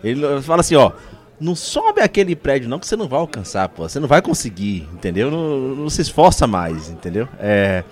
[0.03, 0.93] Ele fala assim, ó.
[1.41, 3.89] Não sobe aquele prédio, não, que você não vai alcançar, pô.
[3.89, 5.31] Você não vai conseguir, entendeu?
[5.33, 7.27] Não, não se esforça mais, entendeu?
[7.41, 7.83] É.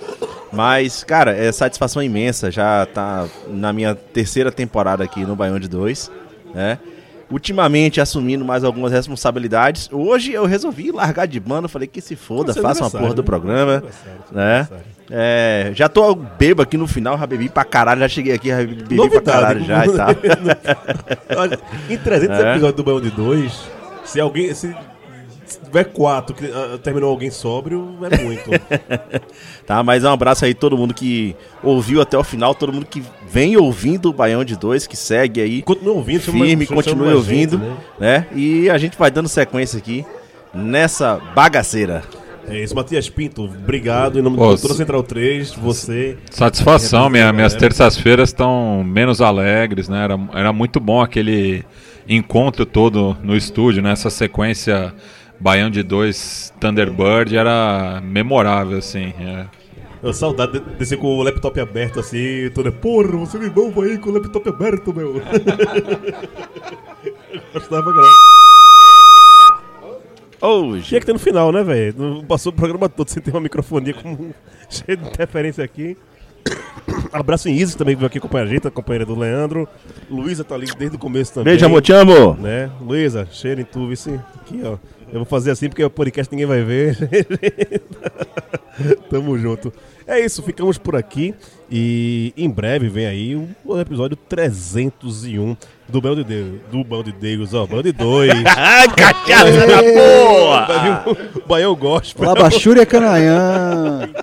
[0.52, 2.52] Mas, cara, é satisfação imensa.
[2.52, 6.09] Já tá na minha terceira temporada aqui no Baião de 2,
[6.55, 6.78] né?
[7.32, 9.88] Ultimamente assumindo mais algumas responsabilidades.
[9.90, 13.24] Hoje eu resolvi largar de banda, falei que se foda, faça uma aniversário, porra do
[13.24, 14.68] programa, Aniversário, seu né?
[15.10, 18.59] É, já tô bebo aqui no final, já bebi pra caralho, já cheguei aqui, já
[18.59, 19.24] bebi pra Novidade.
[19.24, 20.09] caralho já e tal.
[21.36, 21.59] Olha,
[21.90, 22.50] em 300 É.
[22.52, 23.60] episódios do Baião de 2,
[24.04, 24.54] se alguém.
[24.54, 24.74] Se
[25.58, 28.50] tiver quatro que ah, terminou alguém sóbrio, é muito.
[29.66, 33.02] Tá, mas um abraço aí todo mundo que ouviu até o final, todo mundo que
[33.28, 37.04] vem ouvindo o Baião de Dois, que segue aí Continua ouvindo, firme, chama- continue chama
[37.14, 37.76] mais gente, ouvindo, né?
[38.00, 38.26] né?
[38.34, 40.04] E a gente vai dando sequência aqui
[40.52, 42.02] nessa bagaceira.
[42.48, 44.18] É isso, Matias Pinto, obrigado.
[44.18, 46.18] Em nome Pô, de toda a Central 3, você.
[46.30, 50.02] Satisfação, minha, minhas terças-feiras estão menos alegres, né?
[50.02, 51.64] Era, era muito bom aquele
[52.08, 53.92] encontro todo no estúdio, né?
[53.92, 54.92] Essa sequência
[55.43, 59.12] Baião de dois Thunderbird era memorável, assim.
[59.19, 59.47] é.
[60.01, 62.70] Eu saudade de descer com o laptop aberto assim, toda.
[62.70, 65.14] Porra, você de novo aí com o laptop aberto, meu.
[67.52, 68.14] Gostava, galera.
[70.40, 70.89] Hoje.
[70.89, 71.94] Tinha que ter no final, né, velho?
[71.97, 74.31] Não Passou o programa todo sem ter uma microfonia com
[74.70, 75.97] cheio de interferência aqui.
[77.12, 79.69] Abraço em Isis também que veio aqui acompanhar a gente, a companheira do Leandro.
[80.10, 81.52] Luísa tá ali desde o começo também.
[81.52, 82.35] Beijo, amor, te amo.
[82.35, 82.70] Né?
[82.81, 84.19] Luísa, cheiro em tu, vice.
[84.40, 84.78] Aqui, ó.
[85.12, 86.97] Eu vou fazer assim porque o podcast ninguém vai ver.
[89.10, 89.70] Tamo junto.
[90.06, 91.34] É isso, ficamos por aqui.
[91.70, 95.55] E em breve vem aí o, episódio 301
[95.86, 96.60] do Bel de Deus.
[96.70, 97.66] Do Bel de Deus, ó.
[97.66, 98.32] Bel de 2.
[98.56, 101.05] Ai, cachaça da porra!
[101.47, 102.24] Baião Gospel.
[102.24, 104.09] Labachúria Canaiã.